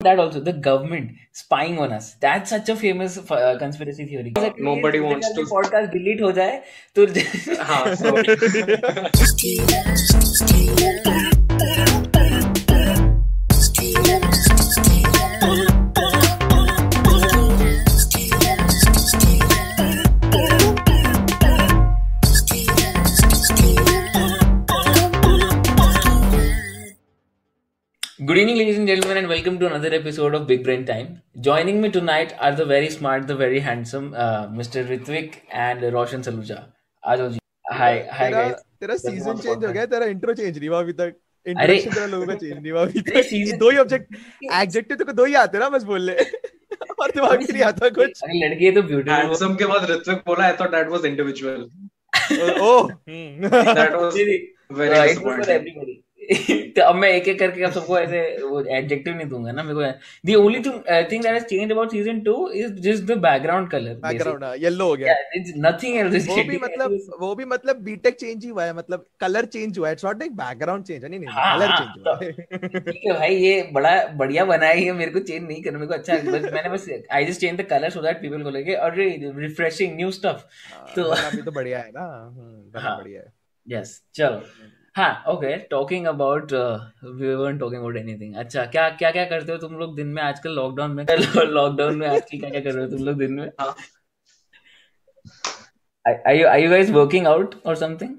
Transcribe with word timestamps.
that 0.00 0.20
also 0.20 0.38
the 0.38 0.52
government 0.52 1.10
spying 1.32 1.76
on 1.80 1.92
us. 1.92 2.14
That's 2.20 2.50
such 2.50 2.68
a 2.68 2.76
famous 2.76 3.18
uh, 3.18 3.56
conspiracy 3.58 4.06
theory. 4.06 4.32
Nobody 4.56 5.00
wants 5.00 5.32
to 5.34 5.40
podcast 5.40 5.90
delete 5.90 6.20
ho 6.20 6.32
jaye 6.32 6.62
to 6.94 7.06
हाँ, 7.64 7.96
Good 28.38 28.42
evening, 28.42 28.58
ladies 28.58 28.78
and 28.78 28.86
gentlemen, 28.86 29.16
and 29.16 29.28
welcome 29.28 29.58
to 29.58 29.66
another 29.66 29.92
episode 29.92 30.32
of 30.32 30.46
Big 30.46 30.62
Brain 30.62 30.86
Time. 30.86 31.22
Joining 31.40 31.80
me 31.80 31.88
tonight 31.90 32.34
are 32.38 32.54
the 32.54 32.64
very 32.64 32.88
smart, 32.88 33.26
the 33.26 33.34
very 33.34 33.58
handsome 33.58 34.14
uh, 34.14 34.46
Mr. 34.58 34.84
Ritvik 34.88 35.38
and 35.50 35.82
Roshan 35.92 36.22
Saluja. 36.22 36.58
Ji. 37.02 37.40
Hi, 37.72 38.06
hi 38.12 38.28
तेरा 38.28 38.44
guys. 38.44 38.62
तेरा 38.80 38.96
season 38.96 39.38
change 39.38 39.64
हो 39.64 39.72
गया 39.72 39.86
तेरा 39.86 40.06
intro 40.14 40.34
change 40.34 40.58
नहीं 40.58 40.68
हुआ 40.68 40.80
अभी 40.80 40.92
तक 41.02 41.16
introduction 41.46 41.90
तेरा 41.90 42.06
लोगों 42.06 42.26
का 42.26 42.34
चेंज 42.34 42.56
नहीं 42.62 42.72
हुआ 42.72 42.82
अभी 42.82 43.00
तक 43.10 43.32
ये 43.32 43.58
दो 43.58 43.70
ही 43.70 43.78
ऑब्जेक्ट 43.78 44.16
एडजेक्टिव 44.62 44.96
तो 44.96 45.12
दो 45.12 45.24
ही 45.24 45.34
आते 45.42 45.58
ना 45.58 45.68
बस 45.76 45.90
बोल 45.92 46.10
ले 46.10 46.16
और 46.16 47.10
दिमाग 47.10 47.38
में 47.38 47.46
नहीं 47.52 47.62
आता 47.74 47.88
कुछ 48.00 48.22
अरे 48.24 48.48
लड़की 48.48 48.70
तो 48.70 48.82
ब्यूटीफुल 48.82 49.14
handsome 49.16 49.58
के 49.58 49.72
बाद 49.74 49.90
ऋत्विक 49.90 50.22
बोला 50.26 50.52
I 50.52 50.56
thought 50.60 50.76
that 50.78 50.96
was 50.96 51.12
individual 51.14 51.70
O 52.62 52.82
hmm. 52.82 53.48
that 53.50 54.02
was 54.02 54.20
very 54.78 55.08
disappointing 55.08 56.04
तो 56.28 56.82
अब 56.82 56.94
मैं 56.94 57.08
एक 57.08 57.28
एक 57.28 57.38
करके 57.38 57.62
अब 57.64 57.70
सबको 57.72 57.98
ऐसे 57.98 58.18
वो 58.42 58.60
एडजेक्टिव 58.78 59.14
नहीं 59.16 59.26
दूँगा 59.28 59.52
ना 59.52 59.62
मेरे 59.62 59.74
को 59.74 60.28
the 60.28 60.34
only 60.40 60.58
thing 60.64 60.74
uh, 60.94 60.98
thing 61.12 61.22
that 61.26 61.36
has 61.36 61.46
changed 61.52 61.74
about 61.76 61.94
season 61.96 62.18
2 62.26 62.34
is 62.62 62.74
just 62.86 63.06
the 63.10 63.16
background 63.26 63.70
color 63.74 63.94
background 64.02 64.44
yellow 64.62 64.86
हो 64.88 64.96
गया। 64.96 65.14
Nothing 65.66 65.96
else 66.02 66.16
is 66.18 66.28
वो 66.28 66.36
भी 66.50 66.58
मतलब 66.64 66.98
वो 67.20 67.34
भी 67.34 67.44
मतलब 67.44 67.80
बीटेक 67.84 68.16
चेंज 68.20 68.44
ही 68.44 68.50
हुआ 68.50 68.64
है 68.64 68.74
मतलब 68.76 69.06
कलर 69.20 69.44
चेंज 69.56 69.78
हुआ 69.78 69.88
है। 69.88 69.92
It's 69.92 70.04
not 70.04 70.18
like 70.18 70.36
background 70.36 70.84
change 70.84 71.04
है 71.04 71.10
नहीं 71.10 71.20
नहीं 71.20 71.30
हाँ, 71.32 71.58
कलर 71.58 71.68
हाँ, 71.68 71.78
चेंज 71.78 72.06
हुआ 72.06 72.18
है। 72.22 72.80
ठीक 72.80 73.00
है 73.06 73.18
भाई 73.18 73.36
ये 73.36 73.68
बड़ा 73.72 73.96
बढ़िया 74.16 74.44
बनाया 74.44 74.74
है 74.74 74.92
मेरे 74.92 75.10
को 75.10 75.18
चेंज 75.18 75.42
नहीं 75.48 75.62
करना 75.62 75.78
मेरे 75.78 75.88
को 75.88 75.94
अच्छा 75.94 76.14
बस 76.30 76.52
मैंने 76.52 76.68
बस 76.68 76.86
I 77.12 77.24
just 77.24 77.40
change 77.40 77.60
the 77.60 77.66
colour 77.70 77.90
so 77.90 78.02
that 78.02 78.20
people 78.22 78.42
को 78.42 78.50
लगे 78.50 78.74
अरे 78.88 79.08
रिफ्रेशिंग 79.38 79.96
न्यू 79.96 80.10
स्टफ़ 80.20 80.42
तो- 80.94 81.10
वरना 81.10 81.30
भी 81.30 81.42
तो 81.42 81.52
बढ़िया 81.52 81.78
है 81.78 81.90
ना। 81.90 82.06
हम्म, 82.36 82.78
हाँ। 82.80 82.96
बढ़िया 82.98 83.20
है। 83.20 83.32
यस 83.66 84.02
चलो। 84.14 84.42
हाँ 84.98 85.24
okay 85.28 85.56
talking 85.56 86.06
about 86.06 86.52
we 86.52 87.34
weren't 87.34 87.60
talking 87.60 87.80
about 87.80 87.96
anything 87.96 88.34
अच्छा 88.36 88.64
क्या 88.64 88.90
क्या 88.90 89.10
क्या 89.10 89.24
करते 89.24 89.52
हो 89.52 89.58
तुम 89.58 89.74
लोग 89.74 89.96
दिन 89.96 90.06
में 90.06 90.22
आजकल 90.22 90.50
लॉकडाउन 90.50 90.90
में? 90.90 91.06
लॉकडाउन 91.36 91.96
में 91.96 92.08
आजकल 92.08 92.40
क्या 92.40 92.50
क्या 92.50 92.60
कर 92.60 92.72
रहे 92.72 92.84
हो 92.84 92.90
तुम 92.90 93.06
लोग 93.06 93.18
दिन 93.18 93.32
में? 93.32 93.52
हाँ। 93.60 93.76
are 96.08 96.34
you 96.36 96.48
are 96.48 96.58
you 96.58 96.70
guys 96.72 96.90
working 96.96 97.28
out 97.34 97.54
or 97.66 97.76
something? 97.82 98.10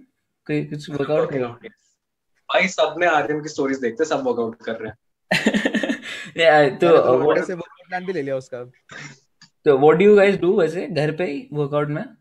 कोई 0.47 0.65
कुछ 0.65 0.89
वर्कआउट 0.89 1.21
Working 1.21 1.45
out, 1.47 1.55
yes. 1.55 1.75
भाई 2.53 2.67
सबने 2.67 3.05
आर्यन 3.05 3.43
की 3.43 3.49
स्टोरीज 3.49 3.79
देखते 3.79 4.05
सब 4.05 4.23
वर्कआउट 4.27 4.61
कर 4.61 4.75
रहे 4.75 4.89
हैं। 4.89 4.97
Yeah, 6.37 6.79
तो 6.81 6.87
uh, 6.87 7.45
से 7.45 7.53
वर्कआउट 7.53 7.87
प्लान 7.87 8.05
भी 8.05 8.13
ले 8.13 8.21
लिया 8.21 8.35
उसका। 8.35 8.63
तो 9.65 9.77
what 9.77 9.95
do 9.95 10.05
you 10.05 10.15
guys 10.15 10.37
do 10.37 10.59
वैसे 10.59 10.87
घर 10.87 11.15
पे 11.15 11.23
ही 11.23 11.49
वर्कआउट 11.53 11.87
में? 11.87 12.18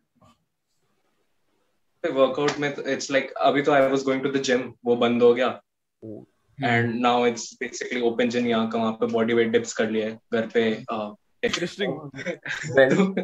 वर्कआउट 2.09 2.59
में 2.59 2.75
इट्स 2.87 3.11
लाइक 3.11 3.31
अभी 3.31 3.63
तो 3.63 3.73
I 3.73 3.81
was 3.81 4.03
going 4.03 4.23
to 4.23 4.31
the 4.31 4.37
gym 4.37 4.75
वो 4.85 4.97
बंद 4.97 5.23
हो 5.23 5.35
गया। 5.35 5.61
And 6.65 7.01
now 7.01 7.27
it's 7.27 7.57
basically 7.61 8.01
open 8.01 8.29
gym 8.29 8.47
यहाँ 8.47 8.71
का 8.71 8.79
वहाँ 8.79 8.93
पे 8.93 9.07
बॉडी 9.07 9.35
वेट 9.35 9.49
डिप्स 9.49 9.73
कर 9.73 9.91
लिया 9.91 10.07
है 10.07 10.19
घर 10.33 10.47
पे 10.47 10.85
well, 12.77 13.15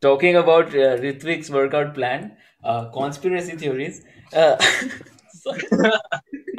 talking 0.00 0.36
about 0.36 0.66
uh, 0.66 0.96
Ritvik's 0.96 1.50
workout 1.50 1.94
plan, 1.94 2.36
uh, 2.64 2.90
conspiracy 2.90 3.56
theories. 3.56 4.02
Uh, 4.36 4.64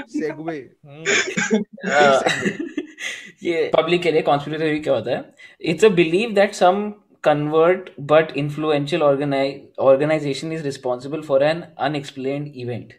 segue 0.09 0.55
ये 3.43 3.71
पब्लिक 3.73 4.01
के 4.01 4.11
लिए 4.11 4.21
कॉन्स्पिरेसी 4.21 4.63
थ्योरी 4.63 4.79
क्या 4.79 4.93
होता 4.93 5.11
है? 5.11 5.35
It's 5.61 5.85
a 5.85 5.89
believe 5.89 6.31
that 6.31 6.53
some 6.53 6.93
covert 7.25 7.89
but 8.11 8.31
influential 8.37 9.01
organisation 9.03 10.51
is 10.53 10.63
responsible 10.63 11.21
for 11.27 11.43
an 11.43 11.61
unexplained 11.87 12.51
event 12.55 12.93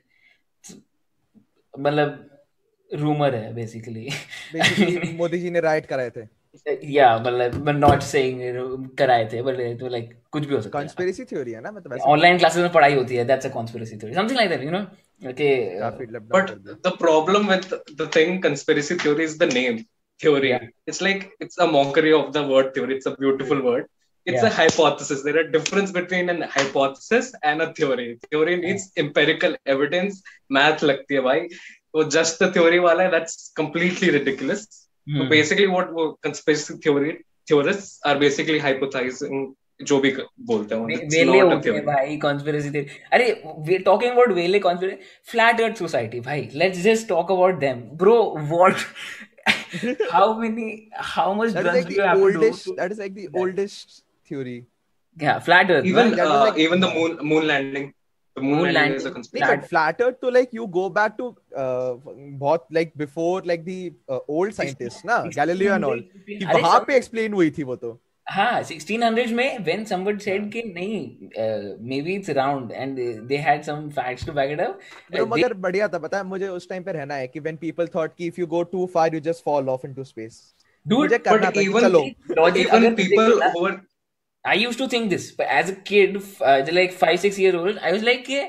मतलब 1.75 2.09
रूमर 2.91 3.35
है 3.35 3.55
basically 3.55 4.09
Modi 5.17 5.39
ji 5.39 5.51
ने 5.51 5.61
right 5.61 5.87
कराए 5.87 6.11
थे। 6.17 6.25
या 6.93 7.09
मतलब 7.19 7.69
नॉट 7.69 8.03
सेइंग 8.03 8.41
कराए 8.99 9.29
थे 9.33 9.43
बट 9.43 9.57
तो 9.81 9.89
लाइक 9.89 10.15
कुछ 10.33 10.47
भी 10.47 10.55
हो 10.55 10.61
सकता 10.61 10.79
है। 10.79 10.83
कॉन्स्पिरेसी 10.83 11.25
थ्योरी 11.25 11.53
है 11.53 11.61
ना 11.63 11.71
मतलब 11.73 11.99
ऑनलाइन 12.13 12.39
क्लासेस 12.39 12.63
में 12.63 12.73
पढ़ाई 12.73 12.95
होती 12.95 13.17
है 13.17 13.25
that's 13.25 13.47
a 13.47 13.49
conspiracy 13.55 13.97
theory 13.97 14.15
something 14.15 14.37
like 14.37 14.51
that 14.51 14.63
you 14.63 14.71
know 14.71 14.81
लबड़ा 15.25 16.39
But 16.39 16.49
the 16.87 16.93
problem 17.03 17.47
with 17.51 17.67
the 17.99 18.07
thing 18.17 18.41
conspiracy 18.47 18.97
theory 19.03 19.25
is 19.25 19.37
the 19.43 19.47
name 19.53 19.77
theory. 20.21 20.51
Yeah. 20.51 20.65
It's 20.91 21.01
like 21.07 21.23
it's 21.45 21.63
a 21.67 21.69
mockery 21.77 22.13
of 22.17 22.27
the 22.35 22.43
word 22.51 22.69
theory. 22.75 22.97
It's 22.99 23.09
a 23.11 23.15
beautiful 23.23 23.63
word. 23.69 23.87
It's 24.26 24.38
Yeah. 24.38 24.48
a 24.48 24.56
hypothesis. 24.56 25.22
There 25.28 25.38
are 25.42 25.46
difference 25.54 25.92
between 25.94 26.28
an 26.32 26.42
hypothesis 26.56 27.30
and 27.52 27.64
a 27.64 27.68
theory. 27.80 28.08
Theory 28.26 28.58
needs 28.64 28.84
empirical 29.04 29.56
evidence. 29.76 30.20
Math 30.58 30.84
लगती 30.84 31.16
है 31.16 31.22
भाई. 31.28 31.48
वो 31.96 32.04
just 32.16 32.44
the 32.44 32.50
theory 32.58 32.80
वाला 32.84 33.04
है 33.04 33.12
that's 33.14 33.40
completely 33.62 34.12
ridiculous. 34.18 34.68
So 34.68 35.22
Hmm. 35.22 35.32
basically 35.32 35.66
what 35.72 35.90
वो 35.96 36.06
conspiracy 36.28 36.76
theory 36.86 37.16
theorists 37.52 37.98
are 38.12 38.16
basically 38.26 38.60
hypothesizing 38.68 39.42
जो 39.90 39.98
भी 40.00 40.10
क- 40.12 40.28
बोलते 40.50 40.76
हैं 40.76 40.82
वे- 40.86 40.98
It's 41.00 41.16
वेले 41.16 41.32
not 41.32 41.48
a 41.48 41.54
होते 41.54 41.70
हैं 41.70 41.76
theory. 41.78 41.86
भाई 41.86 42.18
conspiracy 42.26 42.70
theory 42.72 43.00
are 43.14 43.32
we 43.70 43.78
talking 43.88 44.12
about 44.12 44.32
well 44.40 44.60
conspiracy 44.66 45.32
flat 45.32 45.62
earth 45.62 45.78
society 45.80 46.20
भाई 46.28 46.48
let's 46.64 46.80
just 46.84 47.08
talk 47.10 47.32
about 47.32 47.60
them 47.60 47.80
bro 48.04 48.18
what 48.52 48.76
how 50.12 50.40
many 50.40 50.70
how 51.14 51.34
much 51.36 51.52
that 51.54 51.58
is 51.58 51.64
drugs 51.64 51.78
like 51.78 51.90
do 51.90 51.94
the 51.94 52.00
you 52.00 52.08
have 52.08 52.32
to 52.32 52.40
oldest 52.40 52.68
do 52.68 52.76
that 52.82 52.94
is 52.96 53.02
like 53.04 53.16
the 53.20 53.28
oldest 53.44 54.00
theory 54.31 54.57
या 55.17 55.39
flat 55.45 55.71
earth 55.71 55.87
Even 55.93 56.11
was 56.17 56.25
uh, 56.31 56.41
like- 56.47 56.59
even 56.69 56.81
the 56.87 56.95
moon 56.97 57.19
moon 57.35 57.47
landing. 57.53 57.93
The 58.37 58.43
moon, 58.45 58.57
Moon 58.57 58.65
landing, 58.65 58.77
landing, 58.79 58.97
is 59.01 59.05
a 59.09 59.11
conspiracy. 59.13 59.53
नहीं 59.53 59.69
flat 59.69 60.01
earth 60.07 60.17
तो 60.23 60.31
like 60.33 60.51
you 60.57 60.65
go 60.73 60.83
back 60.97 61.15
to 61.21 61.29
uh, 61.61 61.93
बहुत 62.43 62.67
like 62.79 62.91
before 63.03 63.37
like 63.51 63.63
the 63.69 63.77
uh, 64.17 64.19
old 64.39 64.57
scientists 64.59 65.05
ना 65.11 65.17
Galileo 65.37 65.77
and 65.77 65.87
all 65.91 66.03
कि 66.27 66.45
वहाँ 66.57 66.81
पे 66.91 66.99
explain 67.03 67.35
हुई 67.39 67.51
थी 67.59 67.63
वो 67.71 67.77
तो 67.85 67.93
हाँ 68.27 68.63
1600s 68.73 69.33
में 69.39 69.65
when 69.71 69.87
somebody 69.93 70.25
said 70.27 70.51
कि 70.57 70.63
नहीं 70.77 71.01
uh, 71.47 71.73
maybe 71.95 72.19
it's 72.21 72.35
round 72.41 72.77
and 72.83 73.01
they, 73.03 73.09
they 73.33 73.41
had 73.49 73.65
some 73.71 73.89
facts 74.01 74.29
to 74.31 74.37
back 74.41 74.55
it 74.59 74.63
up 74.67 74.77
uh, 74.77 75.17
they- 75.17 75.27
मगर 75.33 75.55
बढ़िया 75.67 75.89
था 75.95 75.99
पता 76.07 76.19
है 76.19 76.25
मुझे 76.35 76.49
उस 76.59 76.69
टाइम 76.69 76.83
पे 76.91 76.93
रहना 77.01 77.15
है 77.25 77.27
कि 77.37 77.45
when 77.49 77.61
people 77.67 77.93
thought 77.97 78.17
कि 78.21 78.31
if 78.35 78.43
you 78.45 78.51
go 78.57 78.65
too 78.77 78.87
far 78.99 79.09
you 79.17 79.25
just 79.31 79.49
fall 79.51 79.75
off 79.77 79.89
into 79.93 80.09
space 80.15 80.41
dude 80.87 80.99
मुझे 81.07 81.19
करना 81.31 81.51
था 81.51 81.67
even- 81.69 81.89
चलो 81.89 82.07
Even 82.67 83.03
people 83.05 83.39
were 83.61 83.77
I 84.53 84.55
used 84.55 84.79
to 84.79 84.87
think 84.89 85.11
this, 85.11 85.33
but 85.39 85.47
as 85.59 85.71
a 85.71 85.75
kid, 85.91 86.23
uh, 86.41 86.65
like 86.79 86.93
five 87.03 87.19
six 87.27 87.39
year 87.39 87.57
old, 87.57 87.79
I 87.79 87.93
was 87.93 88.09
like, 88.09 88.25
कि 88.31 88.47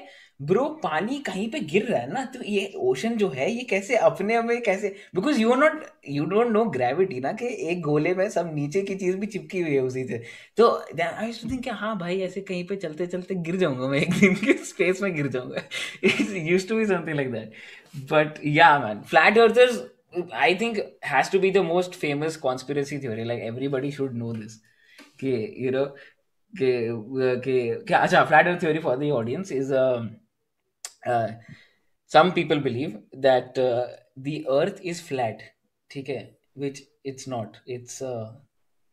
bro 0.49 0.63
पानी 0.81 1.17
कहीं 1.25 1.49
पे 1.51 1.59
गिर 1.59 1.85
रहा 1.85 1.99
है 1.99 2.11
ना? 2.13 2.23
तो 2.33 2.43
ये 2.45 2.73
ओशन 2.87 3.15
जो 3.17 3.27
है 3.29 3.49
ये 3.51 3.63
कैसे 3.69 3.95
अपने 4.09 4.41
में 4.41 4.61
कैसे? 4.63 4.89
Because 5.15 5.39
you 5.41 5.55
not 5.55 5.85
you 6.09 6.25
don't 6.33 6.51
know 6.51 6.63
gravity 6.75 7.19
ना 7.19 7.31
कि 7.39 7.47
एक 7.71 7.81
गोले 7.81 8.13
में 8.15 8.29
सब 8.29 8.51
नीचे 8.55 8.81
की 8.81 8.95
चीज़ 8.95 9.15
भी 9.17 9.27
चिपकी 9.27 9.61
हुई 9.61 9.73
है 9.73 9.79
उसी 9.83 10.03
से। 10.07 10.21
तो 10.57 10.69
आई 11.03 11.31
टू 11.41 11.49
थिंक 11.51 11.63
कि 11.63 11.69
हाँ 11.79 11.97
भाई 11.99 12.19
ऐसे 12.21 12.41
कहीं 12.41 12.63
पे 12.67 12.75
चलते 12.75 13.07
चलते 13.07 13.35
गिर 13.49 13.55
जाऊँगा 13.55 13.87
मैं 13.87 13.99
एक 14.01 14.13
दिन 14.19 14.35
के 14.45 14.53
स्पेस 14.65 15.01
में 15.01 15.13
गिर 15.15 15.27
जाऊँगा. 15.37 15.63
Used 16.51 16.69
to 16.69 16.77
be 16.77 16.85
something 16.85 17.15
like 17.15 17.31
that 17.31 17.53
but 18.11 18.39
या 18.45 18.77
man 18.79 19.01
flat 19.09 19.37
earthers 19.37 19.83
I 20.33 20.55
think 20.61 20.77
has 21.05 21.29
to 21.33 21.39
be 21.41 21.49
the 21.57 21.67
most 21.73 22.01
famous 22.05 22.41
conspiracy 22.47 23.03
theory. 23.03 23.29
Like 23.33 23.43
everybody 23.51 23.91
should 23.99 24.23
know 24.23 24.33
this. 24.39 24.59
अच्छा 27.93 28.23
flat 28.25 28.47
earth 28.47 28.61
theory 28.61 28.79
for 28.79 28.97
the 28.97 29.03
audience 29.03 29.51
is 29.51 29.73
some 32.11 32.31
people 32.31 32.59
believe 32.59 33.03
that 33.15 33.53
the 34.19 34.43
earth 34.49 34.81
is 34.83 35.03
flat 35.03 35.41
ठीक 35.91 36.09
है 36.09 36.37
which 36.57 36.83
it's 37.05 37.27
not 37.29 37.57
it's 37.67 37.99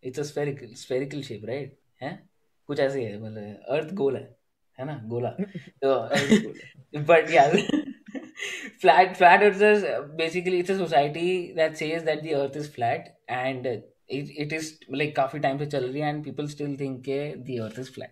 it's 0.02 0.18
a 0.18 0.22
spherical 0.22 0.74
spherical 0.74 1.22
shape 1.22 1.44
right 1.44 1.78
है? 2.02 2.28
कुछ 2.66 2.80
ऐसे 2.80 3.04
है 3.04 3.22
मतलब 3.22 3.64
earth 3.68 3.94
गोल 3.94 4.16
है 4.16 4.36
है 4.78 4.84
ना 4.84 5.02
गोला। 5.04 5.36
बट 6.98 7.30
या 7.30 7.48
flat 8.80 9.16
flat 9.16 9.42
earth 9.42 9.58
basically 10.16 10.58
it's 10.58 10.70
a 10.70 10.76
society 10.76 11.52
that 11.56 11.74
says 11.74 12.02
that 12.02 12.22
the 12.22 12.26
earth 12.26 12.56
is 12.56 12.70
flat 12.70 13.16
and 13.30 13.66
it, 14.14 14.46
it 14.46 14.60
is 14.60 15.12
काफ़ी 15.16 15.38
टाइम 15.38 15.58
से 15.58 15.66
चल 15.66 15.84
रही 15.84 16.00
है 16.00 16.14
and 16.14 16.30
people 16.30 16.50
still 16.50 16.72
think 16.74 16.96
के 17.08 17.32
the 17.32 17.62
earth 17.66 17.82
is 17.82 17.90
flat. 17.94 18.10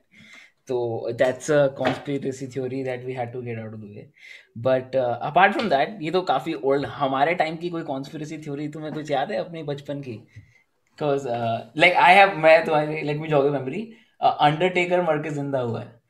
तो 0.68 1.08
that's 1.12 1.50
a 1.50 1.66
conspiracy 1.66 2.46
theory 2.46 2.84
that 2.84 3.04
we 3.04 3.12
had 3.12 3.32
to 3.32 3.42
get 3.42 3.58
out 3.58 3.72
of 3.74 3.80
the 3.80 3.84
way 3.84 4.10
but 4.58 4.96
apart 4.96 5.52
from 5.52 5.68
that 5.68 5.98
ये 6.02 6.10
तो 6.10 6.22
काफ़ी 6.22 6.54
ओल्ड 6.54 6.86
हमारे 6.86 7.34
टाइम 7.34 7.56
की 7.56 7.70
कोई 7.70 7.82
कॉन्स्पिरेसी 7.82 8.38
थ्योरी 8.38 8.68
तुम्हें 8.68 8.92
कुछ 8.92 9.10
याद 9.10 9.32
है 9.32 9.38
अपने 9.38 9.62
बचपन 9.62 10.00
की? 10.00 10.12
बिकॉज़ 10.12 11.28
लाइक 11.76 11.94
आई 11.94 12.14
हैव 12.14 12.36
मैं 12.36 12.64
तुम्हारी 12.64 13.02
like 13.02 13.18
me 13.18 13.28
jog 13.28 13.46
memory 13.46 13.92
Undertaker 14.22 15.02
मर 15.02 15.22
के 15.22 15.30
ज़िंदा 15.30 15.58
हुआ 15.58 15.80
है। 15.80 16.02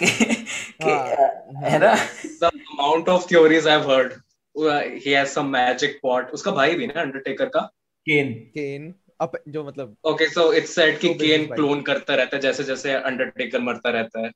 कि, 0.02 0.06
कि, 0.06 0.90
uh, 0.90 1.64
है। 1.64 1.78
ना? 1.78 1.94
The 2.42 2.50
amount 2.54 3.08
of 3.08 3.26
theories 3.32 3.66
I've 3.66 3.86
heard 3.90 4.12
uh, 4.56 4.82
he 5.06 5.14
has 5.18 5.34
some 5.38 5.54
magic 5.54 5.90
pot. 6.06 6.30
उसका 6.30 6.50
भाई 6.50 6.74
भी 6.74 6.86
ना 6.86 7.00
अंडरटेकर 7.00 7.48
का? 7.48 7.60
केन 8.06 8.32
केन 8.32 8.94
अप 9.20 9.32
जो 9.48 9.64
मतलब 9.64 9.96
okay 10.12 10.26
so 10.32 10.42
it's 10.60 10.74
said 10.78 10.98
कि 11.00 11.12
केन 11.20 11.46
क्लोन 11.54 11.82
करता 11.82 12.14
रहता 12.14 12.36
है 12.36 12.42
जैसे 12.42 12.64
जैसे 12.64 12.92
अंडरटेकर 12.94 13.60
मरता 13.60 13.90
रहता 13.90 14.24
है। 14.26 14.30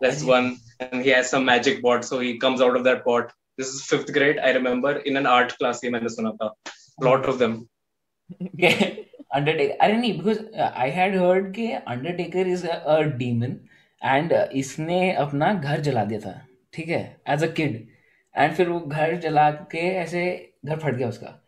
That's 0.00 0.22
one 0.28 0.50
and 0.80 1.02
he 1.06 1.10
has 1.16 1.30
some 1.30 1.44
magic 1.48 1.80
pot 1.82 2.04
so 2.04 2.20
he 2.20 2.32
comes 2.44 2.62
out 2.66 2.76
of 2.78 2.84
that 2.84 3.04
pot 3.04 3.32
this 3.58 3.74
is 3.74 3.82
fifth 3.90 4.12
grade 4.14 4.38
I 4.38 4.52
remember 4.56 4.92
in 5.10 5.20
an 5.20 5.26
art 5.34 5.56
class 5.58 5.84
ये 5.84 5.90
मैंने 5.90 6.08
सुना 6.14 6.30
था। 6.42 6.54
Lot 7.08 7.28
of 7.32 7.38
them. 7.42 7.60
अंडरटेकर 9.34 9.76
अरे 9.84 9.96
नहीं 9.96 10.12
बिकॉज़ 10.18 10.38
आई 10.60 10.90
हैड 10.90 11.16
हर्ड 11.18 11.54
कि 11.54 11.70
Undertaker 11.72 12.46
is 12.48 12.66
a 12.66 13.00
demon 13.18 13.56
and 14.02 14.32
इसने 14.62 15.12
अपना 15.22 15.52
घर 15.54 15.80
जला 15.88 16.04
दिया 16.04 16.20
था 16.20 16.34
ठीक 16.74 16.88
है 16.88 17.00
एज 17.28 17.44
अ 17.44 17.46
किड 17.56 17.76
एंड 18.34 18.54
फिर 18.54 18.68
वो 18.68 18.80
घर 18.80 19.16
जला 19.20 19.50
के 19.72 19.86
ऐसे 20.02 20.24
घर 20.64 20.78
फट 20.78 20.94
गया 20.94 21.08
उसका। 21.08 21.40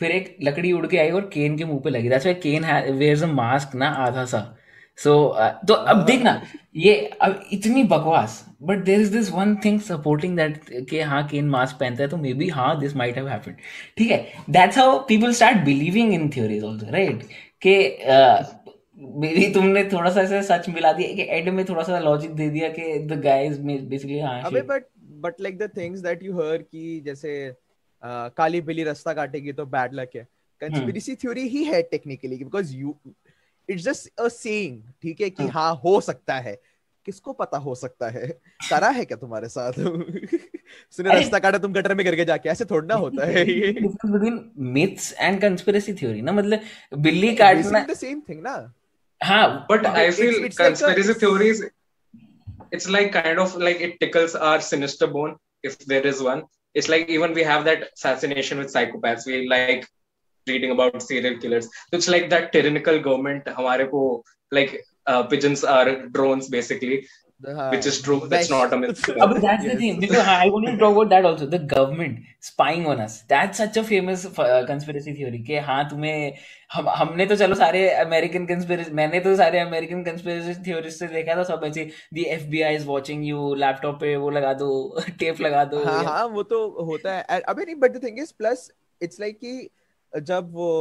फिर 0.00 0.10
एक 0.10 0.36
लकड़ी 0.42 0.72
उड़ 0.72 0.86
के 0.86 0.98
आई 0.98 1.10
और 1.10 1.30
केन 1.34 1.56
के 1.58 1.64
मुँह 1.64 1.80
पे 1.84 1.90
लगी। 1.90 2.08
That's 2.08 2.26
why 2.26 2.40
Kane 2.42 2.64
wears 2.98 3.22
a 3.22 3.26
mask 3.26 3.74
ना 3.74 3.88
आधा 4.06 4.24
सा। 4.24 4.40
सो 4.98 5.10
so, 5.10 5.40
uh, 5.42 5.66
तो 5.68 5.74
अब 5.74 6.04
देखना 6.06 6.40
ये 6.76 6.94
अब 7.22 7.40
इतनी 7.52 7.82
बकवास। 7.84 8.44
But 8.62 8.84
there 8.84 9.00
is 9.00 9.12
this 9.12 9.30
one 9.32 9.54
thing 9.64 9.80
supporting 9.80 10.36
that 10.36 10.60
कि 10.90 11.00
हाँ 11.00 11.26
केन 11.28 11.48
मास्क 11.48 11.76
पहनता 11.80 12.02
है 12.02 12.08
तो 12.08 12.16
मे 12.16 12.32
बी 12.34 12.48
हाँ 12.48 12.78
दिस 12.80 12.94
माइट 12.96 13.16
हैव 13.16 13.28
हैपेंड 13.28 13.56
ठीक 13.98 14.10
है? 14.10 14.18
That's 14.50 14.78
how 14.78 14.98
people 15.08 15.32
start 15.32 15.64
believing 15.64 16.12
in 16.14 16.28
theories 16.36 16.64
also 16.64 16.92
right 16.92 17.22
कि 17.66 17.74
मे 19.20 19.28
बी 19.34 19.52
तुमने 19.54 19.84
थोड़ा 19.84 20.10
सा 20.10 20.20
ऐसे 20.20 20.42
सच 20.42 20.68
मिला 20.68 20.92
दिया 20.92 21.14
कि 21.14 21.26
एंड 21.30 21.48
में 21.54 21.64
थोड़ा 21.64 21.82
सा 21.82 21.98
लॉजिक 22.00 22.34
दे 22.34 22.48
दिया 22.50 22.68
कि 22.68 22.98
द 23.06 23.20
गाय 23.22 23.46
इज़ 23.46 23.60
बेसिकली 23.60 24.18
हाँ 24.18 24.40
अबे 24.42 24.62
but 24.62 24.86
but 25.20 25.40
like 25.40 25.58
the 25.58 25.70
things 25.76 26.00
that 26.00 26.22
you 26.22 26.36
हर 26.38 26.62
कि 26.62 27.00
जैसे 27.06 27.34
काली 28.06 28.60
बिल्ली 28.60 28.84
रास्ता 28.84 29.12
काटेगी 29.12 29.52
तो 29.52 29.66
बैड 29.66 29.94
लक 29.94 30.10
है। 30.16 30.28
कंस्पिरेसी 30.60 31.14
थ्योरी 31.14 31.48
ही 31.48 31.64
है 31.64 31.82
technically 31.82 32.36
because 32.36 32.76
you 32.76 32.96
it's 33.70 33.84
just 33.84 34.20
a 34.20 34.28
saying 34.28 34.82
ठीक 35.02 35.20
है 35.20 35.30
कि 35.30 35.46
हाँ। 35.46 35.74
हो 35.84 36.00
सकता 36.00 36.34
है। 36.34 36.60
किसको 37.06 37.32
पता 37.32 37.58
हो 37.58 37.74
सकता 37.74 38.08
है? 38.08 38.26
करा 38.70 38.88
है 38.88 39.04
क्या 39.04 39.16
तुम्हारे 39.16 39.48
साथ? 39.48 39.72
सुने 40.90 41.14
रास्ता 41.14 41.38
काटा 41.38 41.58
तुम 41.58 41.72
गटर 41.72 41.94
में 41.94 42.04
गिर 42.06 42.24
जाके 42.24 42.48
ऐसे 42.48 42.64
थोड़ा 42.64 42.94
होता 42.94 43.26
है। 43.26 43.50
ये 43.50 43.72
between 43.72 44.52
myths 44.58 45.12
and 45.18 45.40
conspiracy 45.40 45.94
theory 45.94 46.22
ना? 46.22 46.32
मतलब 46.32 46.60
बिल्ली 46.98 47.34
काटना 47.36 47.80
द 47.80 47.94
सेम 47.94 48.22
थिंग 48.28 48.42
ना। 48.42 48.72
हाँ 49.22 49.66
but 49.72 49.80
I 49.80 49.90
it's- 49.90 50.18
feel 50.20 50.32
it's 50.32 50.58
like 50.60 50.60
a- 50.60 50.64
conspiracy 50.64 51.14
theories 51.20 51.60
it's 52.74 52.88
like 52.88 53.12
kind 53.12 53.38
of 53.44 53.52
like 53.66 53.82
it 53.86 53.92
tickles 54.00 54.34
our 54.48 54.58
sinister 54.70 55.06
bone 55.06 55.36
if 55.64 55.78
there 55.92 56.06
is 56.12 56.22
one. 56.32 56.42
it's 56.73 56.89
like 56.89 57.09
even 57.09 57.33
we 57.33 57.43
have 57.43 57.65
that 57.65 57.89
fascination 57.97 58.57
with 58.57 58.73
psychopaths 58.73 59.25
we 59.25 59.47
like 59.47 59.87
reading 60.47 60.71
about 60.71 61.01
serial 61.01 61.37
killers 61.39 61.65
so 61.65 61.97
it's 61.99 62.07
like 62.07 62.29
that 62.29 62.51
tyrannical 62.53 62.99
government 62.99 63.45
हमारे 63.57 63.85
को 63.93 64.03
like 64.51 64.83
uh, 65.07 65.23
pigeons 65.23 65.63
are 65.63 66.07
drones 66.07 66.49
basically 66.49 67.05
हाँ, 67.40 67.70
which 67.72 67.86
is 67.86 68.00
true 68.00 68.20
that's 68.26 68.48
not 68.48 68.72
a 68.72 68.76
myth 68.76 69.00
But 69.06 69.40
that's 69.42 69.64
yes. 69.64 69.72
the 69.72 69.78
thing 69.78 70.00
because 70.00 70.26
I 70.26 70.48
want 70.48 70.66
to 70.66 70.76
talk 70.76 70.92
about 70.92 71.08
that 71.10 71.24
also. 71.24 71.46
The 71.46 71.58
government 71.58 72.20
spying 72.40 72.86
on 72.86 73.00
us. 73.00 73.22
That's 73.22 73.58
such 73.58 73.76
a 73.76 73.84
famous 73.84 74.24
uh, 74.26 74.64
conspiracy 74.66 75.14
theory. 75.14 75.42
कि 75.44 75.58
हाँ 75.66 75.88
तुम्हें 75.90 76.34
हम 76.74 76.88
हमने 76.88 77.26
तो 77.26 77.36
चलो 77.36 77.54
सारे 77.54 77.88
American 77.90 78.46
conspiracy 78.46 78.92
मैंने 79.00 79.20
तो 79.20 79.34
सारे 79.36 79.58
अमेरिकन 79.60 80.02
कंस्पिरेसी 80.04 80.54
थ्योरिस्ट 80.64 80.98
से 80.98 81.06
देखा 81.08 81.36
था 81.36 81.42
सब 81.50 81.64
ऐसे 81.64 81.90
the 82.14 82.24
FBI 82.36 82.74
is 82.76 82.86
watching 82.86 83.24
you 83.26 83.54
laptop 83.64 84.00
पे 84.00 84.16
वो 84.16 84.30
लगा 84.30 84.52
दो 84.62 84.70
टेप 85.20 85.40
लगा 85.40 85.64
दो 85.74 85.84
हाँ 85.84 86.02
हाँ 86.04 86.24
वो 86.36 86.42
तो 86.54 86.66
होता 86.84 87.16
है 87.16 87.40
अबे 87.40 87.64
नहीं 87.64 87.76
but 87.76 87.96
the 87.96 88.02
thing 88.04 88.18
is 88.18 88.32
plus 88.38 88.70
it's 89.02 89.20
like 89.20 89.38
कि 89.44 89.68
जब 90.12 90.50
वो 90.54 90.72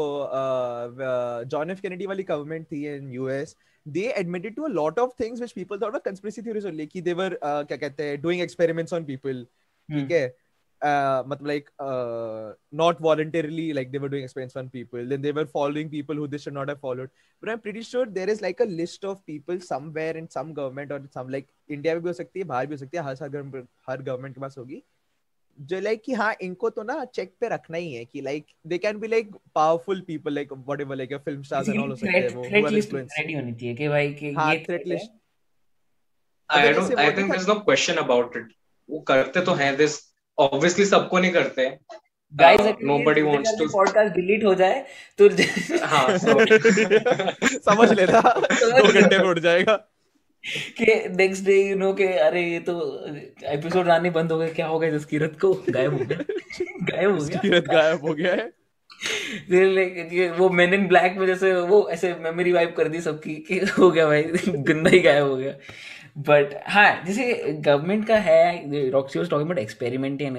जॉन 1.52 1.72
एफ़ 1.72 1.82
कैनेडी 1.82 2.06
वाली 2.06 2.24
गवर्नमेंट 2.24 2.66
थी 2.72 2.88
in 2.96 3.12
US 3.12 3.56
they 3.87 4.09
admitted 4.19 4.55
to 4.57 4.63
a 4.63 4.69
lot 4.69 4.99
of 4.99 5.15
things 5.21 5.41
which 5.41 5.53
people 5.53 5.79
thought 5.83 5.93
were 5.93 5.99
conspiracy 6.05 6.43
theories 6.43 6.67
only 6.67 6.87
कि 6.87 7.01
दे 7.01 7.13
वर 7.13 7.39
क्या 7.45 7.77
कहते 7.77 8.09
हैं 8.09 8.21
डूइंग 8.21 8.43
एक्सपेरिमेंट्स 8.43 8.93
ऑन 8.93 9.05
पीपल 9.05 9.47
ठीक 9.89 10.11
है 10.11 10.27
uh, 10.83 11.23
मतलब 11.27 11.49
like 11.51 11.71
uh, 11.85 12.53
not 12.81 13.01
voluntarily 13.01 13.73
like 13.73 13.91
they 13.93 14.01
were 14.03 14.09
doing 14.09 14.27
experiments 14.27 14.57
on 14.57 14.69
people 14.75 15.09
then 15.13 15.23
they 15.23 15.33
were 15.39 15.47
following 15.55 15.89
people 15.95 16.15
who 16.15 16.29
they 16.35 16.39
should 16.39 16.55
not 16.59 16.69
have 16.69 16.81
followed 16.81 17.11
but 17.43 17.51
i'm 17.51 17.63
pretty 17.65 17.83
sure 17.89 18.05
there 18.19 18.29
is 18.35 18.43
like 18.43 18.61
a 18.61 18.69
list 18.81 19.07
of 19.13 19.25
people 19.33 19.59
somewhere 19.71 20.17
in 20.17 20.29
some 20.37 20.53
government 20.59 20.93
or 20.97 21.01
some 21.17 21.33
like 21.37 21.49
India 21.71 21.95
में 21.95 22.03
भी 22.03 22.09
हो 22.09 22.13
सकती 22.13 22.41
है 22.41 22.45
बाहर 22.53 22.67
भी 22.67 22.75
हो 22.75 22.79
सकती 22.79 22.97
है 22.97 23.03
हर 23.05 23.17
हर 23.23 23.29
government- 23.29 23.67
हर 23.89 24.03
गवर्नमेंट 24.03 24.35
के 24.35 24.41
पास 24.41 24.59
होगी 24.59 24.83
जो 25.62 25.80
लाइक 25.80 26.02
कि 26.06 26.14
हाँ 26.14 26.36
इनको 26.42 26.70
तो 26.70 26.84
ना 26.84 27.06
चेक 27.06 27.34
पे 27.42 27.48
रखना 27.50 27.78
ही 27.78 27.94
है 27.94 28.06
कि 28.06 28.22
like 28.22 28.46
they 28.68 28.78
can 28.78 29.00
be 29.00 29.08
like 29.08 29.32
powerful 29.56 30.02
people 30.02 30.34
like 30.34 30.54
whatever 30.54 30.96
like 30.96 31.14
film 31.16 31.44
stars 31.44 31.70
and 31.70 31.80
all 31.82 31.90
हो 31.90 31.96
सकते 31.96 32.18
हैं 32.18 32.30
वो 32.36 32.44
थ्रेट 32.44 32.66
लिस्ट 32.66 32.94
रेडी 32.94 33.34
होनी 33.34 33.54
चाहिए 33.54 33.76
कि 33.76 33.88
भाई 33.88 34.14
कि 34.14 34.34
हाँ 34.34 34.54
ये 34.54 34.64
थ्रेट। 34.68 34.88
लिस्ट 34.88 35.12
I 36.50 36.58
अबे 36.58 36.74
don't 36.74 36.90
जैसे 36.90 36.94
I 36.94 37.06
वो 37.06 37.12
think 37.12 37.16
देखा- 37.16 37.36
there's 37.36 37.50
no 37.50 37.60
question 37.70 37.98
about 38.06 38.36
it. 38.42 38.48
वो 38.90 39.00
करते 39.00 39.42
तो 39.42 39.54
हैं 39.54 39.78
this 39.78 40.00
obviously 40.40 40.86
सबको 40.86 41.20
नहीं 41.20 41.32
करते। 41.32 41.78
Guys, 42.34 42.60
actually, 42.60 42.88
nobody 42.88 43.24
जिससे 43.24 43.38
wants 43.38 43.48
अगर 43.48 43.66
to- 43.66 43.72
podcast 43.74 44.16
delete 44.18 44.46
हो 44.46 44.56
जाए 44.56 44.86
तो 45.18 45.30
हाँ 45.86 46.18
समझ 47.70 47.92
लेना। 47.92 48.22
दो 48.42 48.94
घंटे 48.94 49.18
में 49.18 49.26
उठ 49.26 49.40
जाएगा। 49.40 49.93
कि 50.82 51.10
नेक्स्ट 51.10 51.46
डे 51.46 51.70
यू 51.70 51.76
नो 51.76 51.94
कि 51.94 52.04
अरे 52.04 52.52
ये 52.52 52.60
तो 52.60 53.06
एपिसोड 53.44 53.90
आने 53.90 54.10
बंद 54.10 54.32
हो 54.32 54.38
गए 54.38 54.48
क्या 54.48 54.68
हो 54.68 54.80
गया 54.80 54.92
जसकीरत 54.92 55.38
को? 55.42 55.64
गायब 55.70 55.94
हो 55.94 56.06
गया। 56.06 56.18
गायब 56.82 57.12
हो 57.12 57.26
गया। 57.26 57.40
कीरत 57.42 57.64
गायब 57.64 58.02
हो 58.02 58.14
गया 58.14 58.34
है। 58.34 58.54
वो 60.30 60.50
मेन 60.50 60.74
इन 60.74 60.88
ब्लैक 60.88 61.16
में 61.18 61.28
जैसे 61.28 61.56
वो 61.56 61.90
ऐसे 61.90 62.14
मेमोरी 62.14 62.52
वाइप 62.52 62.76
कर 62.78 62.88
दी 62.88 63.02
सबकी 63.02 63.36
कि 63.36 63.60
हो 63.60 63.92
गया 63.92 64.08
भाई 64.08 64.24
गंदा 64.48 64.90
ही 64.90 65.00
गायब 65.00 65.28
हो 65.28 65.36
गया। 65.36 65.52
बट 66.18 66.64
हाँ 66.68 67.04
जैसे 67.08 67.54
गवर्नमेंट 67.60 68.08
का 68.08 68.16
है 68.16 68.90
Roxy 68.90 69.20
was 69.20 69.30
talking 69.30 69.50
about 69.50 69.60
experimenting 69.60 70.38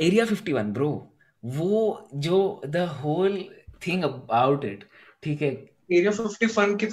area 0.00 0.24
51 0.24 0.64
bro 0.64 1.16
वो 1.44 2.08
जो 2.14 2.62
the 2.66 2.76
whole 2.76 3.44
thing 3.86 4.02
about 4.04 4.64
it 4.64 4.84
ठीक 5.22 5.42
है 5.42 5.75
की 5.92 6.86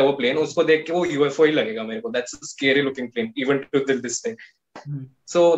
वो 0.00 0.12
प्लेन 0.12 0.36
उसको 0.36 0.64
देख 0.64 0.86
के 0.86 0.92
वो 0.92 1.04
यूएफओ 1.04 1.44
ही 1.44 1.52
लगेगा 1.52 1.82
looking 2.82 3.08
plane 3.08 3.58
to 3.58 3.94
this 3.94 4.26
day 4.26 4.36
so 5.26 5.56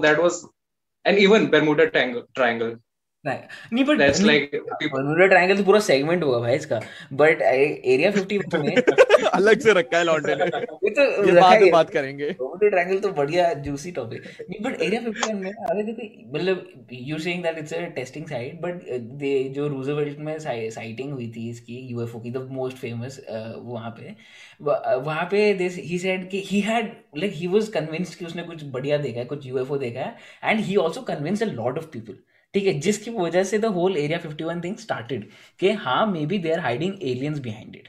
नहीं 3.26 3.84
but 3.84 3.98
that's 3.98 4.20
like 4.20 4.54
people 4.54 4.92
Bermuda 4.92 5.26
Triangle 5.26 5.56
तो 5.56 5.64
पूरा 5.64 5.80
सेगमेंट 5.80 6.22
होगा 6.22 6.38
भाई 6.38 6.56
इसका 6.56 6.80
बट 7.12 7.42
एरिया 7.42 8.12
51 8.12 8.54
में 8.54 8.76
अलग 9.34 9.60
से 9.60 9.72
रखा 9.72 9.98
है 9.98 10.04
लॉन्डे 10.04 10.34
ने। 10.34 10.44
ये 10.44 10.90
तो 10.90 11.26
ये 11.26 11.40
बाद 11.40 11.62
में 11.62 11.70
बात 11.70 11.90
करेंगे। 11.90 12.30
बर्मुडा 12.30 12.68
ट्रायंगल 12.68 12.98
तो 12.98 13.08
बढ़िया 13.08 13.52
जूसी 13.54 13.90
टॉपिक 13.90 14.22
नहीं 14.40 14.62
बट 14.64 14.82
एरिया 14.82 15.00
51 15.02 15.34
में 15.34 15.52
अरे 15.52 15.82
देखो 15.82 16.36
मतलब 16.38 16.86
you 16.92 17.18
saying 17.18 17.42
that 17.42 17.58
it's 17.58 17.72
a 17.72 17.80
testing 17.80 18.26
site 18.26 18.60
but 18.60 18.82
they 19.00 19.44
जो 19.48 19.68
रूजवेल्ट 19.68 20.18
में 20.18 20.38
साइटिंग 20.38 21.12
हुई 21.12 21.32
थी 21.36 21.50
इसकी 21.50 21.76
यूएफओ 21.76 22.20
की 22.20 22.30
द 22.30 22.36
मोस्ट 22.36 22.76
फ़ेमस 22.76 23.20
वहाँ 23.56 23.90
पे 23.90 24.14
वहाँ 24.62 25.24
पे 25.24 25.54
दिस 25.54 25.76
ही 25.76 25.98
सेड 25.98 26.30
कि 26.30 26.42
he 26.46 26.60
had 26.60 26.92
like 27.16 27.32
he 27.32 27.46
was 27.46 27.68
convinced 27.68 28.18
कि 28.18 28.24
उसने 28.24 28.42
कुछ 28.42 28.64
बढ़िया 28.64 28.96
देखा 28.98 29.18
है 29.18 29.24
कुछ 29.24 29.46
यूएफओ 29.46 29.76
देखा 29.78 30.00
है 30.00 30.16
and 30.44 30.60
he 30.60 30.76
also 30.76 31.00
convinced 31.02 31.42
a 31.42 31.52
lot 31.52 31.78
of 31.78 31.86
people 31.86 32.18
ठीक 32.56 32.66
है, 32.66 32.72
जिसकी 32.80 33.10
वजह 33.12 33.44
से 33.44 33.58
the 33.58 33.64
whole 33.74 33.96
area 33.98 34.18
51 34.20 34.60
thing 34.64 34.76
started 34.78 35.28
कि 35.60 35.70
हाँ 35.84 36.06
maybe 36.26 36.38
they 36.38 36.52
are 36.52 36.60
hiding 36.60 37.02
aliens 37.04 37.38
behind 37.40 37.76
it 37.76 37.88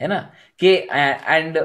है 0.00 0.08
ना? 0.08 0.18
कि 0.60 0.68
एंड 0.92 1.58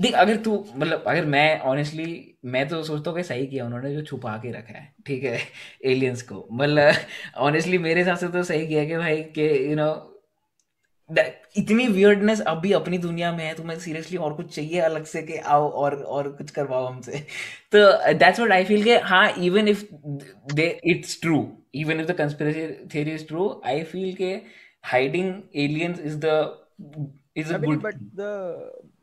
देख, 0.00 0.14
अगर 0.14 0.36
तू 0.36 0.56
मतलब 0.76 1.04
अगर 1.08 1.24
मैं 1.26 1.58
ऑनेस्टली 1.62 2.06
मैं 2.46 2.66
तो 2.68 2.82
सोचता 2.84 3.10
हूँ 3.10 3.18
कि 3.18 3.24
सही 3.24 3.46
किया 3.46 3.64
उन्होंने 3.66 3.94
जो 3.94 4.02
छुपा 4.04 4.36
के 4.38 4.52
रखा 4.52 4.78
है, 4.78 4.92
ठीक 5.06 5.24
है 5.24 5.38
एलियंस 5.86 6.22
को। 6.22 6.46
मतलब 6.52 6.94
ऑनेस्टली 7.38 7.78
मेरे 7.78 8.00
हिसाब 8.00 8.16
से 8.16 8.28
तो 8.28 8.42
सही 8.44 8.66
किया 8.68 8.84
कि 8.84 8.96
भाई, 8.96 9.22
कि 9.24 9.48
यू 9.70 9.76
नो 9.76 9.90
इतनी 11.58 11.86
वियर्डनेस 11.88 12.40
अभी 12.40 12.72
अपनी 12.72 12.98
दुनिया 12.98 13.32
में 13.32 13.44
है, 13.44 13.54
तुम्हें 13.54 13.78
सीरियसली 13.80 14.16
और 14.18 14.34
कुछ 14.34 14.54
चाहिए 14.54 14.80
अलग 14.80 15.04
से 15.04 15.22
कि 15.22 15.36
आओ 15.36 15.68
और 15.70 15.94
और 16.16 16.28
कुछ 16.32 16.50
करवाओ 16.50 16.86
हमसे? 16.86 17.18
तो 17.72 18.12
दैट्स 18.14 18.38
व्हाट 18.40 18.52
आई 18.52 18.64
फील 18.64 18.84
के 18.84 18.96
हाँ 19.04 19.28
even 19.40 19.68
if 19.68 19.84
they 20.54 20.68
it's 20.84 21.20
true 21.22 21.40
even 21.74 22.00
if 22.00 22.06
the 22.06 22.16
conspiracy 22.18 22.66
theory 22.94 23.10
is 23.14 23.26
true 23.26 23.50
I 23.66 23.82
feel 23.92 24.14
के 24.14 24.32
hiding 24.92 25.32
aliens 25.64 26.00
is 26.00 26.16
the 26.26 26.36
is 27.40 27.50
a 27.50 27.54
I 27.54 27.58
mean, 27.58 27.70
good 27.70 27.82
but 27.82 27.98
the 28.20 28.30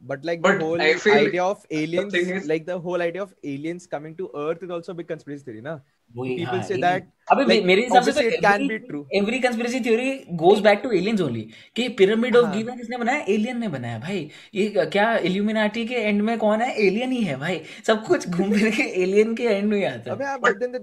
but 0.10 0.26
like 0.30 0.42
But 0.46 0.58
the 0.60 0.66
whole 0.66 0.82
idea 0.82 1.44
of 1.44 1.62
aliens, 1.72 2.16
thing 2.16 2.32
is- 2.38 2.48
like 2.52 2.66
the 2.70 2.76
whole 2.88 3.04
idea 3.06 3.22
of 3.26 3.30
aliens 3.52 3.86
coming 3.94 4.16
to 4.18 4.26
Earth 4.42 4.66
is 4.68 4.74
also 4.78 4.92
a 4.94 4.96
big 4.96 5.08
conspiracy 5.12 5.46
theory, 5.46 5.62
na? 5.68 5.76
people 6.12 6.50
हाँ, 6.50 6.64
say 6.64 6.74
alien- 6.74 6.82
that, 6.82 7.08
अबे 7.32 7.46
like, 7.52 7.64
मेरे 7.66 7.82
हिसाब 7.84 8.04
से 8.10 8.12
तो 8.12 8.42
can 8.48 8.66
be 8.72 8.80
true. 8.90 9.04
Every 9.20 9.40
conspiracy 9.46 9.80
theory 9.86 10.12
goes 10.44 10.60
back 10.68 10.82
to 10.84 10.92
aliens 11.00 11.22
only 11.22 11.42
कि 11.76 11.88
pyramid 12.02 12.36
of 12.36 12.46
हाँ. 12.46 12.56
Giza 12.58 12.76
किसने 12.76 12.98
बनाया 12.98 13.24
एलियन 13.38 13.60
ने 13.60 13.68
बनाया 13.78 14.00
भाई 14.00 14.30
ये 14.56 14.68
क्या 14.98 15.08
इल्यूमिनाटी 15.32 15.86
के 15.88 16.04
एंड 16.10 16.22
में 16.30 16.38
कौन 16.46 16.62
है 16.62 16.74
एलियन 16.88 17.12
ही 17.12 17.24
है 17.24 17.38
भाई 17.46 17.62
सब 17.88 18.06
कुछ 18.08 18.28
घूम 18.30 18.54
फिर 18.58 18.70
के 18.76 18.90
एलियन 19.04 19.36
के 19.36 19.44
एंड 19.56 19.70
में 19.70 19.78
ही 19.78 19.84
आता 19.94 20.14
है 20.14 20.26
हाँ, 20.26 20.40
but 20.40 20.60
the, 20.60 20.78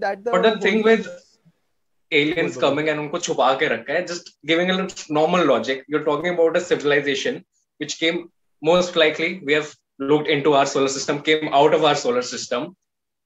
aliens 2.20 2.56
coming 2.64 2.88
and 2.92 3.00
उनको 3.00 3.18
छुपा 3.26 3.52
के 3.62 3.68
रखा 3.74 3.92
है 3.92 4.06
just 4.12 4.30
giving 4.52 4.70
a 4.74 4.76
normal 5.18 5.44
logic 5.52 5.82
you're 5.94 6.04
talking 6.08 6.32
about 6.34 6.56
a 6.60 6.62
civilization 6.70 7.40
which 7.80 7.98
came 8.02 8.20
most 8.62 8.96
likely 9.02 9.28
we 9.50 9.56
have 9.58 9.72
looked 10.12 10.28
into 10.36 10.54
our 10.60 10.66
solar 10.74 10.92
system 10.96 11.20
came 11.28 11.48
out 11.60 11.74
of 11.80 11.84
our 11.90 11.98
solar 12.06 12.22
system 12.30 12.72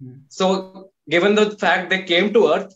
Hmm. 0.01 0.17
so 0.35 0.47
given 1.13 1.33
the 1.37 1.45
fact 1.61 1.89
they 1.93 1.97
came 2.09 2.27
to 2.35 2.41
earth 2.49 2.75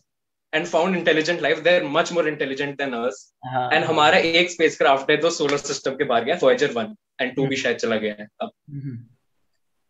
and 0.53 0.69
found 0.71 0.97
intelligent 1.01 1.43
life 1.45 1.61
they're 1.67 1.85
much 1.97 2.09
more 2.17 2.25
intelligent 2.31 2.77
than 2.81 2.95
us 3.01 3.21
हाँ, 3.53 3.69
and 3.77 3.85
हमारा 3.91 4.19
एक 4.41 4.51
spacecraft 4.55 5.11
है 5.11 5.17
जो 5.25 5.31
solar 5.37 5.59
system 5.65 5.99
के 5.99 6.05
बाहर 6.13 6.25
गया 6.25 6.39
Voyager 6.41 6.71
1 6.81 6.97
and 7.25 7.37
2 7.37 7.47
भी 7.53 7.57
शायद 7.63 7.77
चला 7.85 7.97
गया 8.05 8.17
है 8.19 8.27
अब 8.43 8.51
हम्म, 8.71 8.97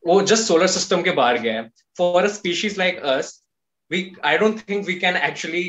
वो 0.02 0.20
just 0.32 0.46
solar 0.52 0.68
system 0.76 1.04
के 1.04 1.10
बाहर 1.20 1.38
गया 1.46 1.54
है 1.60 1.70
for 2.00 2.22
a 2.24 2.28
species 2.36 2.76
like 2.82 3.00
us 3.14 3.32
we 3.90 4.02
I 4.32 4.36
don't 4.44 4.60
think 4.68 4.92
we 4.92 4.98
can 5.06 5.16
actually 5.30 5.64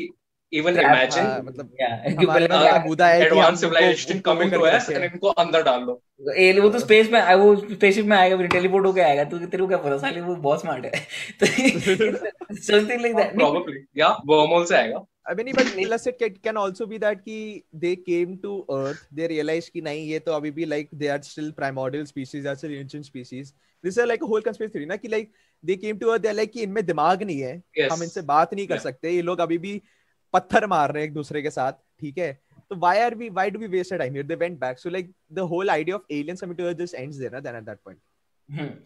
even 0.60 0.76
Trap, 0.76 0.86
imagine 0.88 1.26
हाँ, 1.26 1.42
मतलब 1.42 1.70
yeah, 1.80 1.92
uh, 1.92 2.04
है 2.04 2.16
कि 2.16 2.26
advanced 2.26 3.38
हमको 3.38 3.60
civilization 3.62 4.16
ऊपर 4.16 4.22
coming 4.28 4.50
to 4.54 4.60
करके 4.60 4.76
us 4.76 4.88
रखे 4.88 4.94
and 4.94 5.04
हैं। 5.04 5.12
इनको 5.12 5.28
अंदर 5.44 5.62
डाल 5.70 5.82
लो 5.82 6.00
एल 6.46 6.60
वो 6.60 6.68
तो 6.70 6.78
स्पेस 6.78 7.10
में 7.12 7.34
वो 7.34 7.54
स्पेसशिप 7.56 8.06
में 8.12 8.16
आएगा 8.16 8.36
फिर 8.36 8.46
टेलीपोर्ट 8.58 8.86
होके 8.86 9.00
आएगा 9.00 9.24
तो 9.32 9.38
तेरे 9.38 9.62
को 9.62 9.68
क्या 9.68 9.78
पता 9.86 9.98
साले 10.04 10.20
वो 10.20 10.36
बहुत 10.46 10.60
स्मार्ट 10.60 10.84
है 10.84 10.92
तो 11.40 11.46
something 11.46 13.00
like 13.00 13.16
that 13.16 13.34
probably 13.40 13.82
yeah 14.02 14.14
wormhole 14.32 14.66
से 14.68 14.76
आएगा 14.76 15.04
I 15.26 15.34
mean, 15.36 15.48
but 15.56 15.68
plus 15.74 16.02
it 16.06 16.18
can, 16.18 16.32
can 16.46 16.58
also 16.62 16.86
be 16.88 16.98
that 17.02 17.20
कि 17.26 17.36
they 17.82 17.92
came 18.08 18.32
to 18.40 18.56
Earth, 18.70 19.04
they 19.18 19.28
realized 19.32 19.70
कि 19.72 19.80
नहीं 19.82 20.02
ये 20.08 20.18
तो 20.26 20.32
अभी 20.32 20.50
भी 20.58 20.66
like 20.72 20.90
they 21.02 21.08
are 21.14 21.20
still 21.28 21.50
primordial 21.60 22.04
species, 22.10 22.42
they 22.44 22.50
are 22.52 22.56
still 22.62 22.74
ancient 22.80 23.06
species. 23.06 23.52
This 23.84 23.96
is 23.96 24.08
like 24.10 24.26
a 24.26 24.28
whole 24.32 24.44
conspiracy 24.48 24.72
theory 24.74 24.88
ना 24.90 24.96
कि 24.96 25.10
like 25.14 25.30
they 25.64 25.76
came 25.84 25.98
to 26.02 26.10
Earth, 26.14 26.22
they 26.26 26.32
are 26.32 26.38
like 26.40 26.52
कि 26.52 26.62
इनमें 26.62 26.84
दिमाग 26.86 27.22
नहीं 27.22 27.40
है, 27.40 27.54
Yes. 27.78 27.92
हम 27.92 28.02
इनसे 28.02 28.22
बात 28.32 28.52
नहीं 28.54 28.66
कर 28.66 28.74
Yeah. 28.74 28.82
सकते, 28.82 29.10
ये 29.10 29.22
लोग 29.22 29.40
अभी 29.40 29.58
भी 29.58 29.72
पत्थर 30.34 30.66
मार 30.66 30.92
रहे 30.92 31.02
हैं 31.02 31.08
एक 31.08 31.14
दूसरे 31.14 31.42
के 31.42 31.50
साथ 31.50 31.72
ठीक 32.00 32.18
है? 32.18 32.32
तो 32.70 32.76
why 32.78 32.98
are 32.98 33.14
we 33.14 33.28
why 33.32 33.50
do 33.50 33.58
be 33.58 33.66
waste 33.68 33.94
time 33.94 34.22
they 34.22 34.34
went 34.36 34.58
back 34.60 34.78
so 34.78 34.90
like 34.90 35.12
the 35.32 35.48
whole 35.52 35.70
idea 35.70 35.96
of 35.96 36.12
alien 36.12 36.36
summit 36.36 36.60
this 36.76 36.94
ends 36.94 37.16
there 37.16 37.36
at 37.36 37.42
that 37.42 37.78
point 37.84 38.00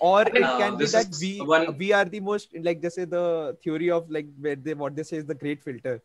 और 0.03 0.29
it 0.29 0.45
can 0.59 0.77
be 0.77 0.87
that 0.87 1.15
we 1.15 1.77
we 1.79 1.91
are 1.91 2.09
the 2.09 2.21
most 2.23 2.57
like 2.65 2.81
जैसे 2.83 3.07
the 3.07 3.57
theory 3.65 3.89
of 3.91 4.13
like 4.13 4.35
where 4.41 4.59
they 4.59 4.75
what 4.75 4.93
they 4.93 5.05
say 5.05 5.17
is 5.19 5.27
the 5.27 5.39
great 5.41 5.63
filter 5.63 5.97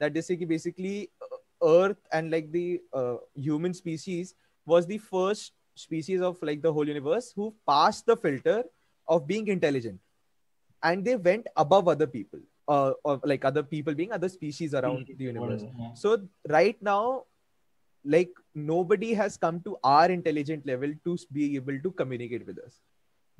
that 0.00 0.12
they 0.12 0.22
say 0.22 0.36
कि 0.36 0.46
basically 0.46 0.98
earth 1.22 2.14
and 2.14 2.30
like 2.30 2.50
the 2.52 3.22
human 3.38 3.72
species 3.72 4.34
was 4.66 4.86
the 4.86 4.98
first 5.10 5.54
species 5.76 6.20
of 6.22 6.44
like 6.44 6.60
the 6.62 6.66
whole 6.76 6.88
universe 6.88 7.32
who 7.38 7.50
passed 7.66 8.10
the 8.10 8.16
filter 8.18 8.64
of 9.08 9.22
being 9.24 9.48
intelligent 9.48 10.00
and 10.82 11.04
they 11.04 11.14
went 11.14 11.48
above 11.56 11.90
other 11.90 12.06
people 12.06 12.42
uh, 12.68 12.92
or 13.04 13.20
like 13.24 13.44
other 13.44 13.62
people 13.62 13.94
being 13.94 14.12
other 14.12 14.28
species 14.28 14.74
around 14.74 15.06
mm-hmm. 15.06 15.18
the 15.18 15.24
universe 15.24 15.64
so 15.94 16.18
right 16.48 16.82
now 16.82 17.24
like 18.04 18.30
nobody 18.54 19.14
has 19.14 19.36
come 19.36 19.60
to 19.60 19.76
our 19.84 20.10
intelligent 20.10 20.66
level 20.66 20.92
to 21.04 21.16
be 21.32 21.56
able 21.56 21.80
to 21.86 21.90
communicate 22.02 22.46
with 22.46 22.58
us 22.66 22.80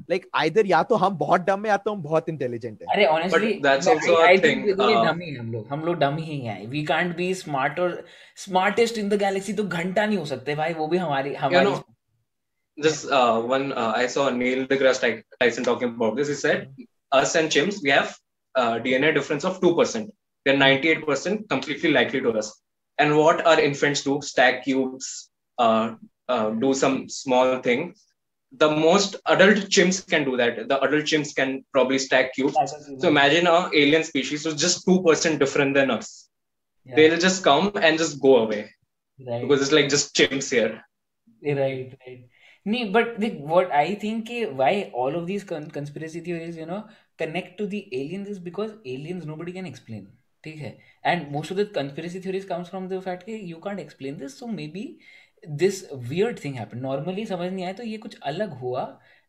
like 0.08 0.26
either 0.40 0.64
या 0.66 0.82
तो 0.90 0.96
हम 1.02 1.16
बहुत 1.18 1.40
dumb 1.46 1.64
है 1.64 1.68
या 1.68 1.76
तो 1.84 1.92
हम 1.92 2.02
बहुत 2.02 2.28
intelligent 2.28 2.82
है 2.82 2.94
अरे 2.94 3.06
honestly 3.06 3.52
that's 3.62 3.88
also 3.92 4.18
a 4.24 4.36
thing, 4.44 4.60
uh, 4.64 4.76
dummy 4.76 5.26
है 5.26 5.38
हम 5.38 5.52
लोग 5.52 5.68
हम 5.72 5.80
लोग 5.84 5.96
डमी 5.98 6.22
ही 6.22 6.38
हैं 6.40 6.66
वी 6.74 6.82
कांट 6.90 7.16
बी 7.16 7.32
स्मार्ट 7.34 7.80
और 7.80 8.04
स्मार्टेस्ट 8.44 8.98
इन 8.98 9.08
द 9.08 9.18
गैलेक्सी 9.20 9.52
तो 9.52 9.64
घंटा 9.64 10.06
नहीं 10.06 10.18
हो 10.18 10.24
सकते 10.32 10.54
भाई 10.54 10.74
वो 10.74 10.86
भी 10.88 10.98
हमारी 10.98 11.34
हमारी 11.34 11.70
know, 11.70 11.82
this 12.86 13.04
uh, 13.18 13.40
one 13.40 13.72
uh, 13.72 13.92
I 13.96 14.06
saw 14.06 14.30
Neil 14.30 14.66
deGrasse 14.66 15.00
Ty- 15.00 15.24
Tyson 15.40 15.64
talking 15.64 15.94
about 15.96 16.16
this. 16.16 16.28
He 16.28 16.34
said, 16.34 16.68
"Us 17.20 17.34
and 17.34 17.50
chimps, 17.50 17.82
we 17.82 17.90
have 17.90 18.16
uh, 18.62 18.74
DNA 18.84 19.14
difference 19.14 19.44
of 19.44 19.60
two 19.60 19.74
percent. 19.78 20.12
They're 20.44 20.56
ninety-eight 20.56 21.06
percent 21.06 21.48
completely 21.48 21.90
likely 21.98 22.20
to 22.20 22.30
us. 22.42 22.48
And 22.98 23.16
what 23.16 23.46
our 23.46 23.60
infants 23.60 24.02
do, 24.02 24.20
stack 24.22 24.64
cubes, 24.64 25.30
uh, 25.58 25.94
uh, 26.28 26.50
do 26.50 26.74
some 26.74 27.08
small 27.08 27.58
thing. 27.60 27.94
The 28.52 28.70
most 28.70 29.16
adult 29.26 29.58
chimps 29.74 29.98
can 30.08 30.24
do 30.24 30.36
that. 30.38 30.68
The 30.68 30.80
adult 30.80 31.04
chimps 31.04 31.34
can 31.34 31.64
probably 31.72 31.98
stack 31.98 32.34
cubes. 32.34 32.56
So 32.98 33.08
imagine 33.08 33.46
a 33.46 33.58
alien 33.74 34.04
species 34.04 34.44
who's 34.44 34.60
just 34.66 34.84
two 34.86 35.02
percent 35.02 35.38
different 35.38 35.74
than 35.74 35.90
us. 35.90 36.28
They'll 36.96 37.18
just 37.18 37.44
come 37.44 37.72
and 37.76 37.98
just 37.98 38.20
go 38.20 38.38
away 38.38 38.70
right. 39.26 39.42
because 39.42 39.62
it's 39.62 39.72
like 39.72 39.88
just 39.88 40.14
chimps 40.16 40.50
here. 40.50 40.82
right 41.42 41.94
right 42.04 42.24
nee 42.64 42.90
but 42.94 43.20
the, 43.20 43.28
what 43.50 43.70
i 43.80 43.94
think 44.04 44.30
why 44.60 44.72
all 44.92 45.14
of 45.18 45.26
these 45.26 45.44
con- 45.50 45.70
conspiracy 45.76 46.20
theories 46.20 46.56
you 46.56 46.66
know 46.70 46.80
connect 47.18 47.58
to 47.58 47.66
the 47.66 47.78
alien 47.94 48.26
is 48.30 48.40
because 48.42 48.72
aliens 48.86 49.24
nobody 49.36 49.52
can 49.52 49.66
explain 49.66 50.06
ठीक 50.44 50.56
है? 50.56 50.76
And 51.06 51.30
most 51.32 51.52
of 51.52 51.58
the 51.60 51.70
conspiracy 51.74 52.20
theories 52.20 52.44
comes 52.44 52.68
from 52.70 52.88
the 52.88 53.00
fact 53.04 53.22
कि 53.22 53.40
you 53.44 53.56
can't 53.60 53.80
explain 53.80 54.16
this 54.18 54.38
so 54.38 54.46
maybe 54.74 54.84
this 55.44 55.84
weird 55.94 56.44
thing 56.44 56.54
happen 56.54 56.78
normally 56.78 57.24
समझ 57.26 57.50
नहीं 57.52 57.64
आए 57.64 57.72
तो 57.72 57.82
ये 57.84 57.96
कुछ 57.98 58.18
अलग 58.30 58.58
हुआ 58.58 58.82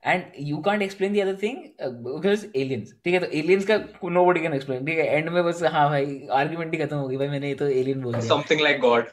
and 0.03 0.23
you 0.39 0.57
can't 0.65 0.81
explain 0.83 1.13
the 1.13 1.19
other 1.19 1.35
thing 1.43 1.57
because 2.03 2.45
aliens 2.55 2.93
ठीक 3.05 3.13
है? 3.13 3.19
तो 3.19 3.25
एलियंस 3.37 3.65
का 3.71 3.77
नो 4.09 4.25
बडी 4.25 4.41
कैन 4.41 4.53
एक्सप्लेन 4.53 4.85
ठीक 4.85 4.97
है? 4.99 5.05
एंड 5.07 5.29
में 5.29 5.43
बस 5.43 5.63
हाँ 5.73 5.87
भाई 5.89 6.19
आर्ग्यूमेंट 6.33 6.73
ही 6.73 6.79
खत्म 6.79 6.97
होगी 6.97 7.17
भाई 7.17 7.27
मैंने 7.27 7.49
ये 7.49 7.55
तो 7.55 7.67
एलियन 7.69 8.01
बोल 8.01 8.19
something 8.27 8.61
like 8.61 8.79
God 8.81 9.07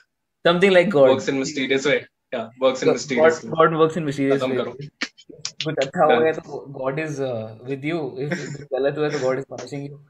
something 0.44 0.72
like 0.72 0.90
God 0.90 1.10
works 1.10 1.28
in 1.28 1.34
mysterious 1.36 1.86
way 1.86 1.96
या 2.34 2.50
works 2.62 2.82
in 2.82 2.90
mysterious 2.90 3.40
God 3.46 3.76
works 3.76 3.96
in 3.96 4.04
mysterious 4.04 4.42
खत्म 4.42 5.15
तो 5.30 5.36
uh, 5.36 5.64
कुछ 5.64 5.78
अच्छा 5.78 6.04
हो 6.04 6.20
गया 6.20 6.32
तो 6.32 6.66
God 6.68 6.98
is 6.98 7.22
with 7.64 7.84
you 7.84 8.18
if 8.18 8.62
गलत 8.74 8.98
हुआ 8.98 9.08
तो 9.08 9.18
गॉड 9.18 9.38
इज़ 9.38 9.44
पनिशिंग 9.50 9.86
यू 9.86 10.02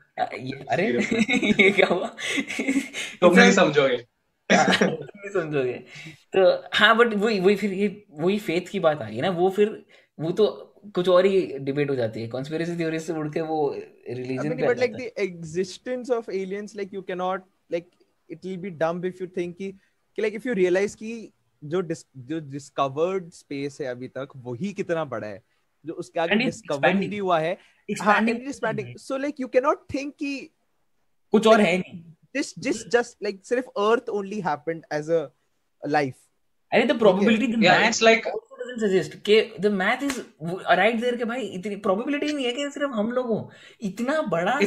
अरे 0.71 0.87
ये 1.63 1.71
क्या 1.71 1.87
हुआ? 1.87 2.17
तुम 3.21 3.39
नहीं 3.39 3.53
समझोगे। 3.53 3.97
नहीं 4.53 5.31
समझोगे। 5.31 5.73
तो 6.37 6.69
हाँ 6.75 6.97
बट 6.97 7.15
वही 7.15 7.41
वही 7.41 7.57
फिर 7.57 7.73
ये 7.73 8.07
वही 8.11 8.39
फेथ 8.39 8.69
की 8.71 8.81
बात 8.81 9.03
आ 9.03 9.09
गई 9.11 9.21
ना। 9.21 9.31
वो 9.31 9.51
फिर 9.51 9.85
वो 10.19 10.31
तो 10.31 10.47
कुछ 10.95 11.09
और 11.09 11.27
ही 11.27 11.59
डिबेट 11.59 11.91
हो 11.91 11.95
जाती 11.95 12.23
है। 12.23 12.29
कॉन्स्पिरेसी 12.29 12.77
थ्योरी 12.77 12.99
से 12.99 13.13
उड़ 13.13 13.29
के 13.29 13.41
वो 13.41 13.75
रिलीजन 14.11 14.57
पे 14.57 14.67
but 14.67 14.79
like 14.79 14.93
the 14.93 15.11
existence 15.19 16.11
of 16.11 16.31
aliens 16.31 16.77
like 16.77 16.95
you 16.95 17.03
can 17.03 17.19
not 17.19 17.45
like 17.73 17.91
it 18.31 18.45
will 18.45 18.57
be 18.57 18.71
dumb 18.71 19.05
if 19.05 19.17
you 19.21 19.27
think 19.27 19.57
कि 19.57 19.73
लाइक 20.19 20.35
इफ़ 20.35 20.49
यू 20.49 20.55
रियलाइज़ 20.55 20.97
की 20.97 21.33
जो 21.65 21.81
डिस, 21.81 22.05
जो 22.17 22.41
डिस्कवर्ड 22.41 23.31
स्पेस 23.31 23.79
है 23.81 23.87
अभी 23.87 24.09
तक 24.09 24.29
वही 24.37 24.73
कितना 24.73 25.05
बड़ा 25.05 25.27
है। 25.27 25.43
जो 25.85 25.93
उसके 25.93 26.21
आगे 26.21 26.35
डिस्कवर 26.35 26.95
नहीं 26.95 27.21
हुआ 27.21 27.39
है। 27.39 27.59
So 28.99 29.17
like 29.17 29.41
you 29.41 29.49
can 29.49 29.63
not 29.63 29.85
think 29.95 30.15
कि 30.15 30.51
कुछ 31.33 31.47
और 31.47 31.61
है 31.61 31.79
नहीं। 31.79 32.01
दिस 32.35 32.59
दिस 32.59 32.89
जस्ट 32.89 33.23
लाइक 33.23 33.47
सिर्फ़ 33.47 33.67
earth 33.67 34.09
only 34.09 34.41
happened 34.41 34.85
as 34.93 35.11
a 35.11 35.29
life 35.89 36.15
अरे 36.73 36.83
the 36.83 36.99
probability 36.99 37.47
the 37.47 37.57
maths 37.57 38.03
like 38.03 38.27
suggest 38.81 39.15
के 39.15 39.53
the 39.61 39.67
math 39.67 40.03
is 40.03 40.21
right 40.71 41.01
there 41.01 41.17
के 41.17 41.25
भाई 41.25 41.41
इतनी 41.41 41.77
प्रोबेबिलिटी 41.77 42.33
नहीं 42.33 42.47
है 42.47 42.53
कि 42.53 42.71
सिर्फ़ 42.71 42.93
हम 42.93 43.13
लोगों 43.13 43.45
इतना 43.81 44.23
बड़ा 44.23 44.59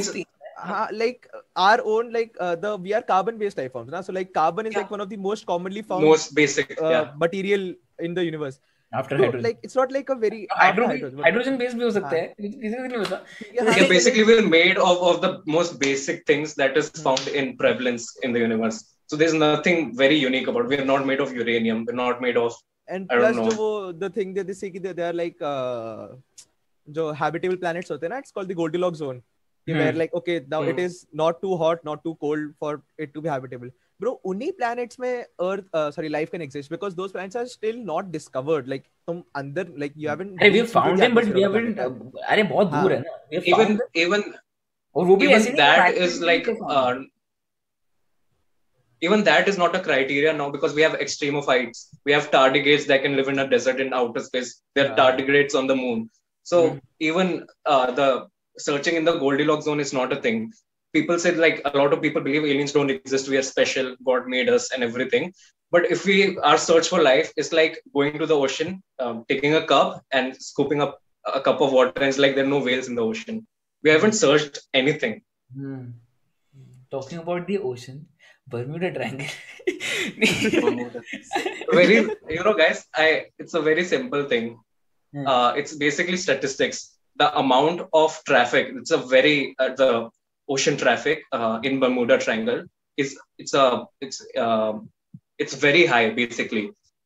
space 0.58 0.66
हाँ, 0.66 0.88
like 0.92 1.26
our 1.56 1.80
own 1.94 2.12
like 2.12 2.36
uh, 2.40 2.54
the 2.56 2.76
we 2.76 2.92
are 2.94 3.02
carbon 3.02 3.38
based 3.38 3.58
life 3.58 3.72
forms 3.72 3.90
ना 3.92 4.00
so 4.08 4.12
like 4.18 4.32
carbon 4.32 4.66
is 4.66 4.72
Yeah. 4.74 4.80
like 4.82 4.90
one 4.96 5.00
of 5.04 5.08
the 5.14 5.16
most 5.30 5.46
commonly 5.46 5.82
found 5.82 6.04
most 6.10 6.34
basic. 6.34 6.70
uh, 6.82 6.90
yeah. 6.94 7.10
material 7.24 7.64
in 8.08 8.14
the 8.14 8.24
universe 8.28 8.60
after 9.00 9.16
so 9.18 9.24
hydrogen 9.24 9.42
like 9.48 9.58
it's 9.68 9.76
not 9.80 9.92
like 9.96 10.08
a 10.14 10.16
very 10.24 10.40
after 10.50 10.60
hydrogen 10.62 10.92
hydrogen, 10.92 11.22
hydrogen 11.24 11.56
base 11.62 11.74
भी 11.74 11.84
हो 11.84 11.90
सकता 11.96 12.08
हाँ। 12.08 12.18
है 12.18 12.34
किसी 12.40 12.74
को 12.74 12.86
नहीं 12.86 13.02
पता 13.04 13.18
Yeah, 13.54 13.64
हाँ, 13.64 13.74
Yeah, 13.74 13.80
like- 13.80 13.90
basically 13.94 14.24
we're 14.30 14.46
made 14.52 14.78
of, 14.90 15.02
of 15.10 15.20
the 15.24 15.32
most 15.56 15.78
basic 15.80 16.22
things 16.32 16.54
that 16.62 16.76
is 16.82 16.90
found 17.08 17.28
in 17.42 17.50
prevalence 17.64 18.06
in 18.28 18.32
the 18.38 18.44
universe. 18.44 18.78
So 19.12 19.16
there's 19.22 19.34
nothing 19.40 19.82
very 20.04 20.16
unique 20.20 20.46
about. 20.54 20.68
We're 20.74 20.84
not 20.90 21.06
made 21.12 21.20
of 21.26 21.34
uranium. 21.40 21.84
We're 21.88 22.00
not 22.04 22.22
made 22.28 22.38
of. 22.44 22.62
and 22.94 23.12
I 23.12 23.16
don't 23.18 23.22
plus 23.24 23.36
know. 23.36 23.44
जो 23.50 23.56
वो 23.58 23.98
the 24.00 24.08
thing 24.14 24.32
that 24.38 24.46
they 24.52 24.54
say 24.56 24.70
कि 24.70 24.80
they, 24.86 24.92
they 24.96 25.04
are 25.10 25.16
like 25.18 25.42
uh, 25.50 26.08
जो 26.96 27.04
habitable 27.20 27.58
planets 27.66 27.90
होते 27.90 28.06
हैं 28.06 28.10
ना 28.14 28.18
it's 28.24 28.34
called 28.38 28.50
the 28.52 28.56
Goldilocks 28.62 28.98
zone 29.04 29.20
कि 29.68 29.72
Hmm. 29.72 29.80
where 29.80 29.92
like 29.98 30.14
okay 30.18 30.34
now 30.54 30.60
it 30.62 30.78
Hmm. 30.78 30.84
is 30.86 30.96
not 31.20 31.40
too 31.42 31.56
hot 31.62 31.84
not 31.88 32.02
too 32.06 32.14
cold 32.24 32.48
for 32.64 32.72
it 33.04 33.12
to 33.14 33.22
be 33.26 33.30
habitable 33.32 33.70
bro 34.04 34.12
उन्हीं 34.32 34.50
planets 34.60 34.98
में 35.04 35.24
earth 35.46 35.78
uh, 35.80 35.90
sorry 35.96 36.10
life 36.16 36.32
can 36.34 36.44
exist 36.46 36.72
because 36.74 36.96
those 37.00 37.14
planets 37.16 37.40
are 37.42 37.46
still 37.52 37.78
not 37.92 38.10
discovered 38.16 38.68
like 38.74 38.84
तुम 39.10 39.22
अंदर 39.42 39.72
like 39.84 39.96
you 40.04 40.10
haven't 40.12 40.36
अरे 40.42 40.50
we 40.56 40.60
reached 40.60 40.74
found 40.76 40.90
into 40.92 41.02
the 41.02 41.08
them 41.08 41.18
but 41.20 41.32
we 41.38 41.44
atmosphere 41.44 41.48
of 41.48 41.56
the 41.56 41.60
haven't 41.60 41.80
planet. 41.80 42.28
अरे 42.34 42.42
बहुत 42.52 42.72
दूर 42.74 42.92
हाँ. 42.92 42.92
है 42.92 43.00
ना 43.06 43.16
we 43.32 43.40
have 43.40 43.48
found 43.54 43.64
even 43.64 43.76
them 43.80 44.04
even 44.06 44.28
और 44.96 45.06
वो 45.06 45.16
भी 45.16 45.26
even 45.28 45.36
ऐसे 45.40 45.50
नहीं 45.50 45.56
that 45.62 45.78
practically 45.80 46.08
is 46.10 46.20
like 46.30 46.50
we 46.52 46.56
found 46.62 47.04
uh, 47.04 47.10
even 49.02 49.24
that 49.30 49.48
is 49.48 49.58
not 49.58 49.74
a 49.76 49.80
criteria 49.80 50.32
now 50.42 50.50
because 50.50 50.74
we 50.74 50.82
have 50.86 50.94
extremophites 51.06 51.80
we 52.08 52.12
have 52.16 52.30
tardigrades 52.36 52.86
that 52.92 53.02
can 53.06 53.16
live 53.16 53.28
in 53.32 53.38
a 53.38 53.48
desert 53.56 53.80
in 53.86 53.92
outer 54.02 54.22
space 54.28 54.52
there 54.74 54.84
are 54.86 54.92
Yeah. 54.92 55.00
tardigrades 55.00 55.58
on 55.62 55.66
the 55.72 55.76
moon 55.82 56.04
so 56.52 56.62
Hmm. 56.62 56.78
even 57.10 57.34
uh, 57.72 57.90
the 58.00 58.08
searching 58.59 58.95
in 58.95 59.05
the 59.05 59.17
goldilocks 59.17 59.65
zone 59.65 59.79
is 59.79 59.93
not 59.93 60.13
a 60.13 60.15
thing. 60.15 60.51
People 60.93 61.19
said 61.19 61.37
like 61.37 61.61
a 61.65 61.77
lot 61.77 61.93
of 61.93 62.01
people 62.01 62.21
believe 62.21 62.43
aliens 62.43 62.71
don't 62.71 62.89
exist. 62.89 63.29
We 63.29 63.37
are 63.37 63.43
special. 63.43 63.95
God 64.05 64.27
made 64.27 64.49
us 64.49 64.71
and 64.71 64.83
everything. 64.83 65.33
But 65.71 65.85
if 65.85 66.05
we 66.05 66.37
our 66.39 66.57
search 66.57 66.87
for 66.87 67.01
life 67.01 67.31
is 67.37 67.53
like 67.53 67.79
going 67.93 68.17
to 68.17 68.25
the 68.25 68.35
ocean 68.35 68.81
um, 68.97 69.23
taking 69.29 69.55
a 69.55 69.65
cup 69.65 70.03
and 70.11 70.35
scooping 70.35 70.81
up 70.81 70.99
a 71.25 71.41
cup 71.41 71.61
of 71.61 71.71
water 71.71 71.93
and 71.97 72.05
it's 72.05 72.17
like 72.17 72.35
there 72.35 72.45
are 72.45 72.55
no 72.55 72.59
whales 72.59 72.87
in 72.87 72.95
the 72.95 73.03
ocean. 73.03 73.45
We 73.83 73.91
haven't 73.91 74.13
searched 74.13 74.59
anything. 74.73 75.21
Hmm. 75.55 75.91
Talking 76.89 77.19
about 77.19 77.45
the 77.45 77.59
ocean, 77.59 78.07
Bermuda 78.47 78.91
Triangle. 78.91 79.27
very 81.71 81.97
you 82.35 82.43
know 82.43 82.55
guys 82.55 82.85
i 82.95 83.25
it's 83.37 83.53
a 83.53 83.61
very 83.61 83.83
simple 83.83 84.23
thing. 84.25 84.57
Hmm. 85.13 85.27
uh, 85.27 85.51
it's 85.53 85.73
basically 85.75 86.17
statistics 86.17 86.98
the 87.19 87.27
amount 87.37 87.81
of 87.93 88.19
traffic 88.25 88.69
it's 88.75 88.91
a 88.91 88.97
very 89.15 89.55
uh, 89.59 89.73
the 89.81 90.09
ocean 90.47 90.77
traffic 90.77 91.23
uh, 91.31 91.59
in 91.63 91.79
bermuda 91.79 92.17
triangle 92.17 92.63
is 92.97 93.17
it's 93.37 93.53
a 93.53 93.85
it's 94.01 94.19
um 94.37 94.89
it's 95.37 95.55
very 95.67 95.85
high 95.85 96.09
basically 96.09 96.65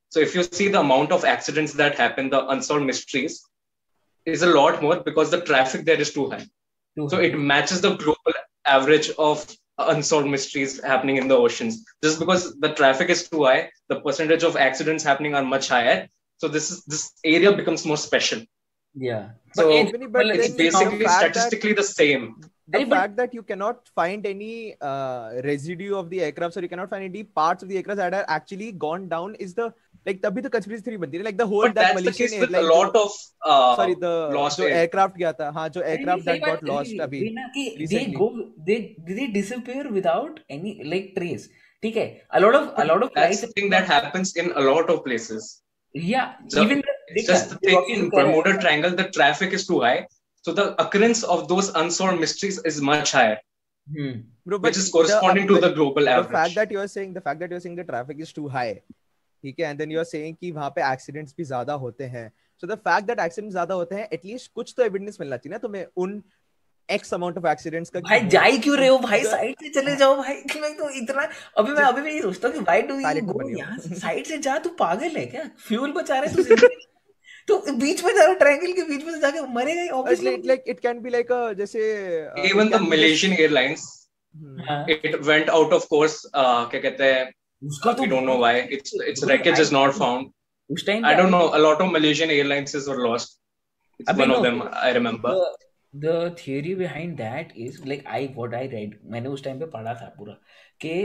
so 0.10 0.20
if 0.20 0.36
you 0.36 0.44
see 0.44 0.68
the 0.68 0.80
amount 0.80 1.12
of 1.12 1.26
accidents 1.26 1.74
that 1.74 1.96
happen 2.04 2.30
the 2.30 2.48
unsolved 2.56 2.86
mysteries 2.86 3.44
is 4.26 4.44
a 4.44 4.54
lot 4.60 4.82
more 4.82 4.98
because 5.10 5.30
the 5.32 5.42
traffic 5.42 5.86
there 5.86 6.02
is 6.06 6.14
too 6.14 6.30
high 6.30 6.46
Too 6.96 7.10
so 7.10 7.20
it 7.28 7.38
matches 7.52 7.82
the 7.82 7.96
global 8.04 8.40
average 8.66 9.10
of 9.18 9.46
unsolved 9.78 10.28
mysteries 10.28 10.82
happening 10.84 11.18
in 11.18 11.28
the 11.28 11.36
oceans. 11.36 11.84
Just 12.04 12.20
because 12.20 12.58
the 12.60 12.74
traffic 12.74 13.10
is 13.10 13.28
too 13.30 13.46
high, 13.46 13.70
the 13.90 14.00
percentage 14.02 14.44
of 14.44 14.56
accidents 14.56 15.04
happening 15.04 15.36
are 15.36 15.44
much 15.44 15.70
higher. 15.70 16.08
So 16.38 16.48
this 16.48 16.72
is 16.72 16.84
this 16.86 17.12
area 17.24 17.52
becomes 17.52 17.86
more 17.86 17.98
special. 17.98 18.42
Yeah. 18.95 19.25
So 19.55 19.65
But 19.69 19.75
Even 19.81 20.03
if- 20.03 20.13
but 20.13 20.25
well, 20.25 20.31
It's 20.37 20.49
then 20.49 20.57
the 20.57 20.63
basically 20.65 21.05
fact 21.05 21.21
that- 21.23 21.35
statistically 21.35 21.73
the 21.81 21.89
same. 21.91 22.23
the 22.73 22.79
Hey, 22.79 22.85
but- 22.85 22.97
fact 22.99 23.17
that 23.19 23.35
you 23.37 23.43
cannot 23.51 23.77
find 23.99 24.27
any 24.31 24.55
uh, 24.89 25.41
residue 25.45 25.95
of 26.01 26.09
the 26.11 26.19
aircraft 26.25 26.57
or 26.57 26.63
you 26.65 26.69
cannot 26.73 26.91
find 26.95 27.05
any 27.05 27.23
parts 27.41 27.63
of 27.63 27.69
the 27.71 27.77
aircraft 27.81 27.99
that 28.01 28.15
are 28.19 28.25
actually 28.39 28.73
gone 28.87 29.05
down 29.13 29.37
is 29.47 29.55
the 29.61 29.69
like 30.09 30.19
तभी 30.25 30.43
तो 30.47 30.51
conspiracy 30.57 30.85
theory 30.89 30.99
बनती 31.05 31.17
है 31.21 31.25
like 31.29 31.39
the 31.43 31.47
whole 31.53 31.65
But 31.69 31.75
that 31.79 31.87
that's 31.87 31.97
the 31.97 32.03
Malaysian 32.03 32.29
case 32.29 32.35
air, 32.35 32.41
with 32.43 32.53
like 32.57 32.67
a 32.67 32.75
lot 32.75 32.93
the, 32.99 33.01
of 33.07 33.15
uh, 33.53 33.77
sorry 33.81 33.95
the 34.05 34.13
lost 34.37 34.61
जो 34.63 34.67
air. 34.69 34.77
aircraft 34.83 35.17
गया 35.23 35.33
था 35.41 35.49
हाँ 35.59 35.69
जो 35.77 35.81
अरे 35.81 35.95
aircraft 35.97 36.25
सही 36.29 36.41
that 36.43 36.47
got 36.49 36.61
बात 36.61 36.69
lost 36.73 36.93
है, 36.93 36.99
अभी 37.07 37.23
ये 37.25 37.31
ना 37.39 37.47
कि 37.57 37.65
they 37.79 37.81
recently. 37.87 38.19
go 38.21 38.29
they 38.69 38.79
they 39.13 39.27
disappear 39.39 39.87
without 39.99 40.41
any 40.59 40.75
like 40.95 41.11
trace 41.19 41.49
ठीक 41.83 41.97
है 42.03 42.07
a 42.37 42.45
lot 42.47 42.61
of 42.61 42.69
a 42.85 42.89
lot 42.93 43.03
of 43.09 43.11
That's 43.17 43.19
flights 43.19 43.43
the 43.47 43.53
thing 43.59 43.71
that 43.77 43.91
happens 43.97 44.37
in 44.45 44.53
a 44.63 44.69
lot 44.71 44.95
of 44.97 45.03
places. 45.09 45.51
yeah 46.13 46.33
The- 46.55 46.63
even 46.69 46.79
the, 46.89 46.92
It's 46.92 46.92
just 47.30 47.50
the 47.52 47.58
thing 47.58 47.86
in 47.90 48.10
Bermuda 48.10 48.58
Triangle, 48.60 48.92
the 48.92 49.10
traffic 49.10 49.54
is 49.54 49.66
too 49.68 49.80
high. 49.82 50.08
So 50.46 50.54
the 50.54 50.66
occurrence 50.82 51.24
of 51.24 51.48
those 51.48 51.70
unsolved 51.82 52.20
mysteries 52.20 52.60
is 52.72 52.82
much 52.82 53.12
higher, 53.14 53.38
hmm. 53.88 54.12
Bro, 54.46 54.58
which 54.60 54.78
is 54.78 54.90
corresponding 54.90 55.48
the- 55.48 55.56
to 55.56 55.62
the 55.68 55.72
global 55.76 56.04
the 56.04 56.12
average. 56.12 56.32
fact 56.38 56.56
that 56.56 56.72
you 56.72 56.80
are 56.80 56.88
saying 56.88 57.14
the 57.14 57.22
fact 57.22 57.40
that 57.40 57.50
you 57.50 57.58
are 57.58 57.66
saying 57.66 57.76
the 57.78 57.86
traffic 57.92 58.20
is 58.28 58.34
too 58.40 58.48
high 58.58 58.74
ठीक 59.44 59.60
है 59.60 59.70
and 59.72 59.80
then 59.84 59.90
you 59.94 60.00
are 60.02 60.10
saying 60.10 60.36
कि 60.42 60.52
वहाँ 60.58 60.70
पे 60.76 60.82
accidents 60.90 61.36
भी 61.38 61.44
ज़्यादा 61.52 61.74
होते 61.86 62.04
हैं 62.16 62.26
so 62.64 62.68
the 62.74 62.78
fact 62.90 63.08
that 63.12 63.22
accidents 63.28 63.52
ज़्यादा 63.52 63.74
होते 63.82 63.96
हैं 63.96 64.08
at 64.18 64.26
least 64.32 64.52
कुछ 64.60 64.74
तो 64.78 64.84
evidence 64.90 65.20
मिलना 65.20 65.38
चाहिए 65.38 65.52
ना 65.54 65.58
तुम्हें 65.68 65.86
उन 66.06 66.22
x 66.90 67.14
amount 67.18 67.38
of 67.42 67.46
accidents 67.54 67.90
का 67.96 68.00
भाई 68.10 68.20
जा 68.36 68.42
ही 68.44 68.58
क्यों 68.68 68.78
रहे 68.78 68.88
हो 68.88 68.98
भाई 69.08 69.20
The- 69.22 69.32
साइड 69.32 69.56
से 69.64 69.70
चले 69.82 69.96
जाओ 70.04 70.16
भाई 70.22 70.42
कि 70.52 70.60
मैं 70.60 70.74
तो 70.78 70.90
इतना 71.02 71.28
अभी 71.58 71.72
मैं 71.74 71.84
अभी 71.84 72.02
मैं 72.02 72.12
ये 72.14 72.22
सोचता 72.22 72.48
हूँ 72.48 72.56
कि 72.56 72.62
व्हाई 72.64 72.82
डू 72.92 73.00
यू 73.00 73.22
गो। 73.32 73.50
यहाँ 73.58 73.78
साइड 74.06 74.26
से 74.34 74.38
जा 74.48 74.58
तू 74.66 74.70
पागल 74.80 75.16
है 75.18 75.26
क्या 75.36 75.50
फ्यूल 75.68 75.92
बचा 76.02 76.20
रहे 76.20 76.34
तू 76.36 76.44
ज़िंदगी 76.44 76.86
तो 77.48 77.58
बीच 77.78 78.04
में 78.04 78.14
जा 78.16 78.24
रहा 78.24 78.34
ट्रायंगल 78.36 78.72
के 78.74 78.84
बीच 78.84 79.04
में 79.06 79.20
जाके 79.22 79.42
मरे 79.54 79.76
गए 79.76 79.88
obviously 80.00 80.34
it 80.34 80.46
like 80.46 80.64
it 80.68 80.80
can 80.80 81.00
be 81.02 81.10
like 81.10 81.32
a 81.32 81.42
जैसे 81.54 81.82
even 82.50 82.70
the 82.70 82.82
Malaysian 82.84 83.34
Airlines 83.34 83.88
it 84.90 85.16
went 85.24 85.50
out 85.50 85.74
of 85.74 85.88
course 85.90 86.22
क्या 86.36 86.80
कहते 86.80 87.12
हैं 87.14 87.32
उसका 87.62 87.94
तो 87.94 88.06
don't 88.06 88.24
know 88.24 88.38
why 88.38 88.62
it's 88.78 88.94
it's 89.08 89.24
wreckage 89.30 89.60
is 89.62 89.74
not 89.74 89.94
found 89.96 90.32
उस 90.70 90.86
time 90.88 91.06
I 91.06 91.16
don't 91.16 91.30
know 91.30 91.40
a 91.40 91.58
lot 91.58 91.82
of 91.82 91.92
Malaysian 91.92 92.32
Airlines 92.32 92.76
were 92.88 93.04
lost 93.08 93.40
it's 94.00 94.16
one 94.20 94.32
of 94.32 94.44
them 94.44 94.62
I 94.64 94.94
remember 94.94 95.46
the 95.94 96.36
theory 96.38 96.76
behind 96.76 97.16
that 97.18 97.54
is 97.58 97.82
like 97.88 98.08
I 98.08 98.28
what 98.36 98.54
I 98.54 98.68
read 98.68 99.00
मैंने 99.12 99.30
उस 99.30 99.44
time 99.44 99.60
पे 99.60 99.66
पढ़ा 99.74 99.94
था 99.94 100.14
पूरा 100.18 100.34
के 100.86 100.96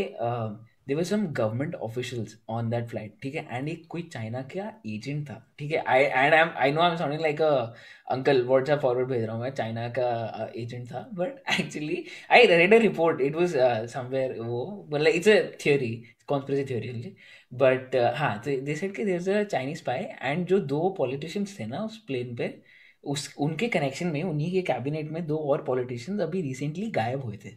they 0.88 0.94
there were 0.94 1.04
some 1.04 1.26
government 1.26 1.74
officials 1.74 2.36
on 2.48 2.70
that 2.70 2.88
flight 2.88 3.14
ठीक 3.22 3.34
है? 3.34 3.46
And 3.50 3.68
एक 3.68 3.86
कोई 3.88 4.02
चाइना 4.02 4.42
का 4.42 4.80
एजेंट 4.86 5.28
था, 5.30 5.54
ठीक 5.58 5.72
है? 5.72 5.78
I 5.78 6.02
and 6.02 6.34
I 6.34 6.40
I 6.40 6.72
know 6.72 6.80
I 6.80 6.90
am 6.90 6.96
sounding 6.96 7.22
like 7.22 7.42
a 7.42 7.74
uncle 8.10 8.42
WhatsApp 8.46 8.78
forward 8.78 9.08
भेज 9.08 9.24
रहा 9.24 9.34
हूँ 9.36 9.42
मैं 9.42 9.50
चाइना 9.50 9.88
का 9.88 10.46
uh, 10.46 10.56
एजेंट 10.56 10.92
था 10.92 11.00
but 11.14 11.42
actually 11.60 12.04
I 12.30 12.46
read 12.46 12.74
a 12.74 12.78
report 12.78 13.20
it 13.20 13.34
was 13.34 13.56
somewhere 13.86 14.40
वो 14.40 14.88
मतलब 14.92 15.06
it's 15.06 15.28
a 15.28 15.66
theory 15.66 15.94
conspiracy 16.28 16.64
theory 16.74 17.16
but 17.54 17.96
हाँ 18.16 18.42
तो 18.44 18.60
दे 18.60 18.74
सेट 18.74 18.96
के 18.96 19.04
देर 19.04 19.38
अ 19.38 19.42
चाइनीज़ 19.44 19.84
पाए 19.84 20.16
एंड 20.22 20.46
जो 20.46 20.60
दो 20.60 20.88
पॉलिटिशियंस 20.98 21.60
थे 21.60 21.66
ना 21.66 21.84
उस 21.84 21.98
प्लेन 22.04 22.34
पर 22.36 22.62
उस, 23.04 23.34
उनके 23.38 23.68
कनेक्शन 23.68 24.06
में, 24.06 24.22
उन्हीं 24.22 24.52
के 24.52 24.62
कैबिनेट 24.62 25.10
में 25.10 25.26
दो 25.26 25.36
और 25.38 25.64
पॉलिटिशियंस 25.64 26.20
अभी 26.20 26.42
रिसेंटली 26.42 26.90
गायब 26.90 27.22
हुए 27.24 27.36
थे, 27.44 27.50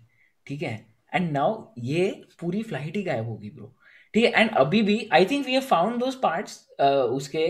ठीक 0.47 0.61
है? 0.61 0.90
एंड 1.13 1.31
नाउ 1.31 1.63
ये 1.83 2.09
पूरी 2.41 2.63
फ़्लाइट 2.63 2.95
ही 2.95 3.03
गायब 3.03 3.27
होगी 3.27 3.49
ब्रो 3.49 3.73
ठीक 4.13 4.23
है? 4.23 4.31
एंड 4.31 4.49
अभी 4.57 4.81
भी 4.81 4.97
I 5.13 5.25
think 5.25 5.45
we 5.45 5.59
found 5.59 5.99
those 5.99 6.15
parts 6.21 6.59
उसके 6.79 7.47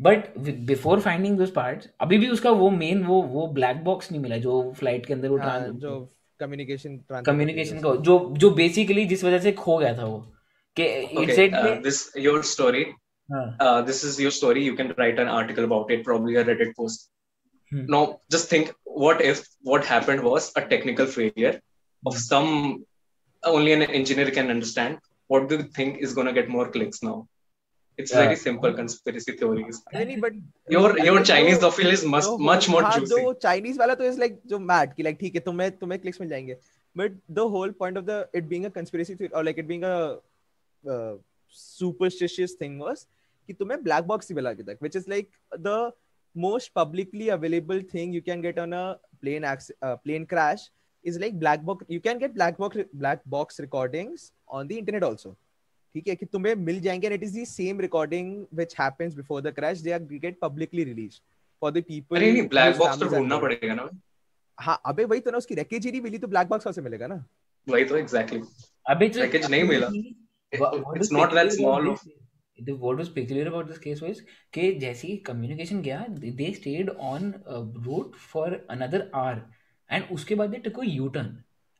but 0.00 0.38
before 0.66 1.00
finding 1.00 1.38
those 1.38 1.50
parts 1.50 1.88
अभी 2.00 2.18
भी 2.18 2.28
उसका 2.28 2.50
वो 2.62 2.70
मेन 2.72 3.02
वो 3.04 3.22
वो 3.28 3.46
ब्लैक 3.54 3.84
बॉक्स 3.84 4.10
नहीं 4.12 4.22
मिला 4.22 4.36
जो 4.38 4.60
फ़्लाइट 4.72 5.06
के 5.06 5.14
अंदर 5.14 5.28
वो 5.28 5.38
हाँ, 5.38 5.60
जो 5.60 5.98
कम्युनिकेशन 6.40 6.98
कम्युनिकेशन 7.26 7.80
का 7.80 7.94
जो 8.02 8.18
जो 8.38 8.50
बेसिकली 8.52 9.04
जिस 9.06 9.24
वजह 9.24 9.38
से 9.38 9.52
खो 9.54 9.76
गया 9.78 9.96
था 9.98 10.04
वो 10.04 10.18
के 10.76 10.86
it's 11.22 11.38
it 11.38 11.54
this 11.82 12.00
your 12.18 12.42
story 12.44 12.84
this 13.28 14.04
is 14.04 14.22
your 14.22 14.32
story 14.32 14.64
you 14.64 14.74
can 14.76 14.94
write 14.98 15.18
an 15.20 15.28
article 15.30 15.64
about 15.64 15.90
it 15.90 16.04
probably 16.04 16.36
a 16.36 16.42
Reddit 16.42 16.72
post 16.76 17.10
no 17.90 18.00
just 18.32 18.52
think 18.52 18.68
what 18.98 19.20
if 19.22 19.44
what 19.66 19.84
happened 19.84 20.20
was 20.20 20.52
a 20.56 20.60
technical 20.68 21.06
failure 21.08 21.60
of 22.02 22.16
some 22.18 22.50
only 23.43 23.73
an 23.73 23.83
engineer 23.99 24.31
can 24.31 24.49
understand? 24.49 24.97
What 25.29 25.49
do 25.49 25.57
you 25.57 25.63
think 25.77 25.99
is 26.07 26.13
going 26.13 26.27
to 26.27 26.33
get 26.33 26.49
more 26.49 26.65
clicks 26.71 27.03
now? 27.03 27.17
It's 27.99 28.13
Yeah. 28.13 28.21
very 28.23 28.35
simple 28.41 28.73
conspiracy 28.75 29.33
theories. 29.39 29.79
नहीं 29.93 30.17
but 30.21 30.35
Your 30.73 30.83
your 31.05 31.15
जो- 31.17 31.23
Chinese 31.29 31.63
offer 31.69 31.87
is 31.93 32.03
much 32.13 32.27
जो- 32.27 32.37
much 32.49 32.67
more 32.73 32.83
हाँ, 32.83 32.91
juicy. 32.97 33.09
जो 33.23 33.33
Chinese 33.45 33.77
वाला 33.79 33.95
तो 33.95 34.03
is 34.03 34.19
like 34.19 34.39
जो 34.53 34.59
mat 34.73 34.93
कि 34.97 35.03
like 35.03 35.17
ठीक 35.21 35.35
है 35.35 35.41
तुम्हें 35.47 35.69
तुम्हें 35.77 35.99
क्लिक्स 36.01 36.21
मिल 36.21 36.29
जाएंगे 36.29 36.57
but 36.95 37.17
the 37.31 37.47
whole 37.55 37.71
point 37.79 37.97
of 37.97 38.03
the 38.03 38.23
it 38.35 38.43
being 38.53 38.65
a 38.65 38.69
conspiracy 38.77 39.15
theory 39.15 39.33
और 39.37 39.43
like 39.45 39.59
it 39.59 39.65
being 39.65 39.83
a 39.83 41.17
superstitious 41.55 42.57
thing 42.61 42.81
was 42.81 43.05
कि 43.47 43.53
तुम्हें 43.53 43.81
ब्लैक 43.83 44.03
बॉक्स 44.07 44.29
ही 44.29 44.35
मिला 44.35 44.49
अभी 44.49 44.63
तक 44.63 44.77
which 44.81 44.95
is 44.95 45.05
like 45.09 45.29
the 45.67 45.91
most 46.35 46.71
publicly 46.75 47.29
available 47.29 47.81
thing 47.93 48.15
you 48.15 48.21
can 48.25 48.41
get 48.41 48.59
on 48.59 48.71
a 48.73 48.91
plane 49.21 49.45
plane 49.83 50.25
crash 50.33 50.69
Is 51.10 51.18
like 51.22 51.38
black 51.40 51.64
box 51.68 51.94
you 51.94 52.00
can 52.06 52.20
get 52.22 52.34
black 52.36 52.58
box 52.62 52.84
black 53.04 53.24
box 53.34 53.60
recordings 53.64 54.24
on 54.58 54.70
the 54.72 54.78
internet 54.82 55.06
also 55.10 55.32
ठीक 55.94 56.08
है 56.08 56.14
कि 56.16 56.26
तुम्हें 56.26 56.54
मिल 56.68 56.80
जाएँगे 56.80 57.08
and 57.08 57.16
it 57.16 57.24
is 57.26 57.34
the 57.34 57.44
same 57.50 57.82
recording 57.86 58.30
which 58.60 58.72
happens 58.78 59.14
before 59.20 59.40
the 59.46 59.52
crash 59.58 59.82
they 59.88 59.92
are 59.96 60.00
get 60.24 60.40
publicly 60.44 60.86
released 60.90 61.22
for 61.62 61.70
the 61.76 61.82
people 61.90 62.18
अरे 62.18 62.32
नहीं 62.32 62.48
black 62.48 62.76
box 62.78 62.98
तो 63.00 63.06
are 63.06 63.14
ढूंढना. 63.14 63.38
पड़ेगा 63.46 63.74
ना 63.74 63.88
हाँ 64.58 64.80
अबे 64.86 65.04
वही 65.04 65.20
तो 65.20 65.30
ना 65.30 65.38
उसकी 65.38 65.54
रेकेज 65.54 65.86
ही 65.86 65.90
नहीं 65.92 66.00
मिली 66.00 66.18
तो 66.18 66.28
ब्लैक 66.34 66.48
बॉक्स 66.48 66.74
से 66.74 66.82
मिलेगा 66.82 67.06
ना 67.06 67.24
वही 67.68 67.84
तो 67.84 67.96
एग्जैक्टली 67.96 68.40
अभी 68.90 69.08
जो 69.08 69.24
Package 69.24 69.50
नहीं 69.50 69.64
मिला। 69.64 69.90
Was 70.52 71.10
not 71.12 71.32
that 71.32 71.52
small. 71.52 71.96
the 72.66 72.74
what 72.82 72.98
was 72.98 73.08
peculiar 73.14 73.46
about 73.50 73.68
this 73.68 73.78
case 73.84 74.00
was 74.06 74.20
कि 74.54 74.72
जैसे 74.80 75.08
ही 75.08 75.22
communication 75.28 75.80
गया 75.86 76.04
they 76.38 76.50
stayed 76.58 76.90
on 77.12 77.24
a 77.54 77.62
route 77.86 78.18
for 78.32 78.48
another 78.74 79.00
hour 79.12 79.40
and 79.90 80.12
उसके 80.12 80.34
बाद 80.34 80.54
it 80.54 80.64
took 80.64 80.78
a 80.82 80.90
U-turn. 80.90 81.32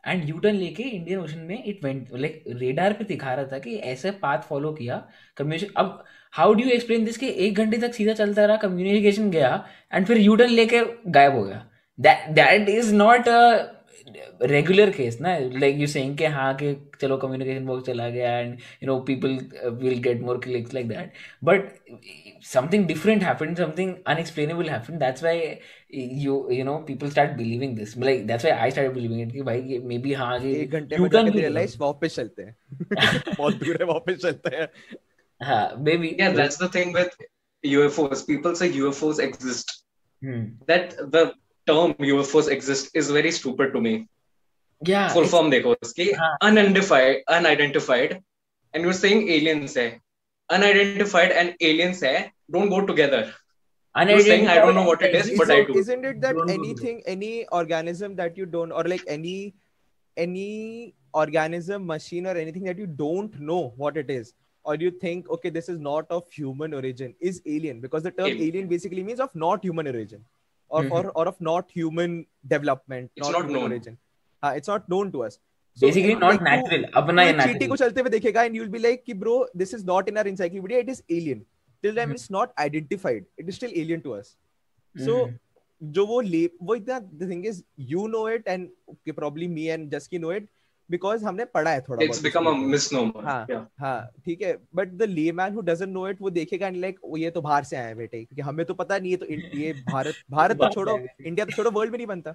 And 0.05 0.31
U-turn 0.31 0.55
लेके 0.55 0.83
इंडियन 0.83 1.19
ओशन 1.19 1.38
में 1.38 1.64
इट 1.64 1.85
वेंट 1.85 2.09
लाइक 2.14 2.45
रेडार 2.49 2.93
पे 2.93 3.05
दिखा 3.05 3.35
रहा 3.35 3.45
था 3.53 3.59
कि 3.59 3.77
ऐसे 3.93 4.11
पाथ 4.23 4.38
फॉलो 4.49 4.73
किया. 4.73 4.97
कम्युनिकेशन 5.37 5.73
अब 5.77 6.05
how 6.33 6.55
do 6.55 6.64
you 6.64 6.71
explain 6.71 7.05
this 7.05 7.17
कि 7.17 7.29
एक 7.47 7.55
घंटे 7.55 7.79
तक 7.79 7.95
सीधा 7.95 8.12
चलता 8.12 8.45
रहा 8.45 8.57
कम्युनिकेशन 8.57 9.31
गया 9.31 9.53
एंड 9.93 10.07
फिर 10.07 10.19
यू 10.19 10.37
टर्न 10.37 10.51
लेके 10.51 10.83
गायब 11.11 11.35
हो 11.35 11.43
गया. 11.45 11.64
That 11.99 12.29
that 12.35 12.69
is 12.69 12.95
not 12.95 13.29
regular 14.42 14.90
case 14.90 15.20
ना 15.20 15.37
लाइक 15.38 15.77
यू 15.79 15.87
सेइंग 15.87 16.16
कि 16.18 16.24
हाँ 16.37 16.55
कि 16.62 16.74
चलो 17.00 17.16
कम्युनिकेशन 17.16 17.66
बॉक्स 17.66 17.87
चला 17.87 18.09
गया 18.11 18.38
and 18.38 18.53
you 18.83 18.87
know 18.87 18.98
people 19.11 19.38
will 19.83 19.98
get 20.03 20.20
more 20.22 20.38
clicks 20.44 20.74
like 20.74 20.88
that 20.88 21.12
but 21.44 21.72
something 22.46 22.83
different 22.87 23.22
happened 23.22 23.57
something 23.57 23.92
unexplainable 24.12 24.70
happened 24.70 25.05
that's 25.05 25.22
why 25.27 25.35
you 26.24 26.35
you 26.57 26.64
know 26.68 26.74
people 26.88 27.12
start 27.14 27.31
believing 27.38 27.74
this 27.77 27.94
like 28.09 28.27
that's 28.31 28.44
why 28.44 28.53
i 28.64 28.66
started 28.74 28.94
believing 28.96 29.22
it 29.24 29.33
कि 29.33 29.42
भाई 29.42 29.79
maybe 29.92 30.14
हाँ 30.16 30.40
कि 30.40 30.53
एक 30.62 30.70
घंटे 30.70 30.98
में 30.98 31.09
जाके 31.09 31.38
realise 31.38 31.77
वापस 31.81 32.16
चलते 32.16 32.42
हैं 32.42 32.57
बहुत 33.29 33.55
दूर 33.62 33.79
है 33.81 33.87
वापस 33.92 34.20
चलते 34.22 34.57
हैं 34.57 34.68
हाँ 35.40 35.64
maybe 35.88 36.12
yeah 36.20 36.37
that's 36.40 36.61
the 36.64 36.68
thing 36.77 36.92
with 36.98 37.16
UFOs 37.64 38.27
people 38.27 38.55
say 38.55 38.70
UFOs 38.72 39.22
exist 39.29 39.72
hmm. 40.22 40.44
that 40.66 40.94
the 41.16 41.24
term 41.68 41.94
UFOs 41.94 42.50
exist 42.50 42.89
is 42.94 43.12
very 43.12 43.32
stupid 43.32 43.74
to 43.74 43.82
me 43.82 43.94
yeah 44.92 45.08
full 45.15 45.28
it's- 45.28 45.32
form 45.32 45.52
देखो 45.52 45.76
उसकी 45.84 46.08
हाँ. 46.22 46.32
unidentified 46.50 47.22
unidentified 47.38 48.15
and 48.74 48.84
you're 48.84 49.00
saying 49.02 49.28
aliens 49.38 49.78
है 49.78 49.88
unidentified 50.50 51.32
and 51.42 51.56
aliens 51.70 52.04
है 52.04 52.15
don't 52.58 52.70
go 52.70 52.82
together 52.92 53.22
you're 53.96 54.22
saying 54.22 54.48
I 54.48 54.56
don't 54.56 54.76
know 54.76 54.86
what 54.88 55.02
it 55.02 55.15
is 55.15 55.32
but 55.38 55.52
I 55.52 55.60
So 55.62 55.65
do 55.74 55.78
isn't 55.80 56.06
it 56.06 56.22
that 56.22 56.36
Don't 56.36 56.48
do 56.48 56.54
anything 56.54 57.02
any 57.13 57.46
organism 57.62 58.15
that 58.15 58.38
you 58.38 58.46
don't 58.46 58.72
or 58.72 58.84
like 58.94 59.04
any 59.08 59.54
any 60.18 60.94
organism 61.13 61.86
machine 61.86 62.28
or 62.28 62.36
anything 62.44 62.63
that 62.63 62.78
you 62.78 62.88
don't 62.88 63.39
know 63.39 63.74
what 63.84 63.98
it 63.98 64.10
is 64.10 64.34
or 64.63 64.76
you 64.76 64.92
think 65.04 65.30
okay 65.38 65.50
this 65.50 65.70
is 65.70 65.80
not 65.80 66.10
of 66.18 66.30
human 66.32 66.74
origin 66.74 67.15
is 67.20 67.42
alien 67.46 67.80
because 67.86 68.04
the 68.04 68.12
term 68.12 68.28
Alien. 68.28 68.48
alien 68.50 68.68
basically 68.68 69.04
means 69.04 69.20
of 69.20 69.34
not 69.46 69.63
human 69.63 69.88
origin 69.88 70.24
or 70.75 70.83
mm-hmm. 70.83 70.97
or, 70.99 71.03
or 71.23 71.25
of 71.33 71.41
not 71.49 71.75
human 71.79 72.15
development 72.53 73.11
It's 73.17 73.29
not, 73.29 73.39
not 73.39 73.51
known. 73.57 73.67
origin 73.71 73.99
uh, 74.43 74.53
it's 74.61 74.73
not 74.75 74.95
known 74.95 75.13
to 75.17 75.27
us 75.29 75.41
So, 75.79 75.87
basically 75.87 76.15
not 76.23 76.35
like, 76.35 76.43
natural 76.47 76.83
apna 76.99 76.99
अपना 77.01 77.23
natural 77.23 77.41
एक 77.45 77.53
चींटी 77.53 77.67
को 77.71 77.77
natural 77.77 77.81
चलते 77.81 78.01
हुए 78.01 78.11
देखेगा 78.11 78.43
and 78.49 78.73
be 78.75 78.83
like 78.83 79.05
ki 79.07 79.17
bro 79.23 79.39
this 79.63 79.73
is 79.79 79.87
not 79.93 80.11
in 80.13 80.21
our 80.23 80.29
encyclopedia 80.33 80.83
it 80.85 80.93
is 80.93 81.01
alien 81.17 81.41
till 81.87 81.97
time 82.01 82.13
-hmm. 82.13 82.19
it's 82.19 82.29
not 82.37 82.53
identified 82.67 83.25
it 83.45 83.49
is 83.53 83.59
still 83.61 83.75
alien 83.85 84.05
to 84.05 84.15
us 84.19 84.31
so 85.07 85.17
Mhm. 85.23 85.41
जो 85.97 86.05
वो 86.07 86.21
ले 86.35 86.43
वो 86.69 86.75
इतना 86.81 86.99
the 87.23 87.29
thing 87.33 87.41
is 87.53 87.63
you 87.95 88.05
know 88.13 88.21
it 88.35 88.53
and 88.55 88.71
okay, 88.93 89.17
probably 89.21 89.49
me 89.57 89.65
and 89.77 89.97
Jasky 89.97 90.21
know 90.25 90.35
it 90.39 90.49
because 90.92 91.23
हमने 91.25 91.44
पढ़ा 91.44 91.70
है 91.70 91.81
थोड़ा 91.81 92.07
it's 92.07 92.18
बहुत 92.18 92.25
become 92.25 92.47
a 92.47 92.51
उसके 92.51 92.64
ऊपर। 92.64 92.77
misnomer 92.77 93.25
हाँ 93.25 93.70
हाँ 93.81 94.11
ठीक 94.25 94.42
है 94.42 94.57
but 94.75 94.88
the 94.88 95.03
layman 95.03 95.55
who 95.55 95.61
doesn't 95.61 95.88
know 95.88 96.09
it 96.09 96.16
वो 96.20 96.31
देखेगा 96.31 96.66
एंड 96.66 96.77
लाइक 96.77 96.99
ये 97.18 97.31
तो 97.31 97.42
बाहर 97.42 97.64
से 97.64 97.77
हैं 97.77 97.97
बेटे 97.97 98.25
क्योंकि 98.25 98.42
हमें 98.42 98.66
तो 98.66 98.75
पता 98.75 98.99
नहीं 98.99 99.11
है 99.11 99.16
तो 99.16 99.27
ये 99.59 99.73
भारत 99.73 100.14
भारत 100.31 100.57
तो 100.57 100.68
छोड़ो 100.68 100.99
इंडिया 101.27 101.47
तो 101.47 101.53
छोड़ो 101.53 101.70
वर्ल्ड 101.70 101.92
में 101.92 101.99
नहीं 101.99 102.07
बनता। 102.07 102.35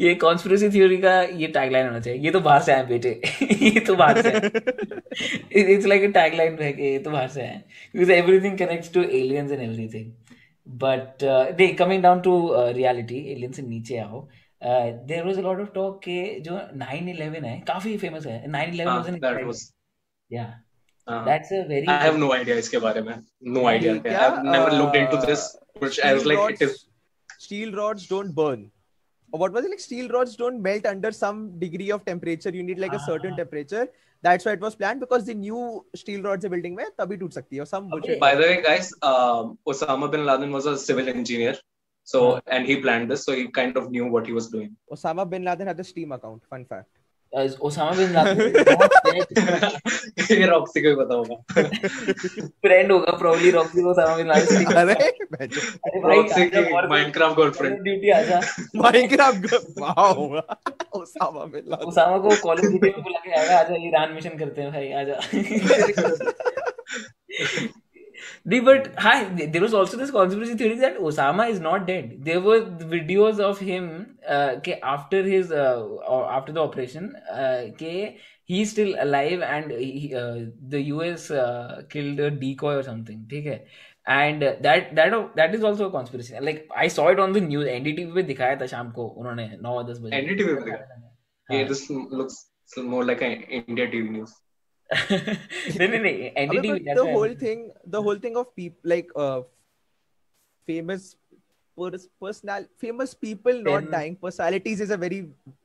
ये 0.00 0.14
कॉन्स्पिरेसी 0.14 0.68
थ्योरी 0.70 0.96
का 0.96 1.22
ये 1.22 1.46
टैगलाइन 1.46 1.86
होना 1.86 2.00
चाहिए 2.00 2.20
ये 2.20 2.30
तो 2.30 2.40
बाहर 2.40 2.62
से 2.62 2.72
आए 2.72 2.84
बेटे 2.86 3.20
ये 3.42 3.80
तो 3.80 3.94
बाहर 3.96 4.22
से 4.22 4.30
इट्स 5.74 5.86
लाइक 5.86 6.02
अ 6.02 6.06
टैगलाइन 6.06 6.56
रह 6.56 6.70
के 6.72 6.92
ये 6.92 6.98
तो 6.98 7.10
बाहर 7.10 7.28
से 7.28 7.42
आए 7.42 7.56
because 7.94 8.12
everything 8.12 8.58
connects 8.58 8.92
to 8.92 9.02
aliens 9.02 9.50
and 9.52 9.60
everything 9.62 10.12
but 10.66 11.24
they 11.56 11.66
coming 11.68 12.02
down 12.02 12.20
to 12.20 12.32
reality 12.54 13.18
alien 13.32 13.52
से 13.52 13.62
नीचे 13.62 13.98
आओ 13.98 14.28
there 14.62 15.24
was 15.26 15.38
a 15.38 15.42
lot 15.42 15.60
of 15.60 15.68
talk 15.74 15.98
के 16.04 16.18
जो 16.40 16.58
9/11 16.82 17.44
है 17.44 17.58
काफ़ी 17.68 17.96
फ़ेमस 17.98 18.26
है 18.26 18.38
9/11 18.52 18.86
हाँ, 18.86 18.96
वाज 18.96 19.08
एन 19.08 19.18
that 19.20 19.42
was 19.48 19.62
या 20.30 20.44
हाँ. 21.08 21.24
That's 21.24 21.52
a 21.52 21.66
very 21.68 21.86
I 21.86 21.98
have 22.04 22.18
no 22.22 22.30
idea 22.36 22.56
इसके 22.64 22.78
बारे 22.86 23.02
में 23.08 23.14
no 23.56 23.66
idea 23.72 23.92
ये 23.92 23.98
क्या, 24.06 24.20
I've 24.28 24.44
never 24.44 24.70
uh, 24.70 24.78
looked 24.78 24.96
into 25.02 25.20
this 25.26 25.44
which 25.84 26.00
I 26.00 26.14
was 26.14 26.22
steel 26.24 26.32
like 26.36 26.54
it 26.56 26.66
is 26.68 26.80
steel 27.44 27.76
rods 27.82 28.08
don't 28.14 28.34
burn 28.40 28.64
or 29.32 29.40
what 29.42 29.52
was 29.58 29.64
it 29.68 29.70
like 29.74 29.84
steel 29.84 30.08
rods 30.16 30.34
don't 30.42 30.62
melt 30.66 30.86
under 30.94 31.12
some 31.20 31.44
degree 31.62 31.90
of 31.98 32.04
temperature 32.10 32.52
you 32.58 32.66
need 32.72 32.82
like 32.86 32.98
a 32.98 33.04
certain 33.06 33.32
Ah. 33.34 33.40
temperature 33.42 33.86
that's 34.24 34.46
why 34.48 34.52
it 34.58 34.62
was 34.66 34.76
planned 34.82 35.02
because 35.04 35.26
they 35.30 35.34
knew 35.40 35.62
steel 36.02 36.22
rods 36.28 36.44
है 36.48 36.50
building 36.56 36.76
में 36.76 36.84
तभी 37.00 37.16
टूट 37.22 37.32
सकती 37.38 37.56
है 37.56 37.62
और 37.62 37.68
some 37.72 37.88
bullshit 37.94 38.20
by 38.26 38.30
the 38.40 38.46
way 38.50 38.56
guys 38.68 38.92
um, 39.12 39.50
Osama 39.72 40.10
bin 40.16 40.24
Laden 40.30 40.56
was 40.58 40.68
a 40.72 40.76
civil 40.84 41.10
engineer 41.14 41.54
so 42.12 42.18
हाँ. 42.24 42.42
and 42.56 42.62
he 42.72 42.74
planned 42.84 43.10
this 43.12 43.22
so 43.28 43.32
he 43.40 43.44
kind 43.62 43.74
of 43.80 43.90
knew 43.94 44.06
what 44.16 44.24
he 44.26 44.34
was 44.42 44.46
doing 44.58 44.70
Osama 44.96 45.24
bin 45.34 45.42
Laden 45.50 45.66
had 45.72 45.80
a 45.86 45.88
Steam 45.94 46.12
account 46.18 46.42
fun 46.54 46.64
fact 46.74 46.92
Osama 47.66 47.92
bin 47.96 48.12
Laden 48.12 48.38
ये 50.40 50.46
Roxy 50.46 50.82
को 50.82 50.88
ही 50.88 50.94
पता 51.00 51.14
होगा 51.14 51.36
friend 52.66 52.92
होगा 52.92 53.12
Rocky 53.22 53.82
Osama 53.90 54.14
bin 54.16 54.26
Laden 54.28 54.64
अरे 54.82 54.94
बैठो। 55.32 55.60
अरे 55.88 56.00
भाई 56.04 56.16
रॉक्सी 56.16 56.42
की 56.54 56.62
Minecraft 56.92 57.34
girlfriend 57.40 57.82
ड्यूटी 57.88 58.10
आजा 58.18 58.38
Minecraft 58.84 59.42
wow 59.80 60.14
Osama 61.00 61.44
bin 61.54 61.64
Laden 61.70 61.88
Osama 61.88 62.16
को 62.18 62.30
कॉल 62.42 62.56
ऑफ़ 62.58 62.66
ड्यूटी 62.66 62.90
में 62.90 63.02
बुला 63.02 63.20
के 63.26 63.30
आएगा 63.40 63.58
आजा 63.58 63.74
ईरान 63.88 64.08
मिशन 64.14 64.38
करते 64.38 64.58
हैं 64.62 64.70
भाई 64.72 64.86
आजा 65.02 65.16
नहीं 68.47 68.59
बट 68.61 68.87
हाँ 68.99 69.13
there 69.53 69.61
was 69.63 69.73
also 69.73 69.97
this 70.01 70.11
conspiracy 70.11 70.55
theory 70.55 70.79
that 70.81 70.97
Osama 71.09 71.49
is 71.53 71.59
not 71.59 71.85
dead. 71.87 72.11
There 72.29 72.41
were 72.41 72.59
videos 72.95 73.39
of 73.39 73.59
him 73.59 73.87
uh, 74.27 74.59
के 74.67 74.79
after 74.95 75.23
his 75.23 75.51
uh, 75.51 75.79
or 76.15 76.21
after 76.31 76.55
the 76.57 76.61
operation 76.61 77.15
uh, 77.31 77.61
के 77.81 77.93
he's 78.51 78.71
still 78.71 78.95
alive 78.99 79.41
and 79.41 79.71
he, 79.71 80.13
uh, 80.15 80.45
the 80.67 80.81
US 80.93 81.29
uh, 81.31 81.81
killed 81.89 82.19
a 82.19 82.29
decoy 82.43 82.75
or 82.75 82.83
something 82.83 83.23
ठीक 83.29 83.45
है 83.45 83.63
and 84.07 84.43
uh, 84.43 84.53
that 84.61 84.93
that 84.95 85.35
that 85.35 85.55
is 85.55 85.63
also 85.63 85.87
a 85.87 85.91
conspiracy 85.91 86.39
like 86.39 86.67
I 86.75 86.87
saw 86.87 87.09
it 87.09 87.19
on 87.19 87.33
the 87.33 87.41
news 87.41 87.67
NDTV 87.73 88.15
पे 88.15 88.23
दिखाया 88.23 88.55
था 88.61 88.65
शाम 88.75 88.91
को 88.91 89.07
उन्होंने 89.07 89.49
नौ 89.61 89.81
दस 89.89 89.99
बजे 89.99 90.21
NDTV 90.21 90.55
पे 90.55 90.63
दिखाया? 90.63 90.87
हाँ। 90.87 91.57
yeah 91.57 91.67
this 91.67 91.89
looks 91.89 92.45
more 92.77 93.03
like 93.05 93.21
an 93.21 93.43
India 93.59 93.87
TV 93.95 94.09
news 94.09 94.33
नहीं 94.94 95.88
नहीं 95.88 96.30
एनडीटी 96.36 96.72
भी 96.72 96.90
ऐसा 96.90 97.12
whole 97.12 97.34
thing 97.36 97.68
the 97.88 98.02
whole 98.06 98.18
thing 98.24 98.36
of 98.36 98.46
pep 98.56 98.86
like 98.86 99.12
famous 100.68 101.14
personal 101.76 102.66
famous 102.80 103.14
people 103.14 103.62
not 103.62 103.90
dying 103.90 104.16
personalities 104.16 104.82
is 104.82 104.92
a 104.92 104.96
very 104.96 105.20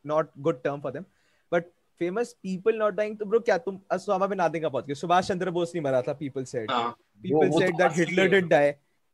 not 0.06 0.30
good 0.40 0.64
term 0.64 0.82
for 0.82 0.92
them 0.92 1.06
but 1.52 1.66
famous 2.02 2.34
people 2.44 2.78
not 2.78 2.94
dying 2.94 3.18
तो 3.18 3.26
bro 3.26 3.40
क्या 3.40 3.58
तुम 3.58 3.80
अस्वामा 3.92 4.28
bin 4.28 4.38
Laden 4.38 4.62
का 4.62 4.70
पहुँच 4.70 4.86
गए 4.86 4.94
सुभाष 4.94 5.28
चंद्र 5.28 5.52
बोस 5.52 5.76
नहीं 5.76 5.84
मरा 5.84 6.02
था 6.02 6.14
people 6.14 6.44
said 6.44 6.72
people 6.72 7.60
said 7.60 7.78
that 7.78 7.98
Hitler 7.98 8.30
did 8.30 8.48
die 8.48 8.72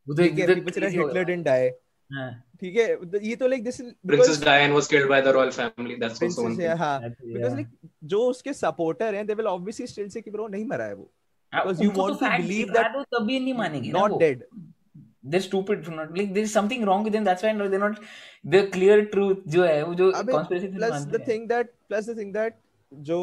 वो 0.07 0.15
तो 0.15 0.23
एक 0.23 0.35
people 0.35 0.71
said 0.71 0.89
Hitler 0.89 1.23
did 1.23 1.43
die 1.43 1.69
ठीक 2.11 2.75
है 2.77 3.27
ये 3.27 3.35
तो 3.35 3.47
like 3.47 3.63
this 3.63 3.81
princess 3.81 4.43
Diana 4.43 4.71
was 4.71 4.87
killed 4.87 5.09
by 5.09 5.21
the 5.21 5.27
royal 5.37 5.49
family 5.51 5.95
that's 5.95 6.23
also 6.23 6.43
one 6.43 6.57
thing 6.59 6.79
हाँ 6.79 6.99
बिकॉज़ 7.01 7.53
लाइक 7.53 7.67
जो 8.05 8.21
उसके 8.29 8.53
सपोर्टर 8.53 9.15
हैं 9.15 9.25
they 9.27 9.33
will 9.33 9.47
obviously 9.47 9.87
still 9.87 10.09
say 10.09 10.21
कि 10.21 10.31
ब्रो 10.31 10.47
नहीं 10.47 10.65
मरा 10.65 10.85
है 10.85 10.93
वो। 10.95 11.11
Because 11.53 11.83
you 11.83 11.91
want 11.91 12.19
to 12.19 12.37
believe 12.37 12.71
that 12.73 12.95
वो 12.95 13.03
तभी 13.17 13.39
नहीं 13.39 13.53
मानेंगे 13.53 13.91
not 13.91 14.19
dead 14.19 14.43
they 15.25 15.39
stupid 15.39 15.83
for 15.83 15.95
not 15.95 16.17
like 16.17 16.33
there 16.33 16.45
is 16.45 16.53
something 16.53 16.83
wrong 16.85 17.03
with 17.03 17.13
them 17.13 17.25
that's 17.25 17.43
why 17.43 17.69
they 17.69 17.77
not 17.77 17.99
the 18.45 18.69
clear 18.73 19.05
truth 19.07 19.47
जो 19.47 19.63
है 19.63 19.81
वो 19.83 19.93
जो 19.95 20.11
conspiracy 20.11 20.67
theory 20.67 20.77
plus 20.77 21.05
the 21.07 21.27
thing 21.27 21.47
that 21.49 21.73
plus 21.87 22.09
the 22.09 22.17
thing 22.19 22.33
that 22.33 22.59
जो 22.91 23.19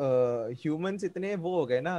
uh, 0.00 0.60
humans 0.62 1.04
इतने 1.04 1.34
वो 1.36 1.54
हो 1.56 1.64
गए 1.66 1.80
ना 1.80 1.96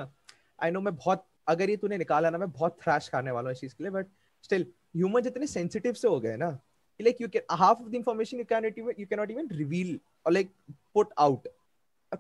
आई 0.63 0.71
नो 0.71 0.81
मैं 0.81 0.95
बहुत 0.95 1.25
अगर 1.47 1.69
ये 1.69 1.75
तूने 1.77 1.97
निकाला 1.97 2.29
ना 2.29 2.37
मैं 2.37 2.49
बहुत 2.51 2.77
थ्रैश 2.83 3.09
खाने 3.09 3.31
वाला 3.31 3.49
हूँ 3.49 3.53
इस 3.53 3.61
चीज़ 3.61 3.75
के 3.75 3.83
लिए 3.83 3.91
बट 3.91 4.07
स्टिल 4.49 4.65
ह्यूमंस 4.97 5.27
इतने 5.27 5.47
सेंसिटिव 5.47 5.93
से 5.93 6.07
हो 6.07 6.19
गए 6.19 6.35
ना 6.37 6.49
like 6.99 7.21
you 7.21 7.27
can 7.27 7.41
half 7.51 7.81
of 7.81 7.89
the 7.89 7.95
information 7.95 8.37
you 8.37 8.43
can 8.43 8.65
you 8.65 9.05
can 9.05 9.19
not 9.19 9.31
even 9.31 9.47
reveal 9.51 9.99
और 10.25 10.31
like 10.31 10.49
put 10.93 11.09
out 11.17 11.47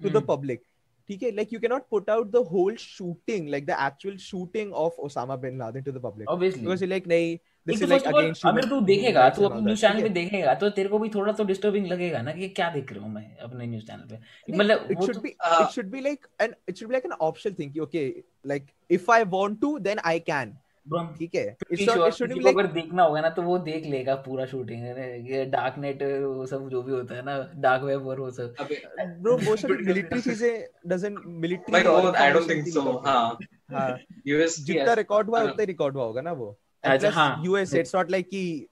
to 0.03 0.09
the. 0.09 0.23
Public 0.25 0.61
ठीक 1.07 1.23
है? 1.23 1.31
Like 1.31 1.53
you 1.53 1.59
can 1.59 1.71
not 1.71 1.83
put 1.91 2.09
out 2.09 2.31
the 2.31 2.35
whole 2.35 2.75
shooting 2.75 3.49
like 3.49 3.65
the 3.65 3.69
actual 3.69 4.17
shooting 4.17 4.73
of 4.73 4.93
Osama 4.93 5.35
bin 5.35 5.57
Laden 5.59 5.83
to 5.83 5.91
the 5.91 6.01
public 6.03 6.29
obviously 6.29 6.59
because 6.59 6.85
like 6.85 7.07
नहीं 7.07 7.77
तो 7.77 7.87
like 7.87 8.03
अगर 8.45 8.69
तू 8.69 8.81
देखेगा 8.81 9.29
तू 9.29 9.43
अपने 9.43 9.61
न्यूज़ 9.61 9.81
चैनल 9.81 10.01
पे 10.01 10.09
देखेगा 10.09 10.53
तो 10.53 10.69
तेरे 10.69 10.89
को 10.89 10.99
भी 10.99 11.09
थोड़ा 11.09 11.33
तो 11.33 11.43
डिस्टर्बिंग 11.43 11.87
लगेगा 11.87 12.21
ना 12.21 12.31
कि 12.31 12.49
क्या 12.49 12.69
देख 12.69 12.93
रहा 12.93 13.03
हूँ 13.03 13.13
मैं 13.13 13.37
अपने 13.37 13.67
न्यूज़ 13.67 13.85
चैनल 13.85 14.07
पे? 14.11 14.19
मतलब 14.57 14.87
it 14.87 14.97
वो 14.97 15.07
should 15.07 15.21
be 15.25 15.33
it 15.57 15.77
should 15.77 15.91
be 15.97 16.05
like 16.07 16.31
an 16.45 16.55
it 16.67 16.77
should 16.77 16.91
be 16.93 16.97
like 16.99 17.11
an 17.11 17.17
optional 17.29 17.59
thing 17.59 17.73
कि, 17.73 17.79
okay 17.79 18.07
like 18.53 18.73
if 18.99 19.13
I 19.17 19.23
want 19.37 19.61
to 19.61 19.79
then 19.79 19.97
I 20.13 20.19
can. 20.31 20.47
bro, 20.49 20.57
I'm 20.57 20.68
ठीक 20.87 21.35
है 21.35 21.57
किसी 21.69 21.85
be 21.85 21.95
को 21.95 22.39
like 22.39 22.47
अगर 22.47 22.67
देखना 22.67 23.03
होगा 23.03 23.21
ना 23.21 23.29
तो 23.29 23.41
वो 23.41 23.57
देख 23.57 23.85
लेगा 23.85 24.15
पूरा 24.15 24.45
शूटिंग 24.45 24.83
ये 25.29 25.45
डार्क 25.45 25.75
नेट 25.77 26.03
वो 26.03 26.45
सब 26.45 26.69
जो 26.69 26.81
भी 26.83 26.91
होता 26.91 27.15
है 27.15 27.21
ना 27.25 27.37
डार्क 27.55 27.83
वेब 27.83 28.07
और 28.07 28.19
वो 28.19 28.31
सब 28.31 28.55
अबे 28.59 28.81
bro 29.23 29.37
most 29.37 29.63
of 29.63 29.73
the 29.73 29.83
military 29.83 30.21
चीज़ें 30.21 30.63
doesn't 30.93 31.19
military 31.45 31.71
भाई 31.71 31.83
और 31.83 32.01
वो 32.01 32.11
I 32.11 32.29
don't 32.31 32.43
information 32.43 32.47
think 32.47 32.63
thing 32.63 32.73
so 32.73 32.85
होता 32.85 33.11
हाँ 33.11 33.37
है। 33.41 33.77
हाँ 33.77 33.99
US 34.27 34.59
जितना 34.59 34.93
रिकॉर्ड 34.93 35.29
हुआ 35.29 35.39
है 35.39 35.45
हाँ। 35.45 35.53
उतना 35.53 35.65
रिकॉर्ड 35.65 35.95
हुआ 35.95 36.03
होगा 36.03 36.21
ना 36.21 36.31
वो 36.31 36.57
अच्छा, 36.83 37.09
हाँ। 37.09 37.43
US 37.43 37.73
it's 37.73 37.95
not 37.95 38.11
like 38.15 38.29
कि 38.33 38.67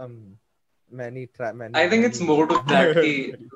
um 0.00 0.16
many 0.92 1.26
try 1.26 1.52
many 1.52 1.74
I 1.74 1.88
think 1.88 2.04
it's 2.04 2.20
more 2.20 2.46
to 2.46 2.58
that 2.68 2.96
कि 2.96 3.14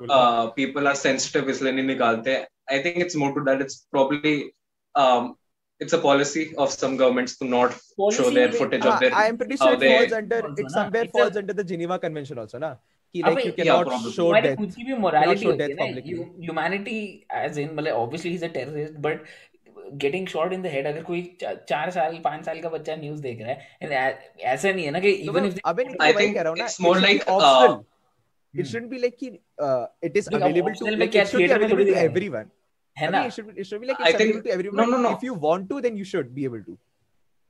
uh, 0.09 0.49
people 0.51 0.87
are 0.87 0.95
sensitive 0.95 1.49
इसलिए 1.49 1.71
नहीं 1.71 1.85
निकालते 1.85 2.45
I 2.71 2.81
think 2.83 2.97
it's 2.97 3.15
more 3.15 3.33
to 3.33 3.43
that 3.49 3.61
it's 3.61 3.85
probably 3.91 4.51
um, 4.95 5.35
it's 5.81 5.93
a 5.93 5.99
policy 6.05 6.41
of 6.63 6.71
some 6.71 6.95
governments 7.01 7.35
to 7.41 7.45
not 7.49 7.73
show 7.73 7.97
Policy 8.03 8.33
their 8.37 8.47
में- 8.53 8.57
footage 8.61 8.85
हाँ, 8.85 8.93
of 8.93 9.03
their 9.03 9.11
I 9.19 9.25
am 9.31 9.37
pretty 9.41 9.57
how 9.59 9.67
sure 9.67 9.75
it 9.75 9.83
they- 9.83 9.91
falls 9.93 10.15
under 10.21 10.39
also 10.47 10.63
it 10.63 10.71
ना, 10.71 10.73
somewhere 10.77 11.03
it's 11.07 11.13
a- 11.15 11.19
falls 11.19 11.37
under 11.43 11.53
the 11.59 11.65
Geneva 11.73 11.99
Convention 12.05 12.41
also 12.43 12.59
ना 12.65 12.71
कि 13.15 13.21
like 13.23 13.31
अबे, 13.31 13.45
you 13.45 13.53
yeah, 13.57 13.65
cannot 13.69 13.87
probably. 13.91 14.11
show 14.15 14.25
तुम्हारी 14.25 14.47
death 14.47 14.57
खुद 14.57 14.73
की 14.79 14.83
भी 14.89 14.93
मोरालिटी 15.05 15.41
show 15.43 15.51
होती 15.51 15.63
है 15.63 15.67
death 15.69 15.79
ना 15.79 15.85
publicly. 15.85 16.17
ह्यूमैनिटी 16.45 16.97
एज 17.43 17.59
इन 17.59 17.73
मतलब 17.75 17.95
obviously 18.01 18.33
is 18.39 18.45
a 18.45 18.47
terrorist 18.57 18.97
but 19.07 19.23
getting 20.03 20.27
shot 20.27 20.53
in 20.53 20.61
the 20.61 20.65
head 20.73 20.87
अगर 20.87 21.03
कोई 21.03 21.21
चा- 21.41 21.55
चार 21.69 21.91
साल 21.91 22.17
पाँच 22.23 22.45
साल 22.45 22.59
का 22.61 22.69
बच्चा 22.69 22.95
न्यूज़ 22.95 23.21
देख 23.21 23.41
रहा 23.41 23.51
है 23.51 23.77
and 23.83 23.91
ऐ- 23.91 24.45
ऐसा 24.53 24.71
नहीं 24.71 24.85
है 24.85 24.91
ना 24.91 24.99
कि 24.99 25.13
तो 25.13 25.31
इवन 25.31 25.41
मैं- 25.43 25.51
इफ़ 25.53 25.59
अबे 25.65 25.83
नहीं 25.83 25.95
I 25.95 25.97
तो 26.11 26.15
वही 26.17 26.25
think 26.25 26.35
कह 26.35 26.41
रहा 26.41 26.49
हूँ 26.49 26.57
ना 26.59 26.65
it's 26.65 26.79
it 26.79 26.83
more 26.87 26.95
should 26.95 27.07
be 27.07 27.13
like, 27.13 27.23
uh, 27.27 27.37
optional 27.37 27.75
it 28.53 28.65
Hmm. 28.65 28.69
shouldn't 28.73 28.91
be 28.91 28.99
like 29.05 29.17
कि 29.23 29.31
uh, 29.67 29.85
it 30.09 30.15
is 30.21 30.27
Like, 30.27 30.35
अब 30.35 30.41
available 30.41 30.73
to 30.73 30.85
optional 30.85 30.99
में 30.99 31.05
like 31.05 31.15
क्या 32.98 33.06
it 33.06 33.06
should 33.06 33.06
be 33.06 33.06
theatre 33.06 33.06
में 33.06 33.06
available 33.06 33.06
थोड़ी 33.06 33.06
to 33.06 33.06
दिखाएंगे? 33.06 33.06
everyone 33.06 33.06
है 33.06 33.06
I 33.06 33.10
ना 33.10 33.18
mean, 33.18 33.26
it 33.26 33.34
should 33.34 33.46
be, 33.46 33.60
it 33.60 33.66
should 33.66 33.80
be 33.80 33.86
like 33.86 34.00
I 34.00 34.08
it's 34.08 34.18
think- 34.18 34.30
available 34.30 34.48
to 34.48 34.52
everyone 34.52 34.90
no, 34.90 34.98
no. 34.98 35.12
if 35.16 35.22
you 35.22 35.34
want 35.34 35.68
to 35.70 35.80
then 35.80 35.96
you 35.96 36.04
should 36.04 36.34
be 36.34 36.44
able 36.44 36.62
to 36.64 36.78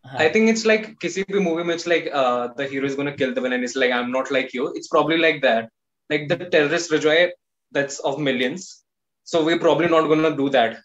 हाँ, 0.07 0.21
I 0.21 0.29
think 0.29 0.51
it's 0.51 0.65
like 0.67 0.99
किसी 1.01 1.23
भी 1.33 1.43
movie 1.43 1.65
में 1.65 1.75
it's 1.75 1.87
like 1.87 2.09
uh, 2.23 2.49
the 2.57 2.67
hero 2.67 2.87
is 2.87 2.95
gonna 2.95 3.17
kill 3.17 3.35
the 3.35 3.41
villain. 3.41 3.63
It's 3.65 3.77
like 3.77 3.93
I'm 3.93 4.11
not 4.11 4.31
like 4.31 4.53
you. 4.55 4.73
It's 4.81 4.89
probably 4.89 5.17
like 5.17 5.41
that. 5.43 5.71
Like 6.11 6.29
the 6.29 6.37
terrorist 6.37 6.91
Rajoy, 6.91 7.31
that's 7.73 8.01
of 8.01 8.19
millions. 8.19 8.85
So 9.25 9.43
we're 9.45 9.59
probably 9.59 9.89
not 9.89 10.09
gonna 10.09 10.37
do 10.37 10.51
that. 10.51 10.77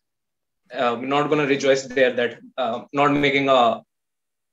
Uh, 0.73 0.95
we're 0.99 1.07
not 1.07 1.29
gonna 1.29 1.45
rejoice 1.47 1.83
there 1.87 2.13
that 2.13 2.39
uh, 2.57 2.83
not 2.93 3.11
making 3.11 3.49
a 3.49 3.81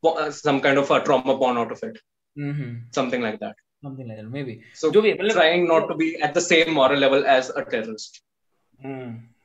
uh, 0.04 0.30
some 0.30 0.60
kind 0.60 0.78
of 0.78 0.90
a 0.90 1.00
trauma 1.00 1.38
porn 1.38 1.56
out 1.58 1.70
of 1.70 1.82
it. 1.82 1.98
Hmm, 2.38 2.92
Something 2.92 3.22
like 3.22 3.38
that. 3.40 3.54
something 3.84 4.08
like 4.08 4.16
that 4.18 4.30
maybe 4.30 4.52
So 4.74 4.90
जो 4.90 5.00
भी 5.02 5.12
मतलब 5.20 5.32
trying 5.38 5.68
not 5.68 5.86
to 5.88 5.94
be 5.94 6.16
at 6.28 6.34
the 6.34 6.40
same 6.40 6.72
moral 6.74 6.98
level 6.98 7.24
as 7.24 7.50
a 7.50 7.64
terrorist. 7.64 8.20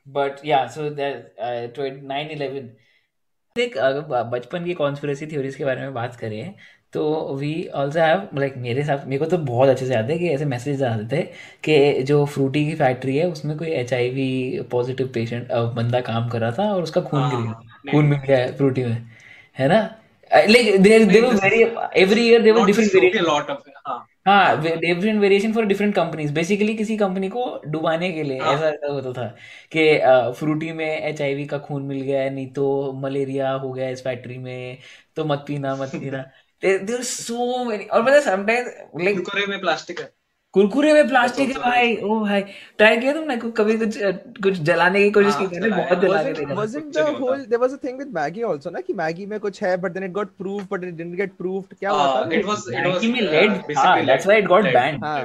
But 0.07 0.45
या 0.45 0.67
so 0.67 0.91
that 0.91 1.35
9/11 2.05 2.69
देख 3.57 3.77
अगर 3.77 4.23
बचपन 4.31 4.65
की 4.65 4.75
conspiracy 4.75 5.27
theories 5.27 5.55
के 5.57 5.65
बारे 5.65 5.81
में 5.81 5.95
बात 5.95 6.17
करें 6.17 6.55
तो 6.93 7.35
वी 7.37 7.67
ऑल्सो 7.75 8.01
हैव 8.01 8.29
लाइक 8.35 8.57
मेरे 8.57 8.85
साथ 8.85 9.07
मेरे 9.07 9.19
को 9.19 9.31
तो 9.31 9.39
बहुत 9.39 9.69
अच्छे 9.69 9.87
से 9.87 9.95
याद 9.95 10.11
है 10.11 10.19
कि 10.19 10.29
ऐसे 10.29 10.45
मैसेज 10.45 10.83
आते 10.83 11.17
थे 11.17 11.23
कि 11.65 12.03
जो 12.03 12.25
फ्रूटी 12.27 12.65
की 12.67 12.75
फैक्ट्री 12.75 13.17
है 13.17 13.29
उसमें 13.31 13.57
कोई 13.59 13.69
H 13.71 13.93
I 13.95 14.11
V 14.11 14.61
positive 14.71 15.09
patient 15.09 15.53
बंदा 15.53 16.01
काम 16.01 16.29
कर 16.29 16.41
रहा 16.41 16.51
था 16.51 16.73
और 16.75 16.83
उसका 16.83 17.01
खून 17.01 17.29
गिर 17.31 17.39
हाँ, 17.39 17.63
गया 17.63 17.93
खून 17.93 18.07
मिल 18.07 18.19
गया 18.19 18.39
है 18.39 18.57
फ्रूटी 18.57 18.85
में 18.85 19.11
है 19.59 19.69
ना? 19.69 19.81
Like 20.31 20.81
there 20.83 21.05
there 21.05 21.25
were 21.25 21.35
very 21.35 21.63
every 22.03 22.29
year 22.29 22.43
Not 22.43 22.67
different 22.67 22.95
variation 22.95 24.16
हाँ. 24.27 24.57
Different 24.61 25.21
variation 25.21 25.53
for 25.53 25.65
different 25.65 25.95
companies 25.95 26.33
basically 26.33 26.75
किसी 26.77 26.97
कंपनी 26.97 27.29
को 27.29 27.45
डुबाने 27.67 28.13
के 28.13 28.23
लिए 28.23 28.39
हाँ. 28.41 28.53
ऐसा 28.55 28.69
ऐसा 28.69 28.93
होता 28.93 29.13
था 29.13 29.27
कि 29.73 30.33
फ्रूटी 30.39 30.73
में 30.73 30.85
एचआईवी 30.87 31.47
का 31.47 31.59
खून 31.59 31.83
मिल 31.83 32.01
गया 32.01 32.23
है 32.23 32.31
नहीं 32.31 32.53
तो 32.53 32.93
मलेरिया 32.95 33.53
हो 33.55 33.73
गया 33.73 33.89
इस 33.91 34.03
फैक्ट्री 34.05 34.39
में 34.39 34.79
तो 35.17 35.25
मत 35.25 35.45
पीना 35.49 35.77
मत 35.77 35.97
पीना 36.01 36.23
देयर 36.63 37.03
सो 37.03 37.65
मेनी 37.65 37.85
और 37.85 38.03
मतलब 38.03 38.23
समटाइम्स 38.23 38.73
लाइक 39.05 39.49
में 39.49 39.61
प्लास्टिक 39.61 40.01
है 40.01 40.13
कुरकुरे 40.57 40.93
में 40.95 41.09
प्लास्टिक 41.09 41.49
है 41.57 41.63
भाई 41.63 41.97
ओ 42.11 42.19
भाई 42.21 42.41
ट्राई 42.79 42.97
किया 43.01 43.13
तुमने 43.13 43.37
कभी 43.57 43.77
कुछ 43.79 43.97
कुछ 44.43 44.61
जलाने 44.69 45.03
की 45.03 45.11
कोशिश 45.17 45.35
की 45.37 45.45
हाँ, 45.45 45.51
मैंने। 45.53 45.71
बहुत 45.77 45.99
जला 46.05 46.23
के 46.23 46.33
देखा 46.33 46.55
the 46.55 46.77
नहीं 46.77 47.03
होता। 47.05 47.19
whole 47.25 47.43
there 47.51 47.61
was 47.65 47.75
a 47.77 47.81
thing 47.83 47.99
with 48.03 48.13
Maggie 48.19 48.45
also 48.51 48.71
ना 48.77 48.81
कि 48.87 48.95
Maggie 49.01 49.27
में 49.33 49.39
कुछ 49.41 49.63
है 49.63 49.73
but 49.83 49.97
then 49.97 50.07
it 50.09 50.15
got 50.21 50.33
proved 50.43 50.69
but 50.71 50.87
it 50.91 50.97
didn't 51.01 51.19
get 51.23 51.35
proved 51.43 51.75
क्या 51.81 51.91
हुआ 51.91 52.07
Uh, 52.07 52.15
था 52.15 52.23
was 52.23 52.37
it 52.39 52.47
was 52.51 52.65
मैगी 52.77 53.13
में 53.13 53.21
uh, 53.21 53.27
lead 53.33 53.51
basically 53.69 54.07
that's 54.07 54.27
lead. 54.27 54.27
Why 54.27 54.39
it 54.41 54.47
got. 54.49 54.73
Banned 54.79 55.05
हाँ 55.05 55.19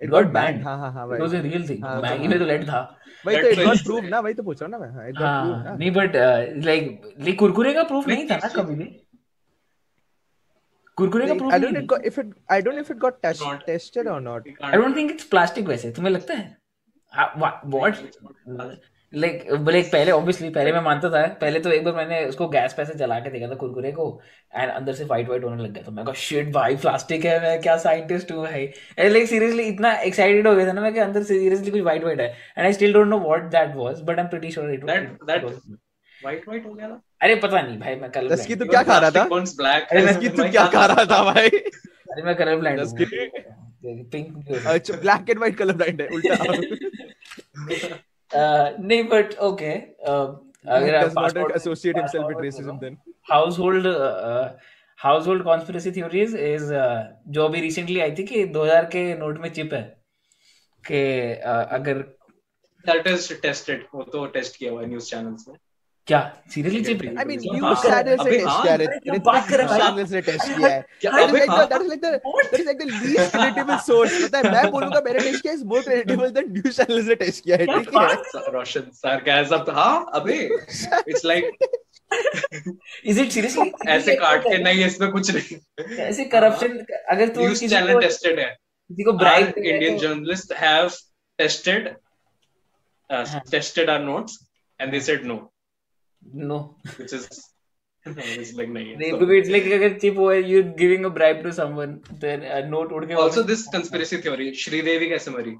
It 0.00 0.06
it 0.06 0.12
got 0.12 0.16
got 0.16 0.32
banned. 0.34 0.56
banned 0.56 0.64
हाँ 0.64 0.76
हाँ 0.78 0.92
हाँ 0.92 1.04
इट 1.04 1.10
भाई 1.10 1.20
was 1.20 1.34
a 1.34 1.40
real 1.42 1.68
thing 1.68 1.84
हाँ, 1.84 2.00
मैगी 2.02 2.28
में 2.28 2.38
तो 2.38 2.44
लेड 2.44 2.64
था 2.68 2.80
वही 3.26 3.36
तो 3.36 3.54
got 3.54 3.66
was- 3.70 3.86
proved 3.88 4.10
ना 4.10 4.20
वही 4.20 4.34
तो 4.34 4.42
पूछ 4.42 4.62
रहा 4.62 4.66
हूँ 4.66 4.78
ना 4.78 4.86
मैं 4.86 5.12
proved 5.12 5.22
हाँ 5.22 5.64
ना 5.64 5.76
नहीं 5.76 5.90
बट 6.00 6.16
लाइक 6.66 7.14
लाइक 7.20 7.38
कुरकुरे 7.38 7.74
का 7.74 7.82
प्रूफ 7.92 8.08
नहीं 8.08 8.26
था 8.30 8.36
ना 8.36 8.48
कभी 8.56 8.74
भी 8.74 8.84
कुरकुरे 8.84 8.92
का 8.92 8.92
Like, 8.92 8.92
प्रूफ 8.92 8.92
I 8.94 8.94
नहीं 8.94 9.02
don't 10.04 10.83
know 10.83 10.83
it 11.02 11.86
got, 11.86 12.04
if 12.06 12.18
it 12.18 12.32
I 12.48 12.60
don't 12.60 12.74
know 12.76 12.82
if 12.82 12.90
it 12.90 12.98
got 12.98 13.22
test, 13.22 13.42
Not. 13.42 13.66
tested 13.66 14.06
or 14.06 14.20
not. 14.20 14.44
We 14.46 14.54
I 14.64 14.76
don't 14.82 14.96
think 14.96 15.10
it's 15.10 15.24
plastic 15.28 15.68
वैसे 15.68 15.90
तुम्हें 15.92 16.12
लगता 16.12 16.34
है? 16.34 16.56
व्हाट 17.12 17.96
लाइक 19.12 19.44
लाइक 19.68 19.90
पहले 19.92 20.10
ऑब्वियसली 20.10 20.48
पहले 20.50 20.72
मैं 20.72 20.80
मानता 20.82 21.08
था 21.10 21.26
पहले 21.40 21.60
तो 21.60 21.70
एक 21.72 21.84
बार 21.84 21.94
मैंने 21.94 22.24
उसको 22.26 22.48
गैस 22.48 22.72
पैसे 22.76 22.94
जला 22.98 23.18
के 23.20 23.30
देखा 23.30 23.48
था 23.50 23.54
कुरकुरे 23.60 23.92
को 23.92 24.06
एंड 24.54 24.70
अंदर 24.70 24.92
से 24.92 25.04
वाइट 25.12 25.28
वाइट 25.28 25.44
होने 25.44 25.62
लग 25.62 25.72
गया 25.72 25.82
तो 25.84 25.92
मैं 25.92 26.04
कहा 26.04 26.14
शिट 26.22 26.52
भाई 26.52 26.76
प्लास्टिक 26.76 27.24
है 27.24 27.38
मैं 27.42 27.60
क्या 27.62 27.76
साइंटिस्ट 27.84 28.32
हूँ 28.32 28.42
भाई? 28.44 28.66
लाइक 28.98 29.28
सीरियसली 29.28 29.62
इतना 29.68 29.92
एक्साइटेड 30.08 30.48
हो 30.48 30.54
गया 30.54 30.66
था 30.68 30.72
ना 30.72 30.80
मैं 30.80 30.92
कि 30.94 31.00
अंदर 31.00 31.22
से 31.22 31.38
सीरियसली 31.38 31.70
कुछ 31.70 31.80
वाइट 31.90 32.04
वाइट 32.04 32.20
है. 32.20 32.26
And 32.26 32.66
I 32.66 32.72
still 32.72 32.92
don't 32.92 33.08
know 33.08 33.18
what 33.28 33.50
that 33.52 33.76
was 33.76 34.00
but 34.00 34.18
I 34.18 34.24
am 34.24 34.28
pretty 34.30 34.50
sure 34.50 34.72
it 34.74 34.84
That 34.90 35.06
that 35.30 35.44
अरे 37.22 37.34
पता 37.42 37.60
नहीं 37.60 37.78
भाई 37.78 37.94
मैं 37.96 38.10
कलर 38.10 38.32
रस्की 38.32 38.54
तू 38.56 38.64
क्या 38.66 38.82
खा 38.82 38.98
रहा 38.98 39.10
था? 39.10 39.22
अरे 39.90 40.00
रस्की 40.06 40.28
तू 40.28 40.48
क्या 40.50 40.66
खा 40.74 40.84
रहा 40.86 41.04
था 41.12 41.22
भाई? 41.32 41.48
अरे 41.48 42.22
मैं 42.22 42.34
कलर 42.36 42.56
ब्लाइंड 42.56 42.80
अच्छा 44.66 44.94
black 44.96 45.30
and 45.30 45.38
white 45.38 45.56
colour 45.58 45.74
blind 45.76 46.00
है 46.00 46.08
उल्टा। 46.08 46.34
नहीं 48.80 49.02
बट 49.08 49.34
ओके 49.48 49.72
अगर 50.76 51.08
passport 51.16 51.56
associate 51.56 51.96
himself 51.96 52.26
with 52.26 52.40
racism 52.40 52.78
then 52.78 52.96
household 53.30 53.86
household 54.98 55.44
conspiracy 55.44 55.90
theories 55.92 56.34
is 56.36 56.72
जो 57.28 57.44
अभी 57.44 57.60
रिसेंटली 57.60 58.00
आई 58.00 58.12
थी 58.18 58.24
कि 58.24 58.44
2000 58.52 58.84
के 58.92 59.02
नोट 59.18 59.38
में 59.40 59.48
चिप 59.52 59.74
है 59.74 59.82
कि 60.84 61.00
अगर 61.78 61.98
दैट 62.86 63.06
इज़ 63.06 63.32
टेस्टेड 63.42 63.84
वो 63.94 64.02
तो 64.12 64.24
टेस्ट 64.36 64.56
किया 64.56 64.72
हुआ 64.72 64.80
है 64.82 64.88
न्यूज़ 64.88 65.10
चैनल्स 65.10 65.44
में। 65.48 65.56
क्या? 66.08 66.18
Seriously 66.54 66.80
chip 66.84 67.02
I 67.18 67.24
mean 67.26 67.40
you 67.44 67.74
said 67.82 68.08
is 68.08 68.28
it 68.28 68.34
is 68.34 68.46
that 68.66 68.80
it 69.06 69.22
बात 69.26 69.48
कर 69.48 69.60
रहा 69.60 69.76
है? 69.76 70.02
इसने 70.02 70.20
टेस्ट 70.22 70.48
किया 70.48 70.68
है 70.68 70.80
क्या 71.00 71.12
अबे 71.22 71.38
that 71.40 71.80
is 71.80 71.86
like 71.88 72.00
the 72.00 72.06
that 72.06 72.60
is 72.60 72.64
like 72.66 72.78
the 72.78 72.88
least 72.90 73.30
credible 73.36 73.76
source 73.86 74.18
पता 74.24 74.38
है 74.38 74.52
मैं 74.54 74.70
बोलूँगा 74.72 75.00
मेरे 75.04 75.20
test 75.20 75.42
case 75.42 75.62
more 75.72 75.82
credible 75.82 76.30
than 76.30 76.50
new 76.52 76.72
channel 76.72 77.00
ने 77.06 77.14
टेस्ट 77.22 77.44
किया 77.44 77.56
है 77.56 77.66
ठीक 77.68 77.88
है? 77.94 78.50
रोशन 78.52 78.90
सर 79.00 79.22
गाइस 79.26 79.52
अब 79.52 79.70
हाँ 79.76 79.94
अबे 80.20 80.36
it's 80.42 81.24
like 81.24 81.50
is 83.06 83.20
it 83.20 83.30
seriously 83.32 83.70
ऐसे 83.92 84.14
काट 84.16 84.42
के 84.42 84.58
नहीं 84.62 84.84
इसमें 84.86 85.10
कुछ 85.12 85.30
नहीं। 85.34 85.96
ऐसे 86.08 86.24
करप्शन 86.36 86.78
अगर 87.10 87.28
तू 87.28 87.48
किसी 87.48 87.68
चैनल 87.68 88.00
टेस्टेड 88.00 88.38
है। 88.40 88.46
किसी 88.90 89.02
को 89.02 89.12
bright 89.24 89.58
Indian 89.58 89.98
journalist 89.98 90.52
have 90.58 90.90
tested 91.38 91.88
tested 93.50 93.90
our 93.90 94.04
notes 94.04 94.38
and 94.80 94.90
they 94.92 95.00
said 95.00 95.24
no 95.26 95.34
तो- 95.36 95.52
no. 96.46 96.58
Which 96.98 97.12
is 97.12 97.26
it's 98.06 98.52
like. 98.56 98.68
नहीं 98.68 99.10
So- 99.10 99.18
because 99.18 99.36
it's 99.36 99.50
like 99.50 99.70
अगर 99.74 99.98
चिप 99.98 100.18
हो 100.18 100.32
you 100.32 100.62
giving 100.78 101.04
a 101.04 101.08
bribe 101.20 101.42
to 101.42 101.52
someone 101.52 101.92
then 102.24 102.68
note 102.70 102.92
उड़ 102.92 103.04
के 103.06 103.14
also 103.14 103.44
this 103.52 103.62
conspiracy 103.76 104.20
theory 104.26 104.52
Sridevi 104.64 105.08
कैसे 105.08 105.30
मरी 105.30 105.54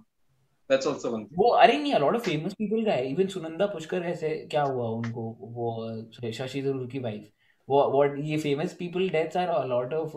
that's 0.71 0.87
also 0.91 1.13
one 1.13 1.23
thing. 1.25 1.39
वो 1.39 1.49
अरे 1.63 1.79
नहीं 1.79 1.95
लॉट 2.01 2.15
ऑफ़ 2.15 2.23
फ़ेमस 2.25 2.55
पीपल 2.59 2.85
का 2.85 2.93
है. 2.93 3.09
इवन 3.11 3.27
सुनंदा 3.37 3.67
पुष्कर 3.67 4.03
ऐसे 4.13 4.29
क्या 4.51 4.63
हुआ 4.63 4.89
उनको? 4.99 5.23
वो 5.41 6.31
शशि 6.33 6.63
थरूर 6.63 6.87
की 6.93 6.99
वाइफ 6.99 7.31
वो 7.69 7.83
व्हाट 7.93 8.17
ये 8.25 8.37
famous 8.39 8.73
people 8.79 9.09
deaths 9.11 9.37
are 9.37 9.49
a 9.49 9.65
lot 9.67 9.93
of 9.95 10.13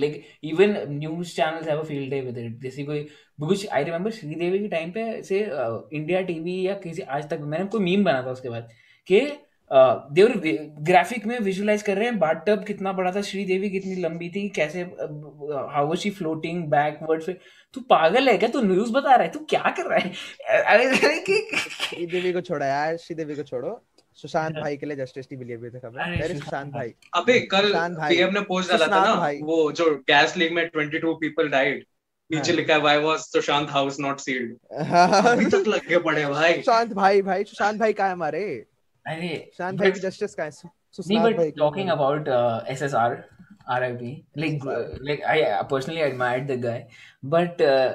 like 0.00 0.22
even 0.50 0.76
news 0.90 1.34
channels 1.36 1.68
have 1.68 1.78
a 1.78 1.84
field 1.84 2.10
day 2.10 2.20
with 2.20 2.38
it 2.38 2.60
जैसे 2.62 2.84
कोई 2.84 3.00
बिकॉज़ 3.40 3.66
आई 3.78 3.84
रिमेंबर 3.84 4.10
श्रीदेवी 4.10 4.58
के 4.58 4.68
टाइम 4.76 4.90
पे 4.90 5.22
से 5.30 5.40
इंडिया 5.98 6.20
टीवी 6.30 6.66
या 6.66 6.74
किसी 6.84 7.02
आज 7.16 7.28
तक 7.30 7.40
मैंने 7.54 7.64
कोई 7.74 7.80
मीम 7.84 8.04
बना 8.04 8.22
था 8.22 8.30
उसके 8.30 8.48
बाद 8.48 8.68
कि 9.06 9.20
देवर 9.72 10.32
ग्राफिक 10.82 11.26
में 11.26 11.38
विजुलाइज 11.40 11.82
कर 11.82 11.96
रहे 11.96 12.04
हैं 12.04 12.18
बाथटब 12.18 12.64
कितना 12.64 12.92
बड़ा 12.92 13.12
था 13.12 13.22
श्रीदेवी 13.22 13.70
कितनी 13.70 13.94
लंबी 13.94 14.28
थी 14.28 14.48
कैसे 14.48 14.80
हाउ 15.72 15.94
शी 15.94 16.10
फ्लोटिंग 16.10 16.64
बैकवर्ड 16.64 17.22
से 17.22 17.32
तू 17.74 17.80
पागल 17.80 18.28
है 18.28 18.38
क्या? 18.38 18.48
तू 18.48 18.62
न्यूज़ 18.62 18.92
बता 18.92 19.14
रहा 19.14 19.22
है 19.22 19.30
तू 19.30 19.38
क्या 19.38 19.74
कर 19.76 19.86
रहा 19.86 19.98
है? 19.98 20.12
अरे 20.62 21.18
कि- 21.18 21.58
श्रीदेवी 21.58 22.32
को 22.32 22.40
छोड़ो 22.40 22.66
यार 22.66 22.96
श्रीदेवी 22.96 23.34
को 23.34 23.42
छोड़ो। 23.42 23.84
सुशांत 24.14 24.56
भाई 24.56 24.76
के 24.76 24.86
लिए 24.86 24.96
जस्टिस 24.96 25.26
लिए 25.32 25.56
हुए 25.56 25.70
थे 25.70 25.78
खबर 25.78 26.00
अरे 26.00 26.16
मेरे 26.16 26.34
सुशांत 26.34 26.72
भाई। 26.72 26.94
अबे 27.14 27.40
कल 27.40 27.72
पीएम 27.76 28.34
ने 28.34 28.40
पोस्ट 28.40 28.70
डाला 28.70 28.86
था 28.86 29.04
ना 29.04 29.30
वो 29.42 29.72
जो 29.72 29.94
गैस 29.96 30.36
लीक 30.36 30.52
में 30.52 30.70
22 30.76 31.14
पीपल 31.14 31.48
डाइड 31.48 31.84
नीचे 32.32 32.50
हाँ। 32.52 32.56
लिखा 32.56 32.74
है 32.74 32.80
why 32.80 32.98
was 32.98 33.18
Sushant 33.18 33.70
house 33.70 34.00
not 34.00 34.18
sealed 34.18 34.56
अभी 35.26 35.44
तक 35.46 35.64
लग 35.68 35.80
के 35.80 35.98
पड़े 35.98 36.26
भाई। 36.26 36.52
सुशांत 36.52 36.92
भाई 36.92 37.22
भाई 37.22 37.44
सुशांत 37.44 37.80
भाई 37.80 37.92
कहाँ 37.92 38.06
है 38.08 38.12
हमारे? 38.12 38.66
अरे 39.08 39.28
सुशांत 39.46 39.78
भाई 39.78 39.92
की 39.92 40.00
जस्टिस 40.00 40.34
कहाँ 40.34 40.46
है 40.46 40.52
नहीं 41.06 41.18
सुशांत 41.18 41.24
but 41.26 41.36
भाई 41.36 41.50
की- 41.50 41.60
talking 41.62 41.90
about 41.94 42.28
uh, 42.28 42.62
SSR 42.68 43.10
RIP 43.76 44.02
like 44.42 44.64
uh, 44.66 44.82
like 45.08 45.24
I 45.32 45.62
personally 45.72 46.02
admired 46.02 46.46
the 46.48 46.56
guy 46.68 46.78
but 47.36 47.66
uh, 47.70 47.88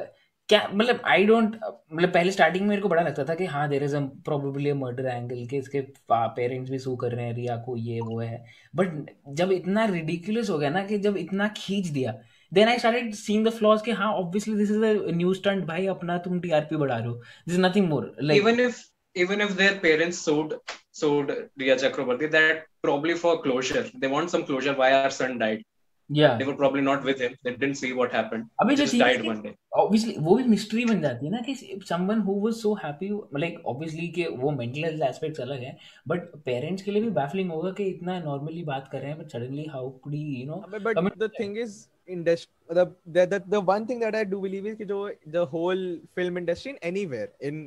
क्या 0.50 0.60
मतलब 0.74 1.02
आई 1.08 1.24
डोंट 1.26 1.56
मतलब 1.94 2.12
पहले 2.14 2.32
स्टार्टिंग 2.32 2.64
में 2.64 2.70
मेरे 2.70 2.82
को 2.82 2.90
बड़ा 2.90 3.02
लगता 3.04 3.24
था 3.26 3.36
कि 3.36 3.46
हाँ 3.46 3.68
there 3.70 3.84
is 3.84 3.96
probably 4.26 4.70
a 4.70 4.74
murder 4.76 5.06
angle 5.06 5.46
के 5.46 5.58
इसके 5.58 5.82
पेरेंट्स 6.12 6.72
भी 6.72 6.80
सू 6.80 6.96
कर 6.96 7.12
रहे 7.12 7.26
हैं 7.26 7.34
रिया 7.34 7.56
को 7.58 7.76
ये 7.78 8.02
वो 8.02 8.20
है। 8.20 8.44
बट 8.76 9.06
जब 9.34 9.52
इतना 9.52 9.86
रिडिकुलस 9.86 10.50
हो 10.50 10.58
गया 10.58 10.70
ना 10.70 10.84
कि 10.86 10.98
जब 10.98 11.18
इतना 11.18 11.48
खींच 11.58 11.88
दिया 11.88 12.14
then 12.52 12.68
I 12.68 12.80
started 12.80 13.14
seeing 13.16 13.46
the 13.48 13.52
flaws 13.52 13.82
कि 13.82 13.92
हाँ 14.02 14.12
obviously 14.14 14.56
this 14.56 14.72
is 14.72 14.84
a 14.84 15.12
new 15.16 15.34
stunt 15.34 15.66
भाई 15.66 15.88
अपना 15.96 16.18
तुम 16.28 16.40
टीआरपी 16.40 16.76
बढ़ा 16.76 16.98
रहे 16.98 17.08
हो 17.08 17.14
this 17.48 17.56
is 17.56 17.62
nothing 17.62 17.88
more 17.90 18.16
like 18.22 18.44
even 18.44 18.64
if 18.68 18.84
even 19.16 19.46
if 19.48 19.56
their 19.58 19.74
parents 19.88 20.22
sued 20.28 20.54
sued 21.01 21.51
Riya 21.57 21.77
Chakraborty 21.77 22.31
that 22.31 22.67
probably 22.83 23.15
for 23.15 23.41
closure 23.43 23.85
they 23.95 24.09
want 24.09 24.31
some 24.31 24.45
closure 24.45 24.75
why 24.75 24.93
our 24.93 25.11
son 25.11 25.39
died 25.39 25.65
yeah 26.09 26.37
they 26.39 26.45
were 26.45 26.57
probably 26.57 26.81
not 26.81 27.05
with 27.05 27.19
him 27.21 27.35
they 27.45 27.53
didn't 27.55 27.79
see 27.81 27.93
what 27.93 28.13
happened 28.19 28.45
अबे 28.63 28.71
he 28.71 28.77
जो 28.77 28.85
just 28.85 28.95
चीज 28.95 29.03
died 29.03 29.25
one 29.31 29.43
day 29.47 29.53
obviously 29.83 30.15
वो 30.29 30.37
भी 30.37 30.45
mystery 30.53 30.85
बन 30.91 31.01
जाती 31.03 31.27
है 31.27 31.33
ना 31.33 31.41
कि 31.49 31.55
someone 31.91 32.23
who 32.29 32.37
was 32.45 32.63
so 32.65 32.73
happy 32.85 33.11
like 33.45 33.59
obviously 33.73 34.09
कि 34.15 34.27
वो 34.45 34.53
mental 34.61 34.89
health 34.89 35.05
aspects 35.11 35.41
अलग 35.47 35.67
है 35.69 35.77
but 36.13 36.33
parents 36.49 36.83
के 36.83 36.97
लिए 36.97 37.03
भी 37.03 37.11
baffling 37.21 37.51
होगा 37.57 37.73
कि 37.81 37.89
इतना 37.97 38.23
normally 38.25 38.65
बात 38.73 38.89
कर 38.93 39.01
रहे 39.01 39.11
हैं 39.13 39.19
but 39.21 39.37
suddenly 39.37 39.69
how 39.75 39.85
could 40.03 40.19
he 40.21 40.25
you 40.41 40.47
know 40.53 40.63
but, 40.75 40.83
but 40.89 41.01
commit 41.01 41.19
the 41.27 41.31
thing 41.39 41.57
is 41.67 41.79
industry 42.07 42.77
the, 42.81 42.87
the 43.19 43.27
the 43.35 43.43
the 43.57 43.63
one 43.75 43.87
thing 43.93 44.05
that 44.07 44.21
I 44.23 44.25
do 44.33 44.41
believe 44.49 44.73
is 44.73 44.81
कि 44.81 44.91
जो 44.95 45.03
the 45.39 45.47
whole 45.55 45.87
film 46.15 46.43
industry 46.45 46.77
in 46.77 46.83
anywhere 46.93 47.31
in 47.53 47.65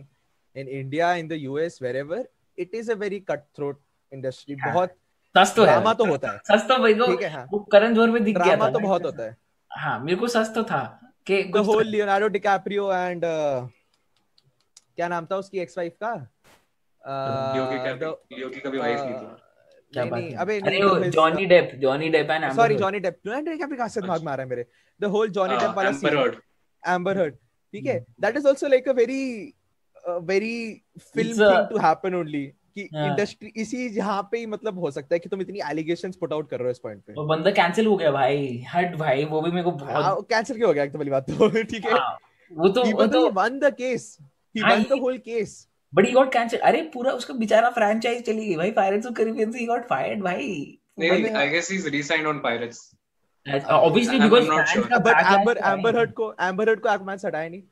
in 0.56 0.76
India 0.84 1.16
in 1.24 1.28
the 1.28 1.42
US 1.50 1.80
wherever 1.80 2.26
it 2.59 2.75
is 2.75 2.89
a 2.89 2.97
very 2.97 3.21
cutthroat 3.31 3.77
industry. 4.13 4.57
हाँ, 4.61 4.75
बहुत 4.75 4.91
सच 5.35 5.57
तो 5.57 5.65
है। 5.65 5.73
Drama 5.73 5.95
तो 5.95 6.05
होता 6.05 6.31
है। 6.31 6.39
सच 6.39 6.69
तो 6.69 6.79
भाई 6.79 6.95
ठीक 6.95 7.23
है 7.23 7.29
हाँ। 7.29 7.47
वो 7.53 7.59
करण 7.59 7.95
जोहर 7.95 8.11
में 8.11 8.25
दिख 8.25 8.39
गया 8.39 8.57
था 8.57 8.71
तो 8.71 8.79
बहुत 8.79 9.05
होता 9.05 9.23
है। 9.23 9.37
हाँ 9.71 9.99
मेरे 10.01 10.17
को 10.17 10.29
सच 10.29 10.55
तो 10.55 10.63
था 10.65 11.01
कि 11.27 11.43
whole 11.43 11.91
Leonardo 11.95 12.29
DiCaprio 12.29 12.87
and 12.99 13.25
uh, 13.25 13.69
क्या 14.97 15.09
नाम 15.09 15.27
था 15.27 15.37
उसकी 15.37 15.59
एक्स 15.59 15.79
वाइफ 15.79 15.97
का? 16.03 16.15
लियो 17.55 17.67
की 17.67 17.77
uh, 17.77 17.83
क्या 17.83 17.99
the- 17.99 18.39
लियो 18.39 18.49
की 18.49 18.61
कभी 18.61 18.79
वाइफ 18.79 19.01
नहीं 19.01 19.15
थी। 19.15 19.37
क्या 19.93 20.05
बात 20.05 20.23
है? 20.23 20.35
अबे 20.35 20.61
अरे 20.61 20.71
नहीं 20.71 20.83
वो 20.83 20.89
तो 20.89 21.01
his- 21.01 21.11
Johnny 21.11 21.47
Depp 21.47 21.71
Johnny 21.75 22.09
Depp 22.09 22.31
and 22.31 22.53
sorry 22.53 22.75
Johnny 22.75 23.01
Depp 23.01 23.19
Johnny 23.27 23.43
Depp 23.43 23.73
क्या 23.73 23.87
दिमाग 23.87 24.23
में 24.25 24.33
है 24.33 24.45
मेरे? 24.45 24.67
द 25.01 25.05
होल 25.05 25.29
जॉनी 25.29 25.57
डेप 25.57 25.71
वाला 25.77 25.93
सीन 25.93 26.37
एम्बर 26.89 27.19
हर्ड 27.19 27.35
ठीक 27.73 27.87
है? 27.87 28.05
Hmm. 28.05 28.21
That 28.21 28.37
is 28.37 28.49
also 28.49 28.67
like 28.67 28.89
a 28.89 28.93
very 28.93 29.55
very 30.09 30.83
film 31.15 31.33
thing 31.33 31.67
to 31.71 31.79
happen 31.79 32.15
only 32.15 32.47
कि 32.47 32.89
हाँ. 32.95 33.07
इंडस्ट्री 33.07 33.53
इसी 33.57 33.87
यहाँ 33.87 34.29
पे 34.33 34.39
ही 34.39 34.47
मतलब 34.47 34.79
हो 34.79 34.91
सकता 34.91 35.15
है 35.15 35.19
कि 35.19 35.29
तुम 35.29 35.41
इतनी 35.41 35.61
एलिगेशंस 35.71 36.17
पुट 36.17 36.33
आउट 36.33 36.51
कर 36.51 36.59
रहे 36.59 36.65
हो 36.65 36.71
इस 36.71 36.79
पॉइंट 36.79 37.03
पे। 37.07 37.13
वो 37.13 37.25
बंदा 37.25 37.51
कैंसिल 37.51 37.87
हो 37.87 37.97
गया 37.97 38.11
भाई 38.11 38.65
हट 38.75 38.97
भाई 38.97 39.25
वो 39.25 39.41
भी 39.41 39.51
मेरे 39.51 39.63
को 39.63 39.71
बहुत 39.73 40.27
कैंसिल 40.31 40.57
क्यों 40.57 40.69
हो 40.69 40.75
गया? 40.75 40.85
एक 40.85 40.93
तो 40.93 40.99
पहली 40.99 41.11
बात 41.11 41.31
तो 41.31 41.49
ठीक 41.63 41.85
है। 41.85 41.93
हाँ, 41.93 42.19
वो 42.53 42.69
तो 42.69 42.85
वो 42.85 43.07
तो 43.07 43.27
he 43.27 43.37
won 43.37 43.51
the 43.51 43.71
case. 43.81 44.21
He 44.57 44.63
हाँ, 44.63 44.77
won 44.77 44.85
the 44.85 44.95
he- 44.95 45.03
whole 45.03 45.19
case. 45.29 45.51
But 45.95 46.07
he 46.07 46.13
got 46.13 46.33
cancel 46.33 46.61
अरे 46.61 46.83
पूरा 46.83 47.13
उसका 47.13 47.35
बेचारा 47.35 47.71
फ्रैंचाइज 47.71 48.27
चली 48.27 48.47
गई 48.47 48.57
भाई। 48.57 48.71
पायरेट्स 48.71 49.07
ऑफ़ 49.07 49.15
कैरिबियन 49.15 49.53
से 49.53 49.59
ही 49.59 49.67
गॉट 49.67 49.87
फायर्ड 49.87 50.23
भाई। 50.23 50.79
नहीं 50.99 51.31
I 51.31 51.49
guess 51.49 51.71
he 51.71 51.77
is 51.77 51.89
resigned 51.89 52.27
on 52.27 52.39
Pirates 52.39 52.91
obviously 53.71 54.21
because 54.21 54.45
not 54.45 54.67
sure. 54.67 54.85
but 54.85 55.15
amber 55.15 55.55
amber 55.63 56.13
को 56.13 56.35
amber 56.43 56.67
heard 56.67 56.81
को 56.87 57.17
से 57.17 57.29
हटाया 57.29 57.49
नहीं। 57.49 57.63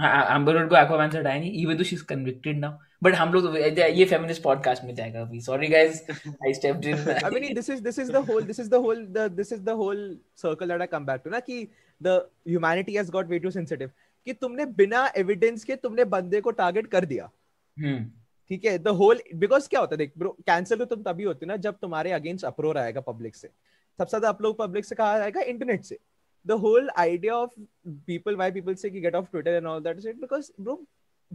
एम्बर 0.00 0.56
हर्ड 0.56 0.68
को 0.70 0.76
एक्वामैन 0.76 1.10
से 1.10 1.18
हटाया 1.18 1.38
नहीं 1.40 1.62
even 1.62 1.76
though 1.76 1.84
she 1.84 1.96
is 1.96 2.04
convicted 2.08 2.58
now 2.58 2.78
but 3.02 3.14
हम 3.14 3.32
लोग 3.32 3.46
तो 3.46 3.56
ये 3.78 4.04
फेमिनिस्ट 4.04 4.42
पॉडकास्ट 4.42 4.84
में 4.84 4.94
जाएगा 4.94 5.20
अभी. 5.20 5.40
Sorry 5.40 5.68
guys 5.68 6.02
I 6.10 6.52
stepped 6.54 6.84
in 6.86 6.96
I 6.96 7.30
mean, 7.34 7.54
this 7.58 7.68
is 7.74 7.82
this 7.88 7.98
is 8.04 8.12
the 8.16 8.22
whole 8.28 8.46
this 8.50 8.62
is 8.64 8.70
the 8.74 8.80
whole 8.86 9.02
the 9.16 9.28
this 9.40 9.52
is 9.56 9.64
the 9.66 9.76
whole 9.80 10.04
circle 10.44 10.72
that 10.72 10.86
I 10.86 10.88
come 10.94 11.06
back 11.10 11.24
to 11.24 11.30
ना 11.32 11.40
कि 11.40 11.66
the 12.00 12.14
humanity 12.52 12.96
has 12.98 13.10
got 13.16 13.34
way 13.34 13.40
too 13.46 13.52
sensitive. 13.56 13.90
कि 14.26 14.32
तुमने 14.34 14.64
बिना 14.78 15.06
evidence 15.16 15.64
के 15.64 15.76
तुमने 15.76 16.04
बंदे 16.14 16.40
को 16.40 16.50
target 16.56 16.86
कर 16.86 17.04
दिया। 17.04 17.30
हम्म। 17.76 18.04
ठीक 18.50 18.64
है? 18.64 18.78
द 18.78 18.88
होल 18.98 19.20
बिकॉज़ 19.34 19.68
क्या 19.68 19.80
होता 19.80 19.94
है 19.94 19.98
देख 19.98 20.12
ब्रो 20.18 20.30
कैंसिल 20.46 20.78
तो 20.78 20.84
तुम 20.84 21.02
तभी 21.02 21.24
होती 21.24 21.46
ना 21.46 21.56
जब 21.66 21.76
तुम्हारे 21.82 22.12
अगेंस्ट 22.12 22.44
अप्रोर 22.44 22.78
आएगा 22.78 23.00
पब्लिक 23.08 23.36
से। 23.36 23.48
सबसे 23.48 24.10
ज़्यादा 24.10 24.28
अपलोग 24.28 24.58
पब्लिक 24.58 24.84
से 24.84 24.94
कहा 24.94 25.18
जाएगा 25.18 25.40
इंटरनेट 25.52 25.84
से। 25.84 25.98
The 26.46 26.50
whole 26.50 26.90
idea 26.96 27.34
of 27.34 27.50
people 27.88 28.36
why 28.36 28.50
people 28.50 28.74
से 28.74 28.90
कि 28.90 29.00
get 29.00 29.14
off 29.14 29.26
Twitter 29.30 29.50
and 29.50 29.66
all 29.66 29.80
that 29.80 30.06
it 30.06 30.16
because 30.16 30.52
bro 30.60 30.84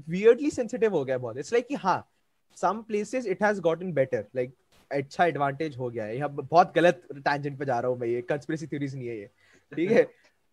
weirdly 0.10 0.50
हो 0.88 1.06
गया 1.06 1.18
बहुत। 1.18 1.38
इट्स 1.38 1.54
लाइक 1.54 1.68
कि 1.68 1.76
हाँ 1.76 2.10
some 2.56 2.82
places 2.82 3.26
it 3.28 3.44
has 3.44 3.62
gotten 3.62 3.94
better 3.94 4.26
like 4.36 4.54
अच्छा 4.92 5.26
एडवांटेज 5.26 5.78
हो 5.78 5.90
गया 5.90 6.06
है। 6.06 6.18
यहाँ 6.18 6.30
बहुत 6.30 6.74
गलत 6.76 7.08
टैंजेंट 7.16 7.60
पे 7.60 7.66
जा 7.66 7.80
रहा 7.80 7.92
हूँ 7.92 8.00
मैं 8.00 8.08
ये। 8.08 8.22
कंस्पिरेसी 8.22 8.68
थ्योरीज 8.68 8.96
नहीं 8.96 9.08
है 9.08 9.18
ये। 9.18 9.30
ठीक 9.76 9.92
है? 9.92 10.08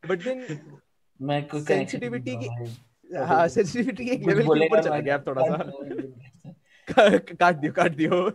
बट 0.09 0.25
देन 0.25 0.61
मैं 1.23 1.49
कोई 1.49 1.61
की- 1.61 1.67
की 2.37 2.77
हाँ 3.17 3.49
सेंसिटिविटी 3.49 4.09
एक 4.09 4.27
लेवल 4.29 4.59
के 4.59 4.67
ऊपर 4.67 4.83
चला 4.83 4.99
गया 4.99 5.19
थोड़ा 5.19 5.43
सा। 5.43 5.57
काट 7.41 7.57
दियो 7.57 7.73
काट 7.73 7.97
दियो। 7.97 8.31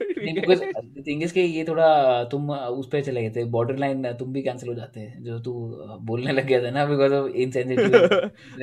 थिंग 1.02 1.24
इज़ 1.24 1.34
कि 1.34 1.40
ये 1.40 1.64
थोड़ा 1.64 2.24
तुम 2.24 2.52
उस 2.52 2.90
पे 2.92 3.02
चले 3.02 3.22
गए 3.22 3.30
थे 3.30 3.44
बॉर्डर 3.44 3.78
लाइन 3.78 4.14
तुम 4.14 4.34
भी 4.34 4.42
कैंसिल 4.42 4.70
हो 4.70 4.76
जाते 4.76 5.00
हैं 5.00 5.24
जो 5.24 5.40
तू 5.40 5.54
बोलने 6.02 6.32
लग 6.32 6.46
गया 6.46 6.64
था 6.64 6.72
ना 6.72 6.86
बिकॉज़ 6.86 7.14
ऑफ़ 7.14 7.32
इनसेंसिटिव 7.32 7.92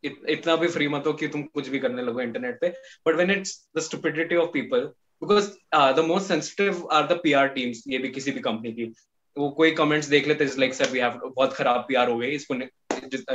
इत, 0.04 0.14
इतना 0.28 0.56
भी 0.56 0.68
फ्री 0.68 0.88
मत 0.88 1.04
हो 1.06 1.12
कि 1.12 1.28
तुम 1.28 1.42
कुछ 1.42 1.68
भी 1.68 1.78
करने 1.78 2.02
लगो 2.02 2.20
इंटरनेट 2.20 2.58
पे। 2.60 2.68
But 3.08 3.14
when 3.14 3.30
it's 3.30 3.68
the 3.76 3.80
stupidity 3.80 4.36
of 4.36 4.50
people 4.50 4.90
because 5.22 5.50
the 5.96 6.04
most 6.06 6.28
sensitive 6.28 6.86
are 6.92 7.06
the 7.06 7.20
PR 7.22 7.48
teams 7.54 7.82
ये 7.88 7.98
भी 7.98 8.08
किसी 8.10 8.30
भी 8.32 8.40
कंपनी 8.40 8.72
की। 8.72 8.92
वो 9.36 9.48
कोई 9.58 9.70
कमेंट्स 9.74 10.08
देख 10.08 10.28
लेते 10.28 10.44
हैं 10.44 10.58
लाइक 10.58 10.74
सर 10.74 10.90
वी 10.90 10.98
हैव 10.98 11.20
बहुत 11.24 11.52
खराब 11.54 11.84
पीआर 11.88 12.08
हो 12.10 12.16
गई 12.18 12.30
इसको 12.34 12.54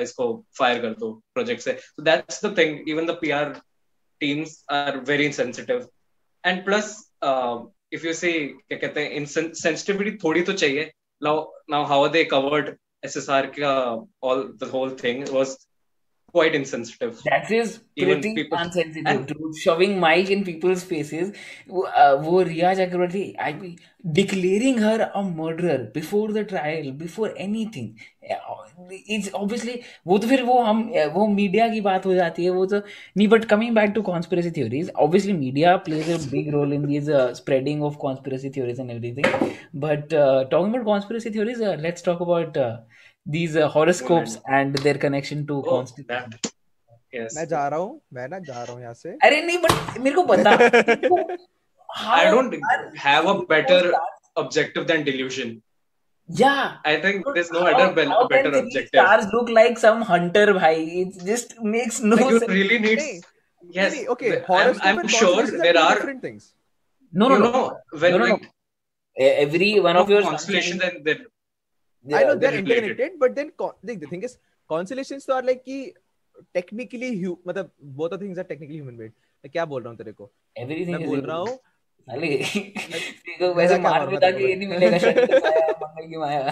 इसको 0.01 0.25
फायर 0.57 0.81
कर 0.81 0.93
दो 0.99 1.11
प्रोजेक्ट 1.33 1.61
से। 1.61 1.73
So 1.73 2.03
that's 2.03 2.45
the 2.45 2.57
thing 2.57 2.89
even 2.89 3.05
the 3.05 3.17
PR 3.21 3.53
teams 4.21 4.63
are 4.71 4.97
very 5.07 5.31
sensitive 5.33 5.87
and 6.43 6.63
plus 6.65 6.95
if 7.93 8.05
you 8.07 8.13
say 8.13 8.31
क्या 8.47 8.77
कहते 8.77 9.01
हैं 9.01 9.25
सेंसिटिविटी 9.25 10.11
थोड़ी 10.23 10.41
तो 10.41 10.53
चाहिए। 10.53 10.91
Now 11.21 11.83
how 11.85 12.07
they 12.09 12.23
covered 12.25 12.75
SSR 13.05 13.45
का 13.59 13.73
all 14.23 14.43
the 14.61 14.69
whole 14.73 14.95
thing 15.03 15.27
was 15.29 15.55
quite 16.33 16.55
insensitive 16.55 17.19
That 17.25 17.49
is 17.51 17.79
pretty 17.97 18.33
people- 18.35 18.57
unsensitive. 18.57 19.07
and- 19.07 19.27
Dude. 19.27 19.57
Shoving 19.57 19.99
mic 19.99 20.29
in 20.29 20.43
people's 20.43 20.83
faces. 20.83 21.31
वो 21.69 21.85
uh, 22.03 22.15
वो 22.23 22.41
रिया 22.47 22.73
चक्रवर्ती 22.73 23.35
I 23.39 23.53
mean, 23.53 23.77
declaring 24.19 24.77
her 24.77 25.11
a 25.15 25.23
murderer 25.23 25.77
before 25.93 26.31
the 26.31 26.43
trial, 26.43 26.91
before 26.91 27.31
anything. 27.37 27.93
It's 29.15 29.29
obviously 29.33 29.75
वो 30.07 30.17
तो 30.17 30.27
फिर 30.27 30.41
वो 30.43 30.57
हम 30.63 30.81
वो 31.13 31.27
media 31.27 31.67
की 31.69 31.81
बात 31.81 32.05
हो 32.05 32.13
जाती 32.13 32.43
है 32.43 32.49
वो 32.49 32.65
तो 32.73 32.77
नहीं 33.17 33.27
but 33.27 33.45
coming 33.53 33.75
back 33.75 33.91
to 33.95 34.01
conspiracy 34.09 34.51
theories 34.57 34.89
obviously 35.05 35.33
media 35.39 35.77
plays 35.87 36.09
a 36.15 36.17
big 36.31 36.51
role 36.55 36.71
in 36.79 36.85
these 36.91 37.09
uh, 37.19 37.33
spreading 37.39 37.83
of 37.89 37.99
conspiracy 38.05 38.49
theories 38.57 38.79
and 38.79 38.91
everything 38.91 39.29
but 39.85 40.13
uh, 40.23 40.43
talking 40.55 40.75
about 40.75 40.85
conspiracy 40.91 41.29
theories 41.37 41.61
uh, 41.61 42.77
uh, 43.27 43.31
these 43.31 43.55
uh, 43.55 43.67
horoscopes 43.67 44.37
and 44.47 44.75
their 44.75 44.97
connection 44.97 45.45
to 45.47 45.55
oh 45.63 45.77
conspiracy 45.77 46.07
that 46.07 46.51
yes 47.13 47.35
मैं 47.35 47.45
जा 47.47 47.67
रहा 47.67 47.79
हूँ 47.79 48.01
मैं 48.13 48.27
ना 48.29 48.39
जा 48.39 48.63
रहा 48.63 48.73
हूँ 48.73 48.81
यहाँ 48.81 48.93
से 48.93 49.17
अरे 49.23 49.41
नहीं 49.41 49.57
बट 49.65 49.97
मेरे 49.99 50.15
को 50.15 50.23
बता 50.23 50.51
i 52.17 52.25
don't 52.31 52.55
have 53.03 53.25
a 53.25 53.45
better 53.51 53.93
objective 54.41 54.87
than 54.87 55.03
delusion 55.03 55.53
yeah 56.29 56.77
i 56.91 56.95
think 57.05 57.25
there's 57.35 57.51
no 57.51 57.61
How- 57.65 57.73
other 57.73 58.05
how 58.09 58.27
better 58.27 58.51
objective 58.59 58.87
stars 58.87 59.25
look 59.33 59.49
like 59.57 59.77
some 59.83 60.01
hunter 60.11 60.45
bhai 60.57 60.75
it 61.03 61.19
just 61.31 61.53
makes 61.75 62.01
no 62.01 62.15
like 62.15 62.31
you 62.33 62.39
sense 62.39 62.51
really 62.57 62.79
need 62.87 62.99
नहीं, 63.03 63.21
yes 63.77 63.93
नहीं, 63.93 64.05
okay 64.15 64.31
the- 64.31 64.53
i'm, 64.53 64.81
I'm 64.89 65.07
sure 65.07 65.45
there 65.65 65.77
are 65.83 65.95
different 65.95 66.21
things 66.27 66.51
no 67.13 67.29
no 67.33 67.37
no 67.37 67.51
know 67.51 67.63
when 68.03 68.11
No, 68.11 68.17
no, 68.17 68.25
no. 68.25 68.33
like 68.33 68.51
E- 69.17 69.35
every 69.45 69.79
one 69.79 69.95
of 70.03 70.09
your 70.09 70.21
constellations 70.23 70.81
and 70.89 71.05
then 71.09 71.19
I 72.13 72.23
know 72.23 72.35
they're 72.35 72.51
they're 72.51 72.59
interconnected, 72.59 73.19
but 73.19 73.35
then 73.35 73.51
con- 73.57 73.73
the, 73.83 73.95
the 73.95 74.07
thing 74.07 74.23
is, 74.23 74.37
constellations 74.69 75.25
तो 75.25 75.33
are 75.33 75.43
like 75.43 75.63
कि 75.65 75.93
technically 76.53 77.15
hu- 77.23 77.39
मतलब 77.47 77.71
both 77.81 78.11
the 78.11 78.17
things 78.17 78.37
are 78.37 78.43
technically 78.43 78.79
human 78.81 78.97
made. 78.97 79.13
मैं 79.45 79.51
क्या 79.51 79.65
बोल 79.65 79.83
रहा 79.83 79.89
हूँ 79.89 79.97
तेरे 79.97 80.11
को? 80.11 80.31
everything 80.57 80.91
मैं 80.91 81.05
बोल 81.05 81.21
रहा 81.21 81.37
हूँ 81.37 81.59
साले 82.09 83.53
वैसे 83.53 83.79
मार 83.79 84.07
बता 84.09 84.27
है 84.27 84.33
कि 84.33 84.43
ये 84.43 84.55
नहीं 84.55 84.67
मिलेगा 84.67 84.97
मंगल 85.81 86.07
की 86.07 86.17
माया 86.17 86.51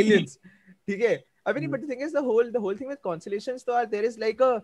aliens. 0.00 0.38
ठीक 0.88 1.00
है? 1.00 1.24
I 1.46 1.52
mean, 1.52 1.70
but 1.70 1.80
the 1.80 1.88
thing 1.88 2.00
is, 2.00 2.12
the 2.12 2.22
whole 2.22 2.50
the 2.50 2.60
whole 2.60 2.76
thing 2.76 2.88
with 2.88 3.02
constellations 3.02 3.64
तो 3.64 3.72
are 3.72 3.86
there 3.86 4.04
is 4.04 4.18
like 4.18 4.40
a 4.40 4.62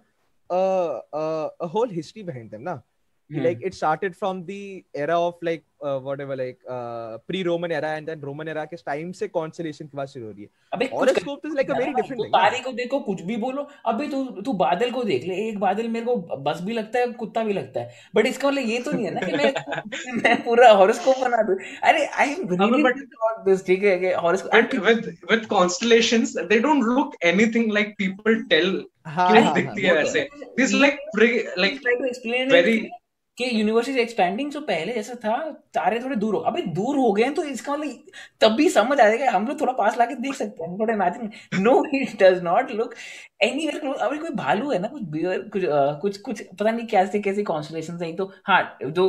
a 0.50 1.00
a, 1.12 1.50
a 1.60 1.66
whole 1.66 1.88
history 1.88 2.22
behind 2.22 2.50
them, 2.50 2.62
ना? 2.62 2.82
Hmm. 3.30 3.42
Like 3.44 3.58
it 3.68 3.74
started 3.74 4.14
from 4.16 4.38
the 4.46 4.84
era 4.94 5.16
of 5.22 5.34
like 5.42 5.62
uh, 5.86 5.98
whatever 6.04 6.34
like 6.34 6.58
uh, 6.66 7.18
pre-Roman 7.30 7.72
era 7.78 7.88
and 7.96 8.08
then 8.10 8.22
Roman 8.28 8.48
era 8.48 8.62
के 8.66 8.76
time 8.84 9.10
से 9.18 9.28
constellation 9.34 9.88
की 9.90 9.96
बात 9.96 10.08
शुरू 10.08 10.24
हो 10.26 10.30
रही 10.32 10.42
है. 10.42 10.48
अबे 10.74 10.88
Horoscope 10.92 11.44
is 11.48 11.56
like 11.58 11.68
a 11.68 11.74
very 11.80 11.92
different 11.98 12.22
thing. 12.22 12.30
तारे 12.36 12.60
को 12.64 12.72
देखो 12.78 13.00
कुछ 13.08 13.20
भी 13.30 13.36
बोलो 13.42 13.66
अभी 13.92 14.06
तू 14.10 14.22
तू 14.46 14.52
बादल 14.62 14.90
को 14.90 15.02
देख 15.04 15.24
ले 15.28 15.34
एक 15.48 15.58
बादल 15.60 15.88
मेरे 15.96 16.06
को 16.06 16.16
बस 16.46 16.60
भी 16.64 16.72
लगता 16.78 16.98
है 16.98 17.10
कुत्ता 17.22 17.42
भी 17.44 17.52
लगता 17.52 17.80
है 17.80 17.90
बट 18.14 18.26
इसका 18.26 18.48
मतलब 18.48 18.68
ये 18.68 18.78
तो 18.86 18.92
नहीं 18.92 19.04
है 19.06 19.12
ना 19.14 19.26
कि 19.26 19.32
मैं 19.36 20.22
मैं 20.22 20.36
पूरा 20.44 20.70
हॉरोस्कोप 20.80 21.18
बना 21.24 21.42
दूँ 21.50 21.56
अरे 21.90 22.06
I 22.06 22.30
am 22.30 22.48
really 22.54 22.82
but- 22.88 23.02
about 23.02 23.44
this 23.48 23.66
ठीक 23.66 23.82
है 23.84 23.96
कि 24.04 24.12
horoscope 24.26 24.52
but 24.54 24.78
with 24.86 25.10
with 25.32 25.44
constellations 25.52 26.32
they 26.54 26.60
don't 26.68 26.88
look 26.94 27.18
anything 27.32 27.68
like 27.78 27.92
people 28.00 28.40
tell 28.54 28.72
हाँ 29.18 29.28
क्यों 29.32 29.44
हाँ 29.44 29.54
दिखती 29.54 29.86
हाँ 29.86 29.94
है 29.96 30.02
वो 30.02 30.02
तो 30.02 30.08
ऐसे 30.08 30.20
है। 30.20 30.48
this 30.62 30.72
like 30.86 31.04
pre- 31.18 31.44
like 31.64 31.78
try 31.84 31.94
to 32.00 32.08
explain 32.14 32.50
very 32.56 32.74
it 32.78 32.96
कि 33.38 33.48
यूनिवर्स 33.52 33.88
इज़ 33.88 33.98
एक्सपेंडिंग 33.98 34.50
सो 34.52 34.60
पहले 34.68 34.92
जैसा 34.92 35.14
था 35.24 35.36
तारे 35.74 36.00
थोड़े 36.02 36.16
दूर 36.16 36.34
हो 36.34 36.40
अबे 36.50 36.62
दूर 36.78 36.96
हो 36.96 37.12
गए 37.12 37.22
हैं 37.22 37.34
तो 37.34 37.44
इसका 37.44 37.72
मतलब 37.72 38.12
तब 38.40 38.52
भी 38.52 38.68
समझ 38.68 38.98
आ 39.00 39.08
जाएगा 39.08 39.30
हम 39.30 39.46
लोग 39.48 39.60
थोड़ा 39.60 39.72
पास 39.72 39.98
लाके 39.98 40.14
देख 40.14 40.34
सकते 40.34 40.64
हैं 40.64 40.78
थोड़ा 40.78 40.94
imagine 40.94 41.62
no 41.62 41.82
it 41.94 42.22
does 42.22 42.42
not 42.42 42.70
look 42.72 42.94
close 43.44 43.96
अबे 43.98 44.18
कोई 44.18 44.30
भालू 44.36 44.70
है 44.70 44.78
ना 44.78 44.88
कुछ 44.88 45.02
बियर 45.08 45.48
कुछ 45.48 45.62
uh, 45.62 46.00
कुछ 46.00 46.16
कुछ 46.18 46.42
पता 46.42 46.70
नहीं 46.70 46.86
कैसे 46.86 47.20
कैसे 47.20 47.42
कॉन्स्टलेशंस 47.44 48.02
है 48.02 48.12
तो 48.16 48.30
हाँ 48.46 48.78
जो 48.82 49.06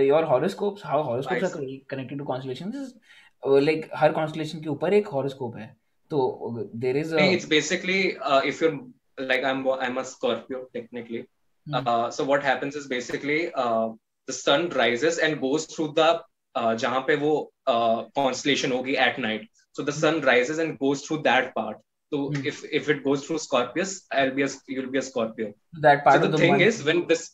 your 0.00 0.24
horoscopes 0.24 0.86
how 0.86 1.02
horoscopes 1.02 1.44
are 1.44 1.66
connected 1.90 2.18
to 2.18 2.24
constellations 2.24 2.94
like 3.42 3.90
her 3.96 4.12
constellation 4.12 4.60
के 4.60 4.68
ऊपर 4.68 4.94
एक 4.94 5.08
हॉरोस्कोप 5.08 5.56
है 5.56 5.74
तो 6.10 6.70
there 6.76 6.96
is 6.96 7.16
it's 7.16 7.48
basically 7.48 8.00
if 8.48 8.64
you 8.64 8.70
like 9.18 9.44
i'm 9.44 9.66
i'm 9.68 9.98
a 9.98 10.04
scorpio 10.04 10.66
technically. 10.74 11.26
Mm. 11.69 11.87
Uh, 11.87 12.11
so 12.11 12.23
what 12.23 12.43
happens 12.43 12.75
is 12.75 12.87
basically 12.87 13.51
uh, 13.53 13.89
the 14.27 14.33
sun 14.33 14.69
rises 14.69 15.17
and 15.17 15.41
goes 15.41 15.65
through 15.65 15.93
the 15.93 16.21
uh, 16.55 16.75
जहाँ 16.75 17.05
पे 17.07 17.15
वो 17.19 17.33
uh, 17.67 18.03
constellation 18.17 18.71
होगी 18.71 18.95
at 18.97 19.19
night. 19.19 19.49
So 19.73 19.83
the 19.83 19.91
sun 19.91 20.21
rises 20.21 20.59
and 20.59 20.79
goes 20.79 21.01
through 21.05 21.23
that 21.23 21.53
part. 21.55 21.77
So 22.13 22.29
mm. 22.29 22.45
if 22.45 22.63
if 22.71 22.89
it 22.89 23.03
goes 23.03 23.25
through 23.25 23.39
Scorpius, 23.39 24.05
I'll 24.11 24.33
be 24.33 24.43
a 24.43 24.49
you'll 24.67 24.91
be 24.91 24.99
a 24.99 25.01
Scorpio. 25.01 25.53
That 25.81 26.03
part. 26.03 26.21
So 26.21 26.27
the, 26.27 26.29
the 26.29 26.37
thing 26.37 26.61
is 26.61 26.83
when 26.83 27.07
this 27.07 27.31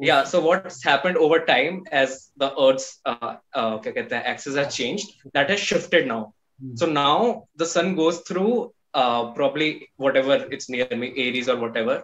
yeah. 0.00 0.24
So 0.24 0.40
what's 0.40 0.84
happened 0.84 1.16
over 1.16 1.40
time 1.40 1.82
as 1.90 2.30
the 2.36 2.50
Earth's 2.66 3.00
uh, 3.04 3.36
uh, 3.54 3.78
क्या 3.78 4.22
axis 4.24 4.56
has 4.56 4.74
changed, 4.74 5.08
that 5.32 5.50
has 5.50 5.58
shifted 5.58 6.06
now. 6.06 6.34
Mm. 6.62 6.78
So 6.78 6.86
now 6.86 7.48
the 7.56 7.66
sun 7.66 7.96
goes 7.96 8.20
through 8.20 8.72
uh, 8.94 9.32
probably 9.32 9.88
whatever 9.96 10.34
it's 10.50 10.68
near 10.68 10.88
me, 10.90 11.12
Aries 11.16 11.48
or 11.48 11.56
whatever, 11.56 12.02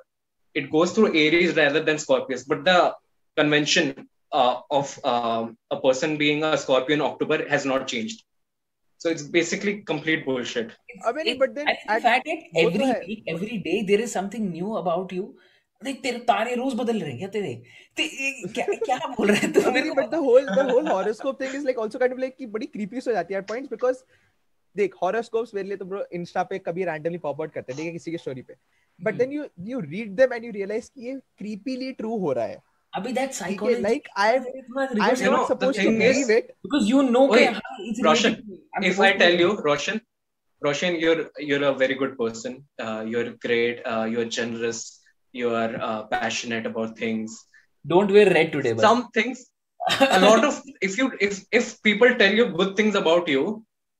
it 0.55 0.71
goes 0.71 0.93
through 0.93 1.09
Aries 1.15 1.57
rather 1.57 1.83
than 1.83 1.99
Scorpius. 1.99 2.45
But 2.45 2.65
the 2.65 2.95
convention 3.37 4.09
uh, 4.33 4.61
of 4.71 4.99
um, 5.05 5.57
a 5.71 5.81
person 5.81 6.17
being 6.17 6.43
a 6.43 6.57
Scorpio 6.57 6.95
in 6.95 7.03
October 7.03 7.49
has 7.49 7.65
not 7.65 7.87
changed. 7.87 8.25
So 8.99 9.11
it's 9.11 9.23
basically 9.23 9.83
complete 9.83 10.25
bullshit. 10.25 10.73
I 11.07 11.13
mean, 11.13 11.27
it, 11.27 11.39
but 11.39 11.55
then 11.55 11.69
in 11.69 12.01
fact, 12.01 12.29
every 12.57 12.93
week, 13.07 13.25
every 13.29 13.59
day 13.59 13.83
there 13.83 14.01
is 14.01 14.11
something 14.11 14.51
new 14.51 14.77
about 14.77 15.13
you. 15.13 15.35
देख 15.85 16.01
तेरे 16.03 16.19
तारे 16.29 16.55
रोज 16.57 16.75
बदल 16.75 17.01
रहे 17.01 17.11
हैं 17.11 17.19
क्या 17.19 17.29
तेरे 17.29 17.55
ते, 17.97 18.05
क्या 18.53 18.65
क्या 18.85 18.97
बोल 19.07 19.31
रहे 19.31 19.41
हैं 19.41 19.53
तू 19.53 19.71
मेरे 19.71 19.91
but 19.99 20.09
the 20.11 20.21
whole 20.27 20.47
the 20.47 20.71
whole 20.71 20.89
horoscope 20.89 21.41
thing 21.41 21.55
is 21.55 21.65
like 21.65 21.79
also 21.79 21.99
kind 21.99 22.15
of 22.15 22.21
like 22.21 22.37
कि 22.37 22.47
बड़ी 22.55 22.67
क्रीपी 22.67 22.97
हो 23.07 23.13
जाती 23.13 23.35
है 23.35 23.41
पॉइंट्स 23.51 23.71
बिकॉज़ 23.71 23.99
देख 24.77 24.95
हॉरोस्कोप्स 25.03 25.55
मेरे 25.55 25.69
लिए 25.69 25.77
तो 25.77 25.85
ब्रो 25.85 26.05
इंस्टा 26.19 26.43
पे 26.53 26.59
कभी 26.69 26.85
रैंडमली 26.85 27.19
पॉप 27.27 27.41
आउट 27.41 27.53
करते 27.53 27.73
हैं 27.73 27.79
ठीक 27.79 27.87
है 27.87 27.93
किसी 27.93 28.11
की 28.11 28.19
स्टोरी 28.19 28.43
पे 28.43 28.57
But 29.05 29.15
then 29.15 29.33
you 29.33 29.45
you 29.69 29.81
read 29.81 30.15
them 30.17 30.33
and 30.33 30.45
you 30.45 30.53
realise 30.53 30.89
कि 30.89 31.07
ये 31.07 31.15
क्रीपीली 31.39 31.93
ट्रू 32.01 32.19
हो 32.19 32.33
रहा 32.39 32.45
है 32.45 32.61
अभी 32.97 33.13
that 33.13 33.33
psychology 33.39 33.83
like 33.87 34.07
i 34.25 34.29
i'm 35.07 35.25
not 35.31 35.49
supposed 35.53 35.81
to 35.87 35.91
believe 36.03 36.31
it 36.37 36.53
because 36.67 36.87
you 36.91 37.03
know 37.09 37.25
Wait, 37.33 37.59
it's 37.89 38.05
Roshan 38.07 38.37
if 38.91 39.01
i 39.09 39.11
tell 39.23 39.43
you 39.45 39.49
Roshan 39.67 40.01
Roshan 40.67 40.97
you're 41.03 41.19
you're 41.49 41.67
a 41.71 41.75
very 41.83 41.97
good 42.03 42.15
person 42.21 42.55
uh, 42.85 43.03
you're 43.15 43.27
great 43.47 43.83
uh, 43.95 44.05
you're 44.13 44.31
generous 44.39 44.81
you're 45.41 45.75
uh, 45.89 46.01
passionate 46.15 46.71
about 46.73 46.97
things 47.03 47.37
don't 47.85 48.17
wear 48.19 48.33
red 48.39 48.51
today 48.57 48.73
but. 48.73 48.87
some 48.89 49.05
things 49.19 49.45
a 50.19 50.21
lot 50.27 50.45
of 50.45 50.63
if 50.89 50.97
you 51.01 51.11
if 51.29 51.45
if 51.61 51.69
people 51.89 52.17
tell 52.23 52.41
you 52.41 52.47
good 52.61 52.73
things 52.81 52.97
about 53.03 53.29
you 53.35 53.45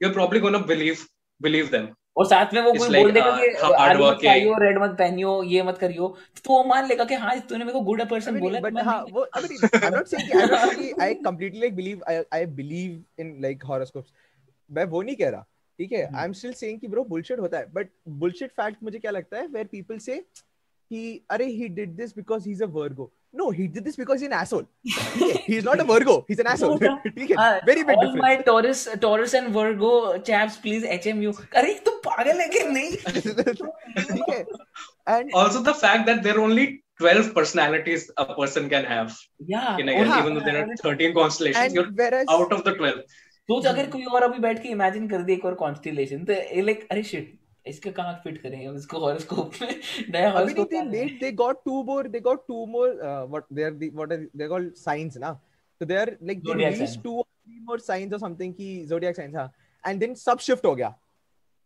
you're 0.01 0.17
probably 0.19 0.41
going 0.47 0.59
to 0.61 0.65
believe 0.73 1.05
believe 1.41 1.71
them 1.77 1.87
और 2.18 2.26
साथ 2.28 2.54
में 2.54 2.62
वो 2.62 2.72
कोई 2.72 2.88
like, 2.90 3.02
बोल 3.04 3.12
देगा 3.12 3.32
कि 3.38 3.74
hard 3.74 4.00
work 4.02 4.18
खाइयो 4.24 4.56
red 4.62 4.78
मत 4.78 4.96
पहनियो 5.00 5.42
ये 5.44 5.62
मत 5.64 5.78
करियो। 5.78 6.08
तो 6.46 6.54
वो 6.54 6.64
मान 6.64 6.88
लेगा 6.88 7.04
कि 7.06 7.16
हाँ 7.16 7.40
तूने 7.50 7.66
मेरे 7.66 7.74
को 7.74 7.82
गुड 7.82 8.02
पर्सन 8.10 8.40
बोला 8.40 8.60
बट 8.60 8.80
हाँ 8.86 9.00
वो 9.12 9.24
I 9.38 9.44
I 9.44 9.88
am 9.88 9.94
not 9.94 10.08
saying 10.08 10.32
I 10.32 10.44
am 10.44 10.50
not 10.56 11.02
I 11.02 11.14
completely 11.24 11.60
like 11.60 11.76
believe 11.76 12.02
I 12.10 12.22
I 12.34 12.46
believe 12.60 13.22
in 13.22 13.38
like 13.42 13.64
horoscopes 13.64 14.12
मैं 14.70 14.84
वो 14.86 15.02
नहीं 15.02 15.16
कह 15.16 15.30
रहा 15.30 15.46
ठीक 15.80 15.92
है? 15.92 16.04
आई 16.16 16.26
एम 16.26 16.34
स्टिल 16.34 16.54
सेइंग 16.54 16.80
कि 16.80 16.88
ब्रो 16.88 17.04
बुलशिट 17.04 17.40
होता 17.40 17.58
है 17.58 17.72
बट 17.74 17.90
बुलशिट 18.24 18.52
फैक्ट 18.52 18.84
मुझे 18.84 19.00
क्या 19.00 19.12
लगता 19.12 19.38
है 19.38 19.48
वेयर 19.48 19.68
पीपल 19.72 19.98
से 20.00 20.18
कि 20.92 21.22
अरे 21.32 21.46
he 21.46 21.68
did 21.80 21.96
this 21.96 22.16
because 22.16 22.46
he 22.46 22.52
is 22.52 22.64
a 22.64 22.68
Virgo 22.80 23.12
No, 23.39 23.47
he 23.51 23.65
did 23.73 23.85
this 23.85 23.97
because 23.97 24.21
he's 24.21 24.29
an 24.29 24.33
asshole. 24.33 24.63
he's 25.47 25.65
not 25.65 25.81
a 25.81 25.85
Virgo. 25.89 26.13
He's 26.29 26.39
an 26.39 26.47
asshole. 26.53 26.79
uh, 26.85 27.59
Very 27.67 27.83
big 27.83 27.97
all 27.97 28.05
difference. 28.05 28.23
my 28.23 28.37
Taurus, 28.47 28.85
Taurus 29.03 29.35
and 29.35 29.53
Virgo 29.57 29.91
chaps, 30.29 30.57
please 30.57 30.87
HMU. 30.95 31.33
अरे 31.63 31.75
तुम 31.89 31.99
पागल 32.07 32.41
है 32.41 32.49
कि 32.55 32.63
नहीं? 32.77 34.37
And 35.17 35.31
also 35.35 35.63
the 35.63 35.75
fact 35.75 36.07
that 36.07 36.23
there 36.23 36.37
are 36.39 36.41
only 36.41 36.67
12 37.01 37.35
personalities 37.35 38.11
a 38.17 38.25
person 38.35 38.69
can 38.69 38.85
have. 38.85 39.17
Yeah. 39.47 39.77
In 39.79 39.89
a 39.89 39.93
year, 39.93 40.07
even 40.19 40.35
though 40.35 40.47
there 40.51 40.63
are 40.63 40.77
13 40.83 41.15
constellations, 41.15 41.65
and 41.65 41.75
you're 41.75 41.91
whereas, 42.03 42.27
out 42.29 42.53
of 42.59 42.65
the 42.65 42.75
12. 42.75 43.03
सोच 43.51 43.67
अगर 43.67 43.87
कोई 43.91 44.05
और 44.05 44.23
अभी 44.23 44.39
बैठ 44.43 44.63
के 44.63 44.69
इमेजिन 44.69 45.07
कर 45.09 45.23
दे 45.27 45.33
एक 45.33 45.45
और 45.45 45.55
कॉन्स्टिलेशन 45.65 46.25
तो 46.31 46.39
लाइक 46.69 46.87
अरे 46.91 47.03
शिट 47.11 47.27
इसके 47.68 47.92
कहाँ 47.92 48.22
फिट 48.24 48.42
करेंगे 48.42 48.68
उसको 48.68 49.00
हॉरोस्कोप 49.00 49.52
में? 49.62 49.82
नया 50.10 50.32
horoscope 50.32 50.70
they 50.70 50.82
they 50.82 51.06
they 51.06 51.32
got 51.32 51.64
two 51.66 51.84
more 51.84 52.08
they 52.08 52.20
got 52.20 52.48
two 52.48 52.66
more 52.66 52.90
what 53.30 53.44
they 53.54 53.64
are 53.64 53.72
what 53.72 54.10
they 54.36 54.48
called 54.48 54.74
science 54.74 55.18
ना 55.18 55.42
तो 55.80 55.86
they 55.86 55.96
are 55.96 56.18
like 56.24 56.40
they 56.40 56.54
release 56.54 57.00
two 57.00 57.18
or 57.18 57.24
three 57.24 57.60
more 57.60 57.80
science 57.80 58.14
और 58.14 58.20
something 58.20 58.54
की 58.54 58.86
zodiac 58.86 59.16
science 59.16 59.36
हाँ। 59.36 59.54
And 59.88 60.00
then 60.00 60.14
सब 60.14 60.40
shift 60.40 60.66
हो 60.66 60.76
गया। 60.76 60.96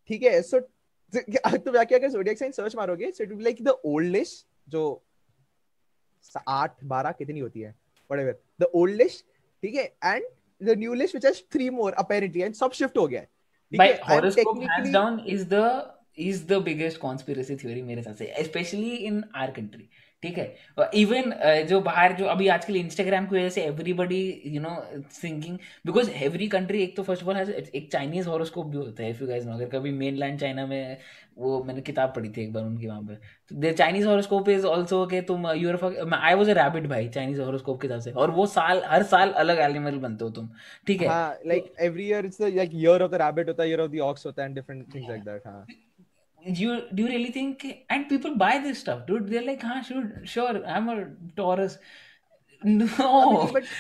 ठीक 0.08 0.24
है 0.24 0.42
सो 0.42 0.60
तो 0.60 1.72
क्या 1.72 1.84
क्या 1.84 1.98
अगर 1.98 2.36
साइंस 2.36 2.56
सर्च 2.56 2.76
मारोगे 2.76 3.12
so 3.12 3.24
it 3.24 3.32
will 3.32 3.44
like 3.44 3.64
the 3.64 3.70
oldest 3.70 4.48
जो 4.70 5.04
8 6.50 6.70
12 6.84 7.14
कितनी 7.18 7.40
होती 7.40 7.62
है? 7.62 7.76
व्हाटएवर 8.12 8.40
द 8.62 8.64
ओल्डेस्ट 8.64 9.26
ठीक 9.64 9.76
है 9.76 9.84
and 10.06 10.24
the 10.62 10.78
new 10.78 10.96
which 10.96 11.26
has 11.26 11.42
three 11.54 11.70
more 11.70 11.94
apparently 11.94 12.42
and 12.42 12.54
सब 12.54 12.72
शिफ्ट 12.72 12.98
हो 12.98 13.08
गया 13.08 13.26
by 13.72 14.00
horoscope 14.10 14.62
hands 14.62 14.92
down 14.92 15.20
is 15.28 15.46
the 15.54 15.64
is 16.20 16.46
the 16.48 16.62
biggest 16.64 17.00
conspiracy 17.00 17.56
theory 17.56 17.82
मेरे 17.82 18.00
हिसाब 18.00 18.16
से 18.16 18.34
स्पेशली 18.44 18.96
इन 19.08 19.24
आर 19.36 19.52
कंट्री 19.52 19.88
ठीक 20.24 20.38
है? 20.38 20.46
इवन 20.96 21.34
जो 21.70 21.80
बाहर 21.82 22.14
जो 22.14 22.26
अभी 22.26 22.48
आजकल 22.48 22.76
इंस्टाग्राम 22.76 23.26
की 23.28 23.36
वजह 23.36 23.50
से 23.50 23.62
everybody 23.64 24.22
you 24.46 24.62
know 24.62 24.70
thinking 25.24 25.58
because 25.86 26.10
every 26.24 26.48
country 26.48 26.82
एक 26.84 26.96
तो 26.98 27.04
फ़र्स्ट 27.04 27.24
ऑफ़ 27.24 27.30
ऑल 27.30 27.52
एक 27.76 27.92
चाइनीज़ 27.92 28.28
हॉरोस्कोप 28.30 28.68
भी 28.68 28.78
होता 28.78 29.04
है 29.04 29.10
इफ़ 29.10 29.22
यू 29.22 29.28
गाइस 29.28 29.46
नो 29.46 29.54
अगर 29.54 29.70
कभी 29.70 29.92
मेन 29.94 30.16
लैंड 30.18 30.40
चाइना 30.40 30.66
में 30.66 30.98
वो 31.38 31.64
मैंने 31.64 31.82
किताब 31.82 32.14
पढ़ी 32.16 32.30
थी 32.38 32.42
एक 32.44 32.54
बार 32.54 32.64
उनकी 32.64 32.88
वहाँ 32.88 33.02
पे. 33.04 33.16
तो 33.16 33.56
there 33.56 33.74
Chinese 33.78 34.08
horoscope 34.08 34.50
is 34.50 34.66
also 34.66 35.06
के 35.08 35.22
तुम 35.30 35.48
you're 35.52 35.80
I 36.14 36.34
was 36.34 36.50
a 36.50 36.54
rabbit 36.64 36.88
भाई 36.90 37.08
चाइनीज़ 37.10 37.42
हॉरोस्कोप 37.42 37.82
के 37.82 37.88
हिसाब 37.88 38.02
से. 38.02 38.12
और 38.12 38.32
वो 38.32 38.46
साल 38.48 38.82
हर 38.88 39.04
साल 39.14 39.32
अलग 39.44 39.60
एनिमल 39.70 39.98
बनते 40.08 40.26
हो 40.26 40.32
तुम 40.32 40.50
ठीक 40.88 41.02
है? 41.02 41.08
Like 41.48 41.74
every 41.82 42.08
year 42.08 42.26
it's 42.26 42.42
like 42.42 42.72
year 42.76 43.04
of 43.04 43.12
the 43.12 43.22
rabbit 43.22 43.48
होता 43.48 43.64
है 43.64 43.70
ईयर 43.70 43.82
ऑफ़ 43.82 43.92
द 43.92 44.00
ऑक्स 44.10 44.26
होता 44.26 44.42
है 44.42 44.48
and 44.48 44.56
different 44.56 44.94
things 44.96 45.10
like 45.10 45.24
that 45.24 45.48
हाँ. 45.48 45.66
you 46.45 46.83
do 46.95 47.03
you 47.03 47.09
really 47.09 47.31
think 47.31 47.65
and 47.91 48.09
people 48.09 48.35
buy 48.35 48.59
this 48.59 48.79
stuff 48.79 49.07
dude 49.07 49.29
they're 49.29 49.45
like 49.45 49.63
huh 49.63 49.83
sure 49.83 50.23
sure 50.25 50.65
i'm 50.67 50.89
a 50.89 51.07
taurus 51.37 51.79
no 52.63 52.87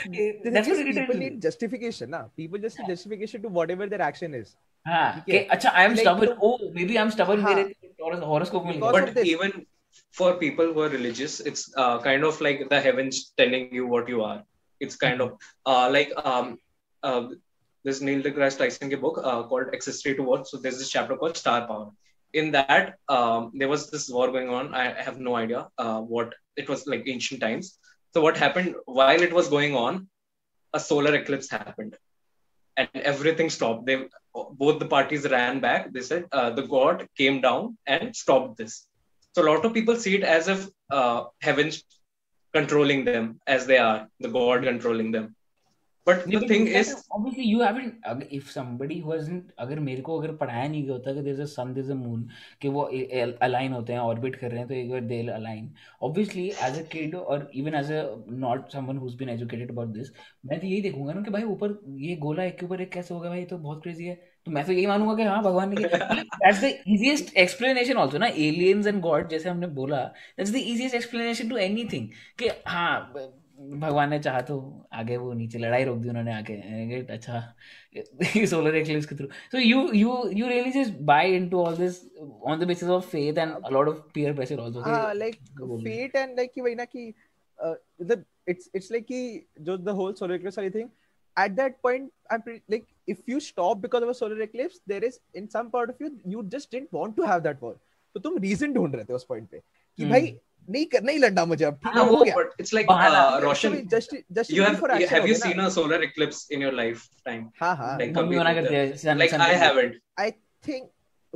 I 0.04 0.08
mean, 0.08 0.40
but 0.42 0.52
that's 0.52 0.68
what 0.68 0.84
people 0.84 1.16
need 1.16 1.40
justification 1.42 2.10
na 2.10 2.24
people 2.36 2.58
just 2.58 2.78
need 2.78 2.88
justification 2.88 3.42
to 3.42 3.48
whatever 3.48 3.86
their 3.86 4.02
action 4.02 4.34
is 4.34 4.56
हाँ 4.86 5.22
okay. 5.22 5.46
अच्छा 5.50 5.72
I 5.74 5.84
am 5.84 5.94
like, 5.94 6.00
stubborn 6.00 6.28
तो, 6.28 6.36
oh 6.42 6.70
maybe 6.72 6.98
I'm 6.98 7.10
stubborn 7.10 7.42
हाँ, 7.42 7.54
मेरे 7.54 8.24
horoscope 8.24 8.64
में 8.64 8.80
but 8.80 9.18
even 9.24 9.66
for 10.10 10.34
people 10.34 10.72
who 10.72 10.80
are 10.80 10.88
religious 10.88 11.40
it's 11.40 11.70
uh, 11.76 11.98
kind 12.00 12.24
of 12.24 12.40
like 12.40 12.68
the 12.70 12.80
heavens 12.80 13.32
telling 13.36 13.74
you 13.74 13.86
what 13.86 14.08
you 14.08 14.22
are 14.22 14.42
it's 14.80 14.96
kind 14.96 15.20
of 15.20 15.32
uh, 15.66 15.90
like 15.90 16.12
um 16.24 16.58
uh, 17.02 17.28
this 17.84 18.00
Neil 18.00 18.22
deGrasse 18.22 18.58
Tyson 18.58 18.88
book 19.00 19.20
uh, 19.22 19.42
called 19.42 19.74
Accessory 19.74 20.14
to 20.14 20.22
What 20.22 20.46
so 20.46 20.56
there's 20.56 20.78
this 20.78 20.90
chapter 20.90 21.16
called 21.16 21.36
Star 21.36 21.66
Power 21.66 21.90
in 22.35 22.51
that 22.51 22.95
um, 23.07 23.51
there 23.59 23.69
was 23.73 23.89
this 23.89 24.09
war 24.09 24.31
going 24.31 24.49
on. 24.49 24.73
I 24.73 24.85
have 25.01 25.19
no 25.19 25.35
idea 25.35 25.67
uh, 25.77 26.01
what 26.01 26.33
it 26.55 26.69
was 26.69 26.85
like 26.85 27.03
ancient 27.07 27.41
times. 27.41 27.77
So 28.13 28.21
what 28.21 28.37
happened 28.37 28.75
while 28.85 29.21
it 29.21 29.33
was 29.33 29.47
going 29.47 29.75
on 29.75 30.07
a 30.73 30.79
solar 30.79 31.15
eclipse 31.15 31.49
happened. 31.49 31.95
And 32.77 32.89
everything 32.93 33.49
stopped. 33.49 33.85
They 33.85 33.97
both 34.61 34.79
the 34.79 34.89
parties 34.95 35.29
ran 35.29 35.61
back. 35.61 35.93
They 35.93 36.01
said 36.01 36.25
uh, 36.33 36.49
the 36.49 36.67
god 36.75 37.07
came 37.17 37.39
down 37.39 37.77
and 37.87 38.13
stopped 38.23 38.57
this. 38.57 38.85
So 39.33 39.43
a 39.43 39.47
lot 39.49 39.63
of 39.63 39.73
people 39.73 39.95
see 39.95 40.15
it 40.15 40.23
as 40.23 40.49
if 40.49 40.67
uh, 40.89 41.23
heaven's 41.41 41.83
controlling 42.53 43.05
them 43.05 43.39
as 43.47 43.65
they 43.65 43.77
are 43.77 44.09
the 44.19 44.29
god 44.37 44.63
controlling 44.63 45.11
them 45.15 45.35
but 46.07 46.27
the 46.27 46.41
thing 46.49 46.67
is 46.69 46.93
obviously 47.11 47.43
you 47.43 47.61
haven't 47.61 48.27
if 48.31 48.49
somebody 48.51 48.99
who 48.99 49.11
hasn't 49.11 49.51
अगर 49.59 49.79
मेरे 49.79 50.01
को 50.01 50.19
अगर 50.19 50.35
पढ़ाया 50.35 50.67
नहीं 50.67 50.83
गया 50.83 50.93
होता 50.93 51.13
कि 51.13 51.21
there 51.21 51.35
is 51.35 51.41
a 51.41 51.45
sun 51.53 51.73
there 51.73 51.85
is 51.85 51.91
a 51.91 51.95
moon 51.95 52.27
कि 52.61 52.67
वो 52.67 52.81
अलाइन 53.41 53.73
होते 53.73 53.93
हैं 53.93 53.99
ऑर्बिट 53.99 54.35
कर 54.35 54.51
रहे 54.51 54.59
हैं 54.59 54.67
तो 54.67 54.73
एक 54.73 54.89
बार 54.91 55.01
they 55.03 55.19
align 55.29 55.71
obviously 56.03 56.47
as 56.63 56.79
a 56.79 56.83
kid 56.91 57.15
और 57.15 57.49
even 57.55 57.75
as 57.75 57.91
a 57.91 58.03
not 58.45 58.71
someone 58.71 58.97
who 58.97 59.07
has 59.07 59.17
been 59.17 59.29
educated 59.29 59.71
about 59.71 59.87
this 59.89 60.11
मैं 60.45 60.59
तो 60.59 60.67
यही 60.67 60.81
देखूँगा 60.81 61.13
ना 61.13 61.21
कि 61.21 61.31
भाई 61.31 61.43
ऊपर 61.55 61.79
ये 61.99 62.15
गोला 62.17 62.43
एक 62.43 62.57
के 62.59 62.65
ऊपर 62.65 62.81
एक 62.81 62.91
कैसे 62.93 63.13
होगा 63.13 63.29
भाई 63.29 63.43
तो 63.45 63.57
बहुत 63.57 63.81
क्रेजी 63.83 64.05
है। 64.05 64.15
तो 64.45 64.51
मैं 64.51 64.65
तो 64.65 64.71
यही 64.71 64.85
मानूँगा 64.87 65.15
कि 65.15 65.23
हाँ 65.23 65.41
भगवान 65.43 65.69
ने 65.69 65.75
that's 65.77 66.61
the 66.61 66.65
easiest 66.65 67.35
explanation 67.37 67.97
also 67.97 68.17
ना? 68.17 68.27
एलियंस 68.27 68.87
एंड 68.87 69.01
गॉड 69.01 69.29
जैसे 69.29 69.49
हमने 69.49 69.67
बोला 69.79 70.03
that's 70.37 70.51
the 70.51 70.55
easiest 70.55 70.95
explanation 70.95 71.49
to 71.49 71.57
anything 71.59 72.07
कि 72.39 72.49
हाँ 72.67 72.99
भगवान 73.59 74.09
ने 74.09 74.19
चाहा 74.19 74.41
तो 74.41 74.87
आगे 74.93 75.17
वो 75.17 75.33
नीचे 75.33 75.59
लड़ाई 75.59 75.83
रोक 75.83 75.97
दी 75.97 76.09
उन्होंने 76.09 76.33
आके। 76.33 77.01
अच्छा 77.13 77.39
सोलर 78.45 78.75
एक्लिप्स 78.75 79.05
के 79.05 79.15
through 79.15 79.27
so 79.51 79.57
you 79.57 79.91
you 79.93 80.17
you 80.29 80.47
really 80.47 80.71
just 80.71 80.99
buy 81.01 81.35
into 81.35 81.59
all 81.59 81.77
this 81.77 82.01
on 82.19 82.59
the 82.59 82.63
basis 82.63 82.89
of 82.89 83.05
faith 83.05 83.37
and 83.37 83.51
a 83.51 83.69
lot 83.69 83.87
of 83.87 83.97
peer 84.13 84.33
pressure 84.33 84.59
also 84.59 85.13
like 85.13 85.35
faith 85.35 86.15
and 86.15 86.35
like 86.35 86.51
कि 86.53 86.61
वही 86.61 86.75
ना 86.75 86.85
कि 86.85 87.13
द 88.01 88.23
इट्स 88.49 88.69
इट्स 88.75 88.91
लाइक 88.91 89.05
कि 89.05 89.47
जो 89.61 89.77
the 89.77 89.89
whole 89.89 90.13
solar 90.13 90.35
eclipse 90.35 90.57
वाली 90.57 90.69
thing 90.69 90.89
at 91.37 91.51
that 91.51 91.77
point 91.83 92.11
I 92.31 92.37
am 92.37 92.59
like 92.71 92.85
if 93.09 93.31
you 93.31 93.39
stop 93.39 93.77
because 93.77 94.03
of 94.03 94.09
a 94.09 94.13
solar 94.13 94.41
eclipse 94.41 94.81
there 94.87 95.03
is 95.03 95.19
in 95.35 95.47
some 95.47 95.69
part 95.69 95.89
of 95.89 96.03
you 96.03 96.09
you 96.27 96.43
just 96.49 96.71
didn't 96.71 96.89
want 96.93 97.15
to 97.15 97.25
have 97.25 97.39
that 97.39 97.63
war 97.63 97.79
तो 98.15 98.19
तुम 98.19 98.37
reason 98.37 98.73
ढूंढ 98.73 98.95
रहे 98.95 99.05
थे 99.05 99.13
उस 99.13 99.25
point 99.29 99.49
पे 99.49 99.59
कि 99.99 100.05
भाई 100.05 100.37
नहीं 100.69 100.85
करना 100.85 101.11
ही 101.11 101.17
लड़ना 101.17 101.45
मुझे 101.45 101.65
अब 101.65 101.73
ठीक 101.73 101.87
है 101.87 101.93
हाँ, 101.93 102.03
हो 102.05 102.15
वो 102.15 102.23
गया। 102.23 102.35
but 102.35 102.61
it's 102.61 102.73
like 102.73 102.87
बहाना। 102.87 103.19
uh, 103.31 103.43
Roshan 103.43 103.75
just 103.87 104.15
just 104.31 104.51
for 104.79 104.91
you- 104.91 105.01
action 105.01 105.15
have 105.15 105.27
you 105.29 105.35
seen 105.41 105.61
a 105.65 105.69
solar 105.77 105.99
eclipse 106.07 106.39
in 106.55 106.63
your 106.65 106.73
lifetime? 106.79 107.43
हाँ 107.61 107.75
हाँ। 107.75 107.91
मम्मी 107.93 108.07
कभी 108.13 108.37
मना 108.37 108.49
होता 108.49 108.61
करती 108.61 108.75
है? 108.75 108.85
है 108.87 108.97
सन- 108.97 109.29
सन- 109.29 109.45
I 109.47 109.53
haven't. 109.63 109.93
आई 110.19 110.31
थिंक 110.67 110.89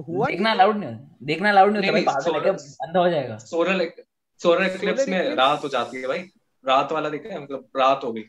हुआ 0.08 0.28
देखना 0.28 0.52
अलाउड 0.52 0.78
नहीं 0.78 0.98
देखना 1.24 1.50
अलाउड 1.50 1.72
नहीं 1.78 1.82
होता 1.82 1.92
भाई 1.92 2.04
पागल 2.04 2.46
है 2.46 2.54
अंधा 2.88 3.00
हो 3.00 3.10
जाएगा। 3.10 3.38
solar 3.46 3.78
ec- 3.86 4.04
solar 4.42 4.68
eclipse 4.70 5.08
में 5.10 5.36
रात 5.36 5.64
हो 5.64 5.70
जाती 5.70 6.02
है 6.02 6.08
भाई। 6.08 6.20
रात 6.66 6.92
वाला 6.92 7.10
देखा 7.10 7.34
है 7.34 7.42
मतलब 7.44 7.68
रात 7.78 8.02
हो 8.04 8.12
गई। 8.14 8.24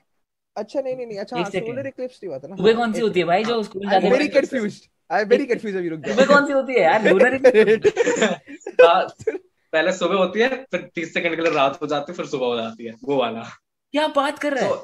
अच्छा 0.57 0.81
नहीं 0.81 0.97
नहीं 0.97 1.07
नहीं 1.07 1.19
अच्छा 1.19 1.37
हाँ. 1.37 1.45
सोलर 1.51 1.87
इक्लिप्स 1.87 2.19
नहीं 2.23 2.29
हुआ 2.29 2.39
था 2.39 2.49
ना? 2.49 2.57
सुबह 2.57 2.73
कौन 2.75 2.93
सी 2.93 3.01
होती 3.01 3.21
है 3.21 3.27
भाई 3.27 3.45
जो 3.45 3.63
स्कूल 3.63 3.87
आई 3.87 3.93
जाते 3.93 4.11
very 4.11 4.29
confused 4.29 4.89
I 5.13 5.23
am 5.23 5.29
very 5.29 5.47
confused 5.47 5.79
अभी 5.79 5.89
रुक 5.89 6.07
सुबह 6.09 6.27
कौन 6.27 6.47
सी 6.47 6.53
होती 6.53 6.73
है 6.73 6.81
यार? 6.83 7.09
लूनर 7.09 7.39
रात- 8.81 9.39
पहले 9.73 9.93
सुबह 9.93 10.17
होती 10.17 10.41
है 10.41 10.49
फिर 10.71 10.81
तीस 10.95 11.13
सेकंड 11.15 11.37
के 11.37 11.43
लिए 11.43 11.53
रात 11.53 11.79
हो 11.83 11.87
जाती 11.87 12.13
है 12.13 12.17
फिर 12.17 12.27
सुबह 12.27 12.47
हो 12.47 12.57
जाती 12.57 12.87
है 12.87 12.95
वो 13.05 13.17
वाला। 13.17 13.43
क्या 13.95 14.07
बात 14.17 14.39
कर 14.39 14.53
रहे 14.55 14.65
हैं? 14.65 14.75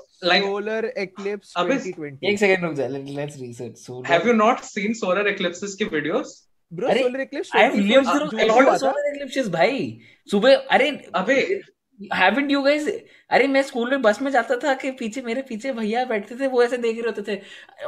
सोलर 0.43 0.85
एक्लिप्स 0.99 1.53
अबे, 1.57 1.75
2020 1.75 2.25
एक 2.31 2.39
सेकंड 2.39 2.65
रुक 2.65 2.75
जा 2.75 2.87
let's 2.89 3.41
research 3.41 3.79
solar 3.79 4.13
have 4.13 4.27
you 4.29 4.33
not 4.35 4.61
seen 4.65 4.93
solar 5.01 5.31
eclipses 5.33 5.75
की 5.79 5.85
videos 5.95 6.43
bro 6.73 6.89
solar 6.99 7.21
eclipse 7.21 7.51
I 7.57 7.63
have 7.63 7.75
lived 7.81 8.07
through 8.07 8.39
a 8.39 8.45
lot 8.45 8.67
of 8.69 8.79
solar 8.79 9.09
eclipses 9.09 9.49
भाई। 9.49 9.99
सुबह 10.29 10.55
अरे 10.77 10.89
अबे 11.15 11.41
हैवंट 12.15 12.51
यू 12.51 12.63
गाइस 12.63 12.89
अरे 13.31 13.47
मैं 13.49 13.63
स्कूल 13.63 13.91
में 13.91 14.03
बस 14.03 14.21
में 14.23 14.31
जाता 14.31 14.57
था 14.65 14.75
कि 14.83 14.91
पीछे 14.99 15.23
मेरे 15.23 15.43
पीछे 15.49 15.73
भैया 15.73 16.05
बैठते 16.05 16.37
थे 16.41 16.47
वो 16.47 16.63
ऐसे 16.63 16.77
देख 16.79 16.97
रहे 16.97 17.13
होते 17.13 17.23
थे 17.29 17.41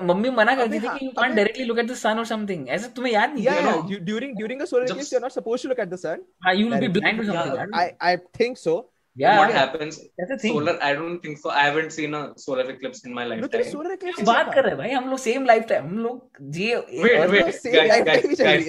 मम्मी 0.07 0.31
मना 0.31 0.55
करती 0.57 0.77
हाँ, 0.77 0.95
थी 0.95 0.99
कि 0.99 1.07
you 1.07 1.11
can't 1.17 1.35
directly 1.35 1.65
look 1.65 1.79
at 1.79 1.87
the 1.87 1.95
sun 1.95 2.19
और 2.19 2.27
समथिंग 2.27 2.69
ऐसे 2.69 2.89
तुम्हें 2.97 3.13
याद 3.13 3.35
नहीं 3.35 3.47
है 3.47 4.05
during 4.05 4.37
during 4.37 4.61
the 4.61 4.65
solar 4.65 4.91
eclipse 4.91 5.13
you 5.13 5.19
are 5.19 5.23
not 5.23 5.33
supposed 5.33 5.63
to 5.63 5.69
look 5.69 5.81
at 5.81 5.89
the 5.89 5.97
sun 6.05 6.25
I 6.49 6.59
you 6.59 6.71
will 6.71 6.81
be 6.81 6.89
blind 7.01 7.21
to 7.21 7.27
something 7.33 7.75
I 7.75 7.91
I 8.03 8.17
think 8.41 8.59
so 8.59 8.79
Yeah, 9.17 9.39
what 9.39 9.53
happens? 9.53 9.97
Solar, 10.43 10.73
I 10.81 10.89
don't 10.95 11.23
think 11.23 11.39
so. 11.39 11.51
I 11.51 11.63
haven't 11.63 11.95
seen 11.95 12.13
a 12.15 12.21
solar 12.37 12.65
eclipse 12.73 13.01
in 13.05 13.15
my 13.15 13.25
lifetime. 13.25 13.63
No, 13.63 13.71
solar 13.71 13.95
eclipse. 13.95 14.21
बात 14.27 14.53
कर 14.55 14.65
रहे 14.65 14.75
भाई 14.77 14.91
हम 14.91 15.09
लोग 15.11 15.19
same 15.19 15.49
lifetime. 15.49 15.87
हम 15.87 15.99
लोग 15.99 16.39
जी. 16.57 16.69
Wait, 16.75 17.17
wait, 17.33 17.49
guys, 17.67 18.05
guys, 18.05 18.29
guys, 18.41 18.69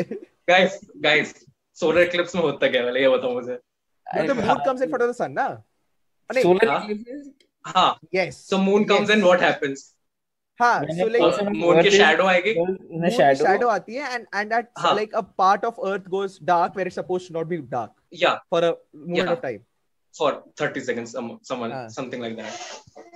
guys, 0.52 0.80
guys, 1.06 1.34
में 2.36 2.42
होता 2.42 2.68
क्या 2.68 2.84
वाले 2.86 3.02
ये 3.02 3.10
बताओ 3.10 3.34
मुझे. 3.34 3.58
no, 4.09 4.26
the 4.26 4.35
moon 4.43 4.61
comes 4.68 4.80
in 4.87 4.89
front 4.95 5.03
of 5.03 5.09
the 5.12 5.18
sun 5.22 5.35
ना 5.41 5.49
नहीं 6.30 6.43
सोलर 6.43 6.68
हाँ? 6.70 6.80
eclipses 6.85 7.28
हाँ 7.64 7.91
yes 8.14 8.39
so 8.53 8.59
moon 8.68 8.87
comes 8.93 9.09
yes. 9.11 9.16
in 9.18 9.24
what 9.26 9.41
happens 9.49 9.85
हाँ 10.61 10.72
When 10.87 10.97
so 10.99 11.07
a 11.07 11.12
like 11.12 11.22
person- 11.22 11.53
moon 11.61 11.76
की 11.76 11.78
Earth 11.78 11.87
is- 11.93 11.99
shadow 12.01 12.26
आएगी 12.32 12.55
in 12.59 12.66
moon 12.66 13.05
a 13.05 13.11
की 13.11 13.16
shadow 13.16 13.47
shadow 13.47 13.70
आती 13.76 13.95
है 14.01 14.11
and 14.16 14.26
and 14.41 14.53
at 14.59 14.68
हाँ. 14.87 14.95
like 15.01 15.16
a 15.20 15.22
part 15.43 15.64
of 15.70 15.80
earth 15.93 16.09
goes 16.16 16.39
dark 16.53 16.76
where 16.80 16.87
it's 16.91 16.99
supposed 17.03 17.30
to 17.30 17.37
not 17.39 17.49
be 17.55 17.59
dark 17.76 17.95
yeah 18.24 18.37
for 18.51 18.61
a 18.68 18.72
moment 18.72 19.22
Yeah. 19.22 19.32
of 19.37 19.41
time 19.47 19.62
for 20.14 20.28
30 20.62 20.80
seconds 20.89 21.12
some, 21.18 21.30
someone 21.51 21.72
Ah. 21.78 21.87
something 21.99 22.20
like 22.26 22.37
that 22.37 22.61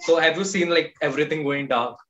so 0.06 0.16
have 0.26 0.40
you 0.42 0.46
seen 0.52 0.72
like 0.78 0.94
everything 1.10 1.44
going 1.50 1.68
dark 1.74 2.00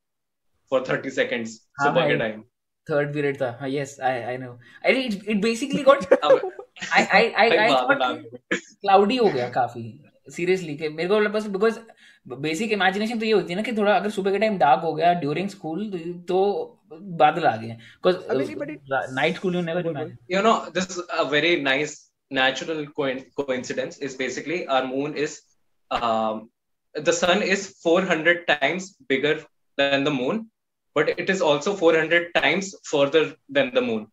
for 0.71 0.79
30 0.87 1.11
seconds 1.19 1.57
हाँ 1.81 1.87
सुबह 1.89 2.07
के 2.07 2.15
भाई। 2.15 2.17
Time 2.27 2.41
third 2.87 3.13
period 3.13 3.39
था 3.41 3.49
हाँ 3.59 3.69
yes 3.69 3.95
I 4.09 4.21
I 4.31 4.37
no 4.37 4.51
अरे 4.85 5.01
it 5.09 5.27
it 5.29 5.41
basically 5.41 5.83
got 5.91 6.13
अब 6.13 6.51
Cloudy 8.80 9.16
हो 9.16 9.28
गया 9.28 9.48
काफ़ी 9.50 9.82
सीरियसली 10.28 10.76
के 10.76 10.88
मेरे 10.88 11.08
को 11.08 11.20
बस 11.30 11.46
बिकॉज़ 11.46 11.78
बेसिक 12.26 12.72
इमेजिनेशन 12.72 13.18
तो 13.18 13.26
ये 13.26 13.32
होती 13.32 13.52
है 13.52 13.56
ना 13.56 13.62
कि 13.62 13.72
थोड़ा 13.76 13.96
अगर 13.96 14.10
सुबह 14.10 14.32
के 14.32 14.38
टाइम 14.38 14.56
डार्क 14.58 14.80
हो 14.82 14.92
गया 14.94 15.12
ड्यूरिंग 15.14 15.48
स्कूल 15.48 15.90
तो 16.28 16.40
बादल 16.92 17.46
आ 17.46 17.56
गए 17.56 17.76
because 18.06 18.16
night 19.14 19.34
school 19.36 19.56
you 20.30 20.42
know 20.42 20.54
this 20.74 20.98
a 21.00 21.22
very 21.30 21.60
nice 21.62 21.98
natural 22.30 22.86
coincidence 22.96 23.98
is 24.02 24.16
basically 24.18 24.62
our 24.64 24.86
moon 24.86 25.14
is 25.16 25.38
the 26.94 27.10
sun 27.10 27.42
is 27.42 27.68
400 27.86 28.34
times 28.48 28.90
bigger 29.08 29.34
than 29.78 30.04
the 30.04 30.08
moon 30.08 30.46
but 30.96 31.08
it 31.08 31.30
is 31.30 31.42
also 31.44 31.72
400 31.82 32.20
times 32.34 32.74
further 32.90 33.24
than 33.52 33.70
the 33.74 33.82
moon 33.82 34.06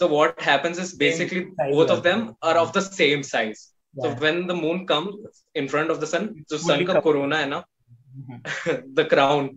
so 0.00 0.06
what 0.06 0.40
happens 0.40 0.78
is 0.78 0.94
basically 0.94 1.42
both 1.58 1.90
of 1.90 2.02
them 2.02 2.34
are 2.42 2.56
of 2.58 2.72
the 2.72 2.80
same 2.80 3.22
size 3.30 3.60
so 3.94 4.10
when 4.24 4.46
the 4.46 4.54
moon 4.54 4.86
comes 4.86 5.42
in 5.54 5.68
front 5.68 5.90
of 5.94 6.00
the 6.02 6.08
sun 6.12 6.28
जो 6.52 6.58
sun 6.66 6.84
का 6.90 7.02
corona 7.06 7.36
है 7.36 7.48
ना 7.54 7.62
the 9.00 9.06
crown 9.14 9.50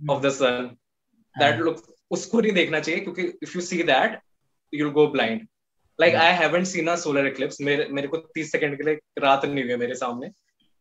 of 0.00 0.22
the 0.26 0.32
sun 0.40 0.76
that 1.34 1.64
looks 1.68 1.82
उसको 2.16 2.40
नहीं 2.40 2.52
देखना 2.52 2.80
चाहिए 2.80 3.00
क्योंकि 3.04 3.32
if 3.46 3.54
you 3.54 3.62
see 3.70 3.82
that 3.92 4.20
you'll 4.72 4.94
go 4.98 5.06
blind 5.16 5.46
like. 5.98 6.14
I 6.14 6.30
haven't 6.32 6.66
seen 6.66 6.88
a 6.88 6.96
solar 6.96 7.26
eclipse 7.26 7.60
मेरे 7.60 7.88
मेरे 7.98 8.08
को 8.08 8.18
30 8.38 8.50
सेकंड 8.52 8.76
के 8.78 8.84
लिए 8.84 8.98
रात 9.24 9.44
नहीं 9.44 9.62
हुई 9.62 9.72
है 9.72 9.76
मेरे 9.76 9.94
सामने 9.94 10.30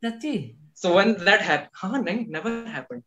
सच्ची 0.05 0.33
so 0.81 0.93
when 0.97 1.13
that 1.27 1.41
happened 1.49 1.69
हाँ 1.81 2.01
नहीं 2.03 2.25
never 2.37 2.53
happened 2.75 3.03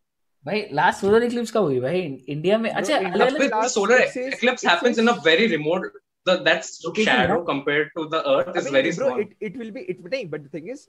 भाई 0.46 0.60
लास्ट 0.72 1.00
सोलर 1.00 1.22
इक्लिप्स 1.22 1.50
कब 1.52 1.62
हुई 1.62 1.80
भाई? 1.80 2.00
इंडिया 2.28 2.58
में 2.58 2.70
अच्छा 2.70 2.96
अलग 2.96 3.34
अलग 3.34 3.66
solar 3.68 4.02
eclipse 4.18 4.66
happens 4.66 4.98
in 4.98 5.08
a 5.08 5.14
very 5.26 5.46
remote 5.46 5.92
that's 6.26 6.70
shadow 6.98 7.40
compared 7.44 7.90
to 7.94 8.04
the 8.04 8.22
earth 8.32 8.56
is 8.56 8.68
very 8.74 8.92
small 8.92 9.20
it 9.20 9.34
it 9.42 9.56
will 9.56 9.70
be 9.70 9.80
it 9.80 10.00
नहीं 10.04 10.24
but 10.30 10.40
the 10.40 10.54
thing 10.54 10.70
is 10.70 10.86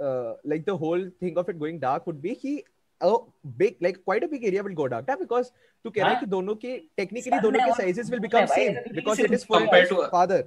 like 0.00 0.64
the 0.64 0.78
whole 0.82 1.08
thing 1.22 1.38
of 1.38 1.50
it 1.50 1.56
going 1.56 1.80
dark 1.80 2.04
would 2.06 2.20
be 2.20 2.36
he 2.44 2.62
big 3.00 3.74
like 3.82 3.96
quite 3.96 4.24
a 4.24 4.26
big 4.26 4.44
area 4.44 4.62
will 4.62 4.74
go 4.74 4.86
dark 4.86 5.10
because 5.18 5.50
तू 5.84 5.90
कह 5.90 6.14
कि 6.20 6.26
दोनों 6.26 6.54
के 6.64 6.76
technically 6.96 7.40
दोनों 7.40 7.60
के 7.60 7.72
sizes 7.82 8.10
will 8.10 8.20
become 8.20 8.46
same 8.54 8.74
because 8.94 9.20
it 9.22 9.32
is 9.32 9.44
compare 9.52 9.86
to 9.88 10.02
farther 10.12 10.42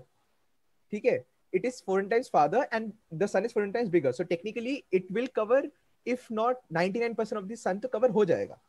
ठीक 0.93 1.05
है? 1.05 1.23
It 1.53 1.65
is 1.65 1.81
four 1.85 2.01
times 2.07 2.29
farther 2.33 2.67
and 2.73 2.91
the 3.13 3.25
sun 3.27 3.45
is 3.45 3.53
four 3.53 3.67
times 3.69 3.89
bigger 3.89 4.11
so 4.11 4.23
technically 4.25 4.83
it 4.93 5.07
will 5.11 5.27
cover 5.35 5.69
if 6.05 6.27
not 6.31 6.61
99% 6.73 7.41
of 7.41 7.47
the 7.47 7.57
sun 7.63 7.81
तो 7.81 7.89
cover 7.95 8.09
हो 8.09 8.25
जाएगा। 8.25 8.59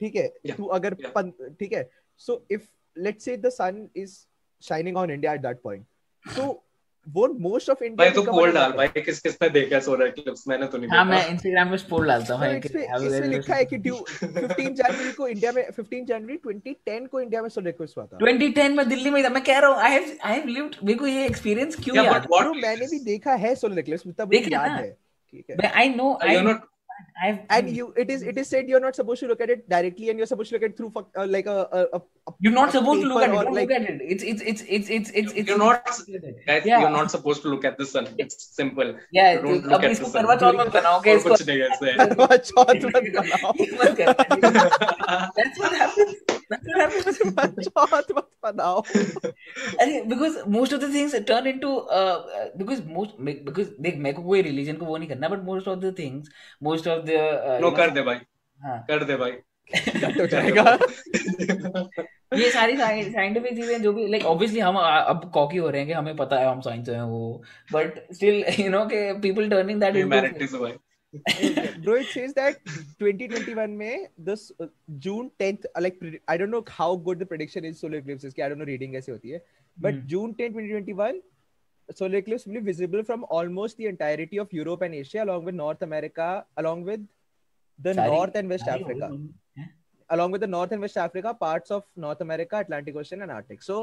ठीक 0.00 0.16
है? 0.16 0.32
Yeah, 0.46 0.56
तू 0.56 0.64
अगर 0.64 0.94
ठीक 1.60 1.72
है? 1.72 1.90
So 2.28 2.40
if 2.52 2.60
let's 2.96 3.28
say 3.28 3.36
the 3.36 3.50
sun 3.50 3.76
is 3.96 4.14
shining 4.62 4.96
on 4.96 5.10
India 5.10 5.30
at 5.30 5.42
that 5.42 5.62
point 5.62 5.84
so 6.24 6.62
won't 7.06 7.38
most 7.40 7.68
of 7.72 7.82
India 7.82 7.96
भाई 7.96 8.10
तो 8.10 8.22
पोल 8.22 8.52
डाल 8.52 8.72
भाई 8.72 8.88
किस 8.88 9.20
किस 9.20 9.36
ने 9.42 9.48
देखा 9.50 9.80
सोलर 9.80 10.06
इक्लिप्स 10.06 10.48
मैंने 10.48 10.66
तो 10.66 10.78
नहीं 10.78 10.88
हाँ 10.90 11.04
मैं 11.04 11.20
इंस्टाग्राम 11.30 11.70
पे 11.70 11.76
पोल 11.90 12.06
डालता 12.06 12.34
हूँ 12.34 12.48
इसमें 12.54 12.82
have 12.88 13.02
a 13.02 13.06
इसमें 13.06 13.18
very 13.20 13.30
लिखा 13.34 13.54
है 13.54 13.64
कि 13.64 13.78
15 13.78 14.74
जनवरी 14.80 15.12
को 15.12 15.28
इंडिया 15.28 15.52
में 15.52 15.62
15 15.70 16.04
जनवरी 16.04 16.36
2010 16.46 17.08
को 17.08 17.20
इंडिया 17.20 17.42
में 17.42 17.48
सोलर 17.48 17.68
इक्लिप्स 17.68 17.96
हुआ 17.98 18.06
था। 18.06 18.18
2010 18.18 18.76
में 18.76 18.88
दिल्ली 18.88 19.10
में 19.10 19.24
था। 19.24 19.28
मैं 19.28 19.42
कह 19.44 19.58
रहा 19.58 19.70
हूँ 19.70 19.78
I 19.78 19.92
have 19.92 20.16
I 20.24 20.34
have 20.34 20.46
lived 20.46 20.76
मेरे 20.84 20.98
को 20.98 21.06
ये 21.06 21.26
एक्सपीरियंस 21.26 21.76
क्यों 21.84 21.96
याद 21.96 22.06
but 22.06 22.30
what- 22.30 22.42
ब्रो 22.42 22.54
मैंने 22.54 22.86
भी 22.86 22.98
देखा 23.04 23.34
है 23.34 23.54
सोलर 23.54 23.78
इक्लिप्स 23.78 24.06
मतलब 24.06 24.34
याद 24.34 24.70
है। 24.70 24.96
ठीक 25.32 25.50
है 25.50 25.56
है 25.56 25.70
I 25.74 25.88
know 25.88 26.12
I 26.22 26.36
you're 26.36 26.58
not 27.17 27.19
I 27.25 27.31
and 27.55 27.69
you 27.77 27.85
it 28.03 28.09
is 28.13 28.21
it 28.31 28.37
is 28.41 28.47
said 28.53 28.69
you're 28.71 28.81
not 28.85 28.95
supposed 28.99 29.21
to 29.23 29.27
look 29.31 29.41
at 29.45 29.51
it 29.55 29.61
directly 29.73 30.07
and 30.13 30.17
you're 30.21 30.29
supposed 30.31 30.49
to 30.51 30.55
look 30.55 30.65
at 30.67 30.71
it 30.73 30.77
through 30.79 30.89
fuck- 30.97 31.19
uh, 31.21 31.25
like 31.35 31.47
a, 31.53 31.57
a, 31.79 31.81
a, 31.97 31.99
a 32.29 32.33
You're 32.45 32.55
not 32.57 32.69
a 32.69 32.75
supposed 32.77 33.01
to 33.03 33.07
look 33.11 33.23
at 33.25 33.31
paper 33.31 33.35
it. 33.35 33.41
or 33.41 33.45
Don't 33.47 33.57
like 33.59 33.69
look 33.69 33.77
at 33.79 33.89
it. 33.93 34.01
It's 34.15 34.23
it's 34.31 34.43
it's 34.51 34.63
it's 34.77 34.89
it's 34.97 35.09
it's 35.21 35.33
it's. 35.41 35.49
you're 35.51 35.61
not 35.63 35.89
guys 36.49 36.67
Yeah. 36.71 36.83
you're 36.83 36.93
not 36.97 37.11
supposed 37.15 37.41
to 37.45 37.51
look 37.53 37.65
at 37.69 37.77
the 37.83 37.87
sun 37.93 38.09
it's 38.25 38.37
simple 38.59 38.91
Yeah. 39.19 39.29
You 39.33 39.41
don't 39.45 39.63
तो 39.67 39.73
look 39.73 39.77
अब 39.79 39.87
at 39.89 39.95
इसको 39.97 40.09
the 40.09 40.13
sun 40.15 40.27
करवा 40.27 40.35
चौथ 40.43 40.59
मत 40.61 40.71
बनाओ 40.77 40.97
और 40.99 41.03
कि 41.07 41.15
इसको 41.21 41.29
कुछ 41.35 41.47
नहीं 41.47 41.59
है 41.59 41.67
ऐसे 41.69 42.37
चौथ 42.51 42.85
मत 42.95 43.09
बनाओ 43.17 43.53
ये 43.63 43.69
मत 43.81 43.97
करना। 44.01 44.63
That's 45.39 45.59
what 45.65 45.77
happens. 45.81 46.13
That's 46.53 46.67
what 46.69 46.81
happens. 46.83 47.67
चौथ 47.69 48.11
मत 48.19 48.29
बनाओ 48.47 48.81
अरे 49.83 50.01
because 50.13 50.39
most 50.57 50.77
of 50.77 50.81
the 50.85 50.91
things 50.95 51.15
turn 51.31 51.47
into 51.53 51.73
uh, 51.99 52.17
uh, 52.39 52.47
because 52.63 52.81
most 52.97 53.15
because 53.51 53.69
देख 53.87 53.97
मेरे 54.07 54.15
को 54.17 54.23
कोई 54.31 54.43
religion 54.49 54.79
को 54.79 54.85
वो 54.93 54.97
नहीं 54.97 55.09
करना 55.13 55.29
but 55.35 55.45
most 55.51 55.71
of 55.75 55.81
the 55.85 55.91
things 56.01 56.31
most 56.69 56.89
of 56.95 57.05
uh, 57.16 57.60
no 57.60 57.70
कर 57.70 57.90
दे 57.90 58.02
भाई 58.02 58.16
हाँ 58.64 58.84
कर 58.90 59.04
दे 59.04 59.16
भाई 59.16 59.30
हो 60.20 60.26
जाएगा 60.26 60.78
ये 62.34 62.50
सारी 62.50 62.76
साइंटिफिक 62.76 63.54
चीज़ें 63.54 63.82
जो 63.82 63.92
भी 63.92 64.06
लाइक 64.06 64.22
like, 64.22 64.32
ऑब्वियसली 64.32 64.60
हम 64.60 64.76
अब 64.76 65.30
कॉकी 65.34 65.56
हो 65.56 65.70
रहे 65.70 65.80
हैं 65.80 65.86
कि 65.88 65.92
हमें 65.92 66.16
पता 66.16 66.38
है 66.38 66.46
हम 66.46 66.60
साइंस 66.60 66.88
हैं 66.88 67.02
वो 67.02 67.42
बट 67.72 68.12
स्टिल 68.12 68.44
यू 68.60 68.70
नो 68.70 68.84
के 68.84 69.20
पीपल 69.20 69.50
टर्निंग 69.50 69.80
दैट 69.80 69.96
इनटू 69.96 70.58
भाई 70.58 70.72
bro 71.84 71.94
it 71.96 72.06
says 72.06 72.32
that 72.34 72.56
2021 73.02 73.68
में 73.68 74.08
this 74.26 74.52
uh, 74.60 74.66
June 74.98 75.30
10th 75.40 75.64
uh, 75.64 75.80
like 75.80 75.94
I 76.28 76.36
don't 76.36 76.50
know 76.50 76.62
how 76.68 76.96
good 76.96 77.18
the 77.18 77.26
prediction 77.26 77.64
is 77.64 77.80
solar 77.80 78.00
eclipses 78.00 78.34
की 78.34 78.42
I 78.42 78.48
don't 78.48 78.58
know 78.58 78.68
reading 78.70 78.92
कैसे 78.92 79.12
होती 79.12 79.30
है 79.30 79.40
but 79.78 79.94
Hmm. 79.94 80.06
June 80.06 80.34
10 80.34 80.52
2021 80.52 81.22
solar 81.88 82.18
eclipse 82.18 82.46
will 82.46 82.54
be 82.54 82.60
visible 82.60 83.02
from 83.02 83.24
almost 83.30 83.76
the 83.76 83.86
entirety 83.86 84.38
of 84.38 84.52
Europe 84.52 84.82
and 84.82 84.94
Asia, 84.94 85.22
along 85.22 85.44
with 85.44 85.54
North 85.54 85.82
America, 85.82 86.44
along 86.56 86.82
with 86.84 87.06
the 87.78 87.94
सारी- 87.94 88.12
North 88.12 88.36
and 88.36 88.50
West 88.50 88.64
सारी 88.64 88.84
Africa, 88.84 89.10
हैं? 89.58 89.70
along 90.10 90.32
with 90.32 90.42
the 90.42 90.50
North 90.50 90.72
and 90.72 90.84
West 90.86 90.98
Africa, 90.98 91.32
parts 91.44 91.70
of 91.70 91.82
North 91.98 92.20
America, 92.20 92.60
Atlantic 92.60 92.96
Ocean, 92.96 93.22
and 93.22 93.30
Arctic. 93.30 93.62
So 93.62 93.78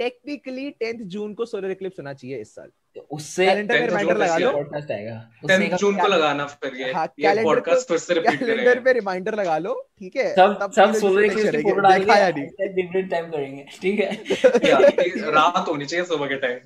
technically 0.00 0.66
10th 0.82 1.02
जून 1.14 1.34
को 1.34 1.44
solar 1.46 1.70
eclipse 1.70 1.98
होना 1.98 2.12
चाहिए 2.12 2.40
इस 2.40 2.54
साल. 2.54 2.70
तो 2.94 3.00
उससे 3.10 3.46
कैलेंडर 3.46 3.74
10th 3.74 3.86
रिमाइंडर 3.86 4.16
लगा 4.16 4.36
लो. 4.38 4.52
पॉडकास्ट 4.52 4.90
आएगा 4.90 5.14
उससे 5.44 5.58
टेंथ 5.58 5.68
एक- 5.68 5.78
जून 5.80 5.98
को 6.00 6.06
लगाना 6.06 6.46
फिर 6.46 6.74
ये 6.76 6.92
हाँ, 6.92 7.06
ये 7.18 7.42
पॉडकास्ट 7.44 7.88
फिर 7.88 7.98
से 7.98 8.14
रिपीट 8.14 8.30
करेंगे 8.30 8.46
कैलेंडर 8.46 8.80
पे 8.84 8.92
रिमाइंडर 8.92 9.34
लगा 9.34 9.58
लो, 9.58 9.74
ठीक 9.98 10.16
है? 10.16 10.34
सब 10.34 10.70
सब 10.76 10.92
सोलर 10.94 11.24
एक्लिप्स 11.24 11.50
की. 11.50 11.62
फ़ोटो 11.62 11.80
डाल? 11.80 12.04
के 12.04 12.68
डिफरेंट 12.68 13.10
टाइम 13.10 13.30
करेंगे 13.30 13.66
ठीक 13.80 14.00
है 14.00 15.30
रात 15.30 15.68
होनी 15.68 15.86
चाहिए 15.86 16.04
सुबह 16.04 16.26
के 16.26 16.36
टाइम 16.36 16.58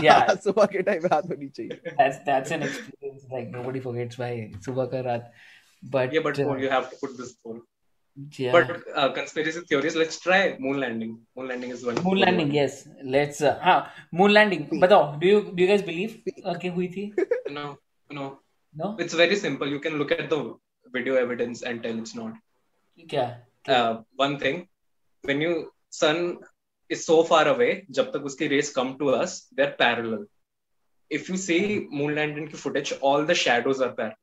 Yeah. 0.00 0.34
सुबह 0.44 0.66
के 0.72 0.82
टाइम 0.82 1.06
रात 1.12 1.26
होनी 1.30 1.48
चाहिए. 1.48 1.80
that's 1.98 2.20
that's 2.28 2.54
an 2.56 2.62
experience 2.68 3.24
like 3.32 3.50
nobody 3.56 3.80
forgets 3.86 4.18
भाई 4.18 4.46
सुबह 4.66 4.86
का 4.94 5.00
रात 5.08 5.30
but 5.96 6.14
yeah 6.16 6.24
but 6.26 6.38
uh, 6.38 6.56
you 6.62 6.70
have 6.70 6.88
to 6.90 6.96
put 7.02 7.16
this 7.18 7.32
poll 7.44 7.58
yeah. 8.38 8.52
but 8.52 8.70
uh, 8.94 9.08
conspiracy 9.18 9.62
theories 9.70 9.96
let's 10.02 10.18
try 10.20 10.56
moon 10.58 10.78
landing 10.84 11.12
moon 11.36 11.48
landing 11.52 11.70
is 11.76 11.84
one 11.84 12.00
moon 12.04 12.18
landing 12.24 12.52
yes 12.58 12.76
let's 13.16 13.42
uh, 13.50 13.54
हाँ 13.62 13.78
moon 14.20 14.34
landing 14.38 14.64
बताओ 14.86 15.18
do 15.20 15.32
you 15.32 15.40
do 15.42 15.64
you 15.64 15.68
guys 15.72 15.84
believe 15.90 16.16
uh, 16.44 16.56
कि 16.62 16.68
हुई 16.78 16.88
थी 16.96 17.06
no 17.58 17.66
no 18.18 18.28
no 18.74 18.92
it's 19.06 19.18
very 19.22 19.40
simple 19.44 19.74
you 19.76 19.80
can 19.88 19.98
look 20.02 20.12
at 20.18 20.28
the 20.34 20.40
video 20.96 21.18
evidence 21.24 21.62
and 21.70 21.82
tell 21.86 22.02
it's 22.04 22.16
not 22.20 22.38
क्या 23.14 23.26
uh, 23.68 23.92
one 24.24 24.38
thing 24.44 24.66
when 25.24 25.44
you 25.46 25.52
sun 26.00 26.22
is 26.89 27.05
so 27.05 27.23
far 27.23 27.47
away, 27.47 27.85
jab 27.91 28.11
tak 28.13 28.23
uski 28.29 28.49
rays 28.49 28.69
come 28.77 28.97
to 28.99 29.09
us, 29.09 29.47
they're 29.55 29.75
parallel. 29.83 30.25
If 31.09 31.29
you 31.29 31.37
see 31.37 31.87
moon 31.89 32.15
landing 32.15 32.49
footage, 32.49 32.93
all 33.01 33.23
the 33.23 33.35
shadows 33.35 33.81
are 33.81 33.91
parallel. 33.91 34.15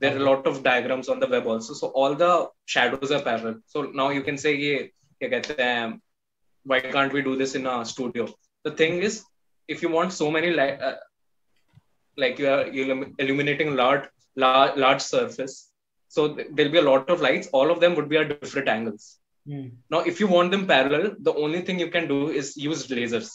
There 0.00 0.14
are 0.14 0.18
a 0.18 0.24
lot 0.30 0.46
of 0.46 0.62
diagrams 0.62 1.08
on 1.08 1.20
the 1.20 1.26
web 1.26 1.46
also. 1.46 1.72
So 1.72 1.88
all 1.88 2.14
the 2.14 2.48
shadows 2.66 3.10
are 3.10 3.22
parallel. 3.22 3.56
So 3.66 3.82
now 3.82 4.10
you 4.10 4.22
can 4.22 4.36
say, 4.36 4.54
ye, 4.54 4.92
ye 5.20 5.28
kehte 5.28 5.58
hain, 5.58 6.02
why 6.64 6.80
can't 6.80 7.12
we 7.12 7.22
do 7.22 7.36
this 7.36 7.54
in 7.54 7.66
a 7.66 7.84
studio? 7.84 8.28
The 8.64 8.72
thing 8.72 9.02
is, 9.02 9.24
if 9.68 9.82
you 9.82 9.88
want 9.88 10.12
so 10.12 10.30
many 10.30 10.50
like, 10.50 10.80
uh, 10.80 10.96
like 12.18 12.38
you 12.38 12.48
are 12.48 12.66
illuminating 12.66 13.74
large, 13.74 14.04
large, 14.36 14.76
large 14.76 15.00
surface, 15.00 15.70
so 16.08 16.34
th- 16.34 16.48
there'll 16.52 16.72
be 16.72 16.78
a 16.78 16.90
lot 16.90 17.08
of 17.08 17.20
lights. 17.20 17.48
All 17.52 17.70
of 17.70 17.80
them 17.80 17.94
would 17.96 18.08
be 18.08 18.18
at 18.18 18.40
different 18.40 18.68
angles 18.68 19.18
hmm. 19.45 19.67
now 19.93 20.01
if 20.11 20.19
you 20.21 20.27
want 20.27 20.51
them 20.51 20.65
parallel 20.73 21.05
the 21.19 21.33
only 21.33 21.61
thing 21.61 21.79
you 21.83 21.91
can 21.95 22.07
do 22.07 22.19
is 22.41 22.55
use 22.57 22.87
lasers 22.87 23.29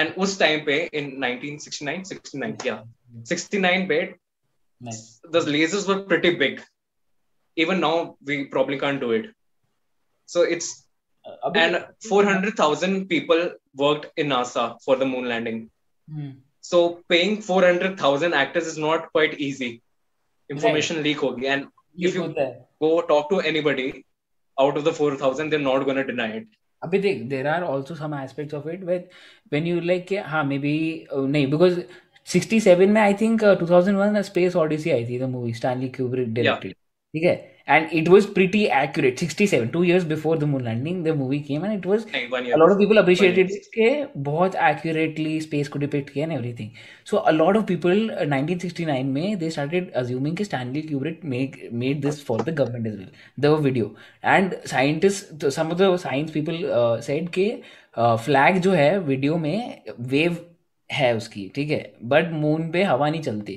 and 0.00 0.14
उस 0.24 0.36
time 0.42 0.60
पे 0.66 0.76
in 0.98 1.06
1969 1.20 2.04
69 2.10 2.56
yeah 2.68 2.82
69 3.32 3.88
पे 3.92 3.98
nice 4.80 5.02
the 5.36 5.42
lasers 5.54 5.88
were 5.92 6.00
pretty 6.12 6.34
big 6.44 6.62
even 7.56 7.80
now 7.86 7.96
we 8.28 8.36
probably 8.54 8.78
can't 8.84 9.04
do 9.06 9.10
it 9.18 9.26
so 10.34 10.42
it's 10.56 10.70
Uh, 11.28 11.32
अभी 11.46 11.60
and 11.62 11.74
400,000 12.08 12.94
people 13.08 13.40
worked 13.80 14.06
in 14.20 14.28
NASA 14.32 14.62
for 14.84 14.94
the 15.00 15.08
moon 15.08 15.26
landing 15.32 15.58
hmm. 16.12 16.30
So 16.60 17.02
paying 17.08 17.40
400,000 17.42 18.34
actors 18.34 18.66
is 18.66 18.78
not 18.78 19.12
quite 19.12 19.38
easy. 19.40 19.82
Information 20.50 21.02
leak 21.02 21.18
होगी 21.18 21.46
and 21.46 21.68
ये 21.98 22.08
if 22.08 22.14
you 22.14 22.22
होता 22.22 22.42
है 22.42 22.66
go 22.82 22.90
talk 23.10 23.30
to 23.30 23.40
anybody 23.50 24.03
out 24.57 24.77
of 24.77 24.83
the 24.83 24.93
4,000, 24.93 25.49
they're 25.49 25.59
not 25.59 25.85
going 25.85 25.97
to 25.97 26.03
deny 26.11 26.29
it. 26.37 26.47
अभी 26.83 26.99
देख 26.99 27.21
there 27.29 27.47
are 27.47 27.63
also 27.63 27.95
some 27.95 28.13
aspects 28.15 28.53
of 28.53 28.67
it 28.69 28.83
with 28.83 29.07
when 29.51 29.67
you 29.67 29.79
like 29.81 30.13
हाँ 30.25 30.43
may 30.43 30.57
be 30.59 30.73
नहीं 31.13 31.47
because 31.51 31.79
67 32.33 32.87
में 32.89 33.01
I 33.01 33.13
think 33.21 33.43
2001 33.61 34.21
space 34.25 34.55
Odyssey 34.55 34.91
आई 34.91 35.05
थी 35.09 35.19
the 35.19 35.29
movie 35.29 35.53
Stanley 35.53 35.89
Kubrick 35.97 36.33
directed 36.33 36.73
ठीक 36.73 37.23
है? 37.23 37.54
And 37.67 37.89
it 37.93 38.07
was 38.09 38.25
pretty 38.33 38.63
accurate 38.65 39.19
67 39.19 39.71
two 39.73 39.83
years 39.83 40.03
before 40.05 40.37
the 40.37 40.43
moon 40.43 40.63
landing 40.63 41.03
the 41.05 41.15
movie 41.17 41.39
came 41.47 41.65
and 41.65 41.73
it 41.73 41.85
was 41.85 42.05
नहीं, 42.15 42.51
a 42.53 42.59
lot 42.61 42.73
of 42.73 42.79
people 42.81 43.01
appreciated 43.01 43.53
it 43.57 43.67
के 43.75 43.89
बहुत 44.29 44.55
accurately 44.69 45.35
space 45.45 45.67
को 45.67 45.79
depict 45.79 46.11
किया 46.13 46.27
and 46.27 46.35
everything. 46.37 46.71
So 47.11 47.23
a 47.31 47.35
lot 47.37 47.59
of 47.61 47.65
people 47.71 48.03
uh, 48.11 48.27
1969 48.33 49.13
में 49.13 49.39
they 49.39 49.51
started 49.57 49.91
assuming 50.03 50.37
कि 50.37 50.45
Stanley 50.45 50.83
Kubrick 50.89 51.23
make 51.35 51.59
made 51.83 52.01
this 52.07 52.21
for 52.29 52.39
the 52.49 52.55
government 52.61 52.87
as 52.87 52.97
well, 52.99 53.11
the 53.37 53.55
video. 53.67 53.91
And 54.35 54.57
scientists, 54.73 55.47
some 55.59 55.71
of 55.71 55.77
the 55.77 55.91
science 55.97 56.31
people 56.31 56.65
uh, 56.79 57.01
said 57.09 57.31
कि 57.39 57.47
uh, 57.97 58.17
flag 58.27 58.59
जो 58.67 58.71
है 58.71 58.91
video 59.07 59.37
में 59.37 59.81
wave 60.15 60.43
है 60.89 61.15
उसकी 61.17 61.51
ठीक 61.55 61.69
है 61.69 61.93
बट 62.03 62.31
मून 62.31 62.69
पे 62.71 62.83
हवा 62.83 63.09
नहीं 63.09 63.21
चलती 63.21 63.53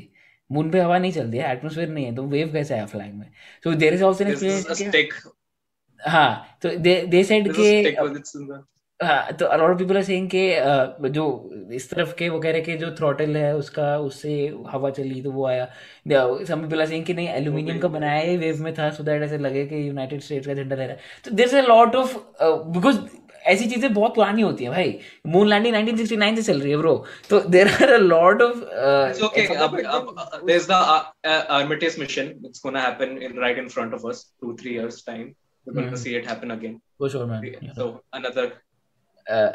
मून 0.51 0.71
पे 0.71 0.81
हवा 0.81 0.99
नहीं 0.99 1.13
चलती 1.13 1.39
है 1.39 1.53
एटमोसफेयर 1.53 1.89
नहीं 1.89 2.05
है 2.05 2.15
तो 2.17 2.23
वेव 2.27 2.53
कैसे 2.53 2.75
आया 2.75 2.87
फ्लैग 2.87 3.15
में? 3.15 3.31
So 3.65 3.75
there 3.75 3.95
is 3.95 4.03
also 4.05 4.25
is 4.25 4.43
हाँ 6.01 6.59
तो 6.63 6.69
दे 6.79 7.01
दे 7.07 7.23
सेड 7.25 7.49
के. 7.57 7.63
हाँ 9.01 9.33
तो 9.33 9.47
a lot 9.47 9.71
of 9.71 9.79
people 9.79 9.97
are 9.97 10.03
saying 10.05 10.29
कि 10.35 11.11
जो 11.11 11.25
इस 11.73 11.89
तरफ़ 11.91 12.15
के 12.17 12.29
वो 12.29 12.39
कह 12.41 12.51
रहे 12.53 12.61
कि 12.63 12.77
जो 12.77 12.91
थ्रॉटल 12.97 13.37
है 13.37 13.55
उसका 13.57 13.97
उससे 13.99 14.33
हवा 14.71 14.91
चली 14.91 15.21
तो 15.23 15.33
वो 15.33 15.47
आया। 15.47 15.65
सम 16.49 16.63
पीपल 16.63 16.81
आर 16.81 16.87
सेइंग 16.87 17.05
कि 17.07 17.15
नहीं 17.15 17.29
एल्यूमिनियम 17.29 17.79
का 17.81 17.89
बनाया 17.89 18.21
है 18.21 18.37
वेव 18.37 18.63
में 18.63 18.73
था 18.75 18.91
सो 18.91 19.03
दैट 19.05 19.23
ऐसे 19.23 19.39
लगे 19.39 19.65
कि 19.67 19.87
यूनाइटेड 19.89 20.21
स्टेट्स 20.21 20.47
का 20.47 20.55
झंडा 20.55 20.77
लहरा 20.77 20.93
है। 20.93 20.99
तो 21.25 21.31
there 21.31 21.49
is 21.49 21.57
a 21.57 21.63
lot 21.69 21.95
of 21.97 22.17
because 22.73 22.99
ऐसी 23.53 23.67
चीज़ें 23.69 23.93
बहुत 23.95 24.15
पुरानी 24.15 24.43
होती 24.43 24.65
हैं 24.65 24.73
भाई 24.73 24.99
मून 25.35 25.49
लैंडिंग 25.49 25.75
1969 25.77 26.37
से 26.37 26.43
चल 26.43 26.61
रही 26.61 26.71
है 26.71 26.77
ब्रो 26.79 26.95
तो 27.31 27.41
there 27.57 27.69
are 27.83 27.93
a 27.93 27.99
lot 27.99 28.43
of 28.43 28.59
uh, 28.59 29.29
there's 30.47 30.67
the 30.67 30.75
uh, 30.75 31.03
uh, 31.25 31.45
Armistice 31.59 31.99
mission. 31.99 32.29
It's 32.45 32.61
going 32.61 32.75
to 32.75 32.81
happen 32.81 33.17
in 33.23 33.37
right 33.37 33.59
in 33.59 33.69
front 33.69 33.95
of 33.95 34.05
us, 34.05 34.23
two, 34.43 34.57
three 34.57 34.75
years 34.75 35.03
time. 35.03 35.27
We're 35.67 35.75
going 35.79 35.89
to 35.89 35.97
Mhm. 35.97 36.03
see 36.05 36.15
it 36.21 36.31
happen 36.33 36.55
again. 36.59 36.77
For 37.01 37.11
sure 37.11 37.27
man 37.27 37.75
So 37.81 37.89
another. 38.21 38.47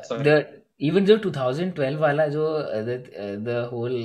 sorry. 0.09 0.23
The 0.23 0.43
even 0.81 1.05
जो 1.05 1.17
2012 1.17 1.97
वाला 1.99 2.27
जो 2.27 2.45
the 3.47 3.57
whole 3.71 3.95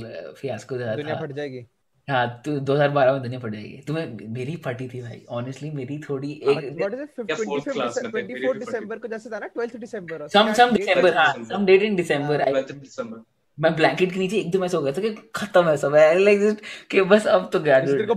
fiasco 0.41 0.78
था 0.80 0.95
दुनिया 0.97 1.14
फट 1.20 1.32
जाएगी 1.32 1.66
हाँ 2.11 2.43
तो 2.45 2.59
2012 2.61 3.13
में 3.13 3.23
दुनिया 3.23 3.41
फट 3.41 3.53
जाएगी। 3.53 3.85
तुम्हें 3.87 4.29
मेरी 4.29 4.57
फटी 4.57 4.89
थी 4.89 5.03
भाई 5.03 5.25
ऑनेस्टली 5.31 5.71
मेरी 5.71 5.99
थोड़ी 5.99 6.33
एक 6.33 6.77
what 6.79 6.95
is 6.95 7.01
it 7.01 7.11
Yeah, 7.31 7.41
fourth 7.41 7.69
class 7.69 8.03
में 8.03 8.13
थे, 8.13 8.23
मेरी 8.23 8.35
24 8.35 8.43
भी 8.43 8.49
फटी। 8.49 8.59
दिसंबर 8.59 8.99
को 8.99 9.09
जैसे 9.09 9.31
था 9.31 9.39
ना 9.39 9.49
12th 9.59 9.77
दिसंबर 9.77 10.29
सम 10.29 10.53
सम 10.53 10.71
दिसंबर 10.71 11.17
हाँ 11.17 11.45
सम 11.45 11.67
डेट 11.67 11.83
इन 11.83 11.97
दिसंबर 11.97 12.41
आई 12.41 12.53
12th 12.53 13.23
मैं 13.61 13.77
ब्लैंकेट 13.77 14.13
के 14.13 14.19
नीचे 14.19 14.37
एकदम 14.37 14.65
ऐसा 14.65 14.77
हो 14.77 14.83
गया 14.83 14.93
था 14.93 15.01
कि 15.01 15.31
खत्म 15.35 15.69
है 15.69 15.77
सब 15.77 15.93
लाइक 15.95 16.41
जस्ट 16.41 16.59
कि 16.91 17.03
बस 17.03 17.27
अब 17.27 17.51
तो 17.53 17.61
गया 17.61 17.81
तेरे 17.81 18.07
को 18.07 18.15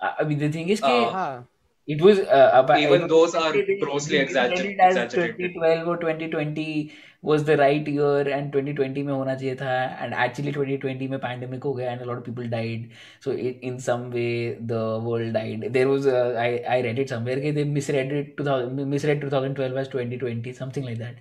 अभी 0.00 0.36
द 0.36 0.54
थिंग 0.54 0.70
इज़ 0.70 0.80
कि 0.84 1.04
हाँ। 1.04 1.48
It 1.87 2.01
was 2.01 2.19
uh, 2.19 2.51
about, 2.53 2.79
Even 2.79 3.03
it 3.03 3.03
was 3.03 3.09
those 3.11 3.35
are 3.35 3.51
presented- 3.51 3.79
grossly 3.81 4.17
presented 4.25 4.57
exagger- 4.57 4.79
as 4.87 4.95
exaggerated. 4.97 5.53
2012 5.53 5.87
or 5.87 5.97
2020 5.97 6.91
was 7.21 7.45
the 7.45 7.55
right 7.57 7.87
year 7.87 8.27
and 8.37 8.51
2020 8.51 9.03
में 9.03 9.13
होना 9.13 9.35
चाहिए 9.35 9.55
था 9.61 9.71
and 10.05 10.13
actually 10.25 10.51
2020 10.57 11.07
में 11.13 11.17
pandemic 11.21 11.63
हो 11.65 11.73
गया 11.79 11.93
and 11.93 12.01
a 12.01 12.05
lot 12.09 12.17
of 12.17 12.25
people 12.25 12.49
died 12.55 12.89
so 13.25 13.31
it, 13.31 13.63
in 13.69 13.79
some 13.79 14.03
way 14.17 14.29
the 14.73 14.81
world 15.07 15.33
died 15.39 15.65
there 15.79 15.87
was 15.93 16.05
a, 16.05 16.19
I, 16.45 16.49
I 16.77 16.81
read 16.87 16.99
it 17.05 17.09
somewhere 17.15 17.39
कि 17.45 17.53
they 17.55 17.63
misread 17.79 18.11
it 18.19 18.35
2000 18.37 18.85
misread 18.95 19.21
2012 19.21 19.77
as 19.85 19.87
2020 19.95 20.53
something 20.61 20.83
like 20.91 20.99
that 20.99 21.15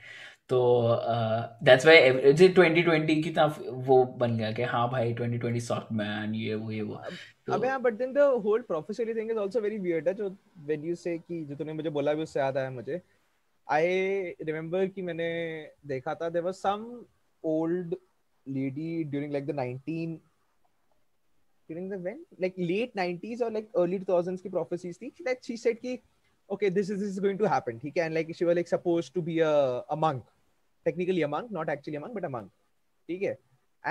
तो 0.51 0.59
that's 1.65 1.85
why 1.85 1.97
it's 2.29 2.41
2020 2.59 3.23
की 3.23 3.29
तरफ़ 3.29 3.59
वो 3.89 4.03
बन 4.21 4.37
गया 4.37 4.51
कि 4.51 4.63
हाँ 4.71 4.87
भाई 4.91 5.13
2020 5.13 5.67
सॉफ्ट 5.67 5.91
मैन 6.01 6.35
ये 6.35 6.55
वो 6.55 6.71
ये 6.71 6.81
वो। 6.81 6.99
अबे 7.53 7.67
हाँ 7.67 7.81
but 7.81 7.93
then 7.93 8.13
the 8.13 8.17
whole 8.45 8.61
prophecy 8.61 9.13
thing 9.15 9.31
is 9.31 9.37
also 9.39 9.61
very 9.61 9.77
weird 9.77 10.07
है 10.07 10.13
जो 10.13 10.29
व्हेन 10.65 10.85
यू 10.85 10.95
से 10.95 11.17
कि 11.17 11.43
जो 11.45 11.55
तूने 11.55 11.73
मुझे 11.73 11.89
बोला 11.89 12.13
भी 12.13 12.23
उससे 12.23 12.39
याद 12.39 12.57
आया 12.57 12.71
मुझे। 12.71 13.01
आई 13.67 14.35
रिमेम्बर 14.41 14.87
कि 14.87 15.01
मैंने 15.01 15.29
देखा 15.87 16.15
था 16.15 16.29
there 16.29 16.45
was 16.45 16.53
some 16.55 17.05
old 17.43 17.95
lady 18.47 19.03
during 19.03 19.31
like 19.31 19.45
the 19.45 19.55
19 19.61 20.19
during 21.69 21.89
the 21.89 21.97
when? 22.05 22.17
Like 22.43 22.55
late 22.57 22.95
90s 22.95 23.41
or 23.41 23.49
like 23.57 23.67
early 23.81 23.99
2000s 23.99 24.41
की 24.41 24.49
prophecies 24.49 24.97
थी। 25.01 25.11
That 25.27 25.45
she 25.49 25.55
said 25.57 25.77
कि 25.81 25.99
okay 26.49 26.69
this 26.77 26.89
is 26.89 26.99
this 27.01 27.11
is 27.11 27.19
going 27.25 27.37
to 27.41 27.51
happen 27.51 27.79
है? 27.85 27.91
And 28.05 28.13
like 28.13 28.33
she 28.39 28.47
was 28.49 28.57
like 28.59 28.71
supposed 28.71 29.13
to 29.13 29.21
be 29.21 29.39
a 29.39 29.53
a 29.95 29.97
monk 30.05 30.23
technically 30.85 31.21
a 31.21 31.27
monk 31.27 31.51
not 31.51 31.69
actually 31.69 31.95
a 31.95 31.99
monk 31.99 32.13
but 32.19 32.25
a 32.25 32.33
monk 32.35 32.51
ठीक 33.09 33.21
है 33.23 33.37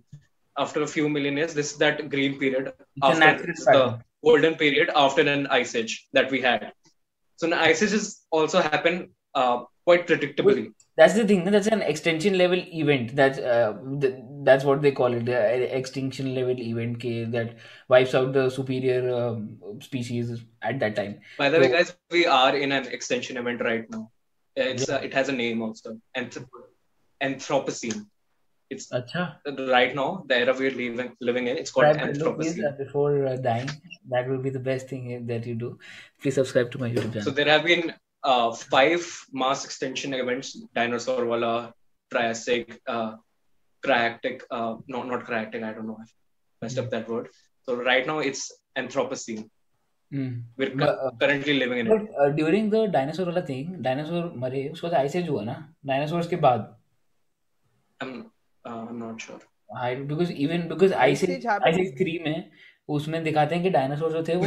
After 0.57 0.83
a 0.83 0.87
few 0.87 1.09
million 1.09 1.37
years 1.37 1.53
this 1.53 1.71
is 1.71 1.77
that 1.79 2.09
green 2.09 2.39
period 2.39 2.73
It's 2.95 3.19
after 3.19 3.53
the 3.55 3.99
golden 4.23 4.55
period 4.55 4.89
after 4.95 5.21
an 5.21 5.47
ice 5.47 5.75
age 5.75 6.07
that 6.13 6.31
we 6.31 6.41
had. 6.41 6.73
So 7.37 7.47
an 7.47 7.53
ice 7.53 7.81
ages 7.81 8.21
also 8.31 8.61
happen 8.61 9.09
uh, 9.35 9.63
quite 9.85 10.07
predictably 10.07 10.73
that's 10.95 11.15
the 11.15 11.25
thing 11.27 11.43
that's 11.45 11.67
an 11.67 11.81
extension 11.81 12.37
level 12.37 12.59
event 12.81 13.15
that's 13.15 13.39
uh, 13.39 13.73
th- 14.01 14.15
that's 14.43 14.63
what 14.63 14.81
they 14.81 14.91
call 14.91 15.13
it 15.13 15.25
the 15.25 15.77
extinction 15.77 16.33
level 16.35 16.59
event 16.59 16.99
ke, 17.03 17.13
that 17.35 17.55
wipes 17.89 18.13
out 18.13 18.33
the 18.33 18.49
superior 18.49 19.13
um, 19.15 19.57
species 19.81 20.43
at 20.61 20.79
that 20.79 20.95
time 20.95 21.19
By 21.37 21.49
the 21.49 21.59
way, 21.59 21.69
So- 21.69 21.73
guys, 21.77 21.95
we 22.11 22.25
are 22.25 22.55
in 22.55 22.71
an 22.71 22.87
extension 22.87 23.37
event 23.37 23.61
right 23.61 23.89
now. 23.89 24.09
It's 24.55 24.87
uh, 24.89 24.99
it 25.03 25.13
has 25.15 25.29
a 25.29 25.31
name 25.31 25.61
also, 25.63 25.97
Anthrop- 26.15 26.65
Anthropocene. 27.21 28.05
It's 28.69 28.87
acha 28.91 29.23
right 29.71 29.95
now 29.95 30.23
the 30.27 30.37
era 30.37 30.53
we're 30.59 30.71
living 30.71 31.15
living 31.19 31.47
in. 31.47 31.57
It's 31.57 31.71
called 31.71 31.87
subscribe 31.87 32.13
below, 32.13 32.33
please, 32.35 32.55
Anthropocene. 32.57 32.67
uh, 32.73 32.77
before 32.83 33.25
uh, 33.27 33.35
dying 33.37 33.69
that 34.09 34.27
will 34.29 34.41
be 34.45 34.49
the 34.49 34.59
best 34.59 34.87
thing 34.89 35.03
uh, 35.15 35.19
that 35.31 35.45
you 35.45 35.55
do 35.55 35.77
please 36.21 36.35
subscribe 36.35 36.71
to 36.71 36.77
my 36.83 36.89
youtube 36.89 37.13
channel. 37.13 37.23
So 37.23 37.31
channel 37.31 37.37
there 37.39 37.49
have 37.49 37.63
been 37.63 37.93
uh, 38.23 38.51
five 38.53 39.05
mass 39.31 39.65
extinction 39.65 40.13
events: 40.13 40.57
dinosaur 40.75 41.25
wala, 41.25 41.73
Triassic, 42.11 42.79
uh, 42.87 43.15
Cretacic. 43.85 44.41
Uh, 44.49 44.75
no, 44.87 45.03
not 45.03 45.25
Cretacic. 45.25 45.63
I 45.63 45.73
don't 45.73 45.87
know. 45.87 45.97
I 45.99 46.05
messed 46.61 46.77
up 46.77 46.89
that 46.91 47.09
word. 47.09 47.29
So 47.65 47.75
right 47.75 48.05
now 48.05 48.19
it's 48.19 48.51
Anthropocene. 48.77 49.49
Hmm. 50.11 50.41
We're 50.57 50.69
cu- 50.69 50.83
uh, 50.83 51.11
currently 51.19 51.53
living 51.55 51.79
in 51.79 51.87
but, 51.87 52.01
it. 52.01 52.09
Uh, 52.19 52.29
during 52.29 52.69
the 52.69 52.87
dinosaur 52.87 53.25
वाला 53.25 53.45
thing, 53.47 53.81
dinosaur 53.81 54.23
मरे 54.37 54.67
उसके 54.69 54.87
बाद 54.87 54.93
ice 54.99 55.15
as 55.15 55.29
हुआ 55.29 55.43
ना 55.43 55.55
dinosaurs 55.85 56.27
के 56.27 56.35
बाद 56.45 56.75
I'm 58.01 58.13
uh, 58.65 58.85
I'm 58.89 58.99
not 58.99 59.21
sure. 59.21 59.39
I 59.75 59.95
because 59.95 60.31
even 60.31 60.67
because 60.67 60.91
Ice 60.91 60.99
ice 61.07 61.23
Age 61.23 61.29
age 61.29 61.47
ice 61.47 61.77
age 61.77 61.97
3 62.01 62.19
में 62.25 62.51
उसमें 62.89 63.23
दिखाते 63.23 63.55
हैं 63.55 63.63
कि 63.63 63.69
डायनासोर 63.69 64.11
जो 64.11 64.23
थे 64.27 64.35
वो 64.35 64.45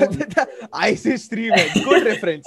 ice 0.87 1.07
age 1.13 1.29
3 1.35 1.51
man 1.57 1.85
good 1.89 2.07
reference 2.11 2.45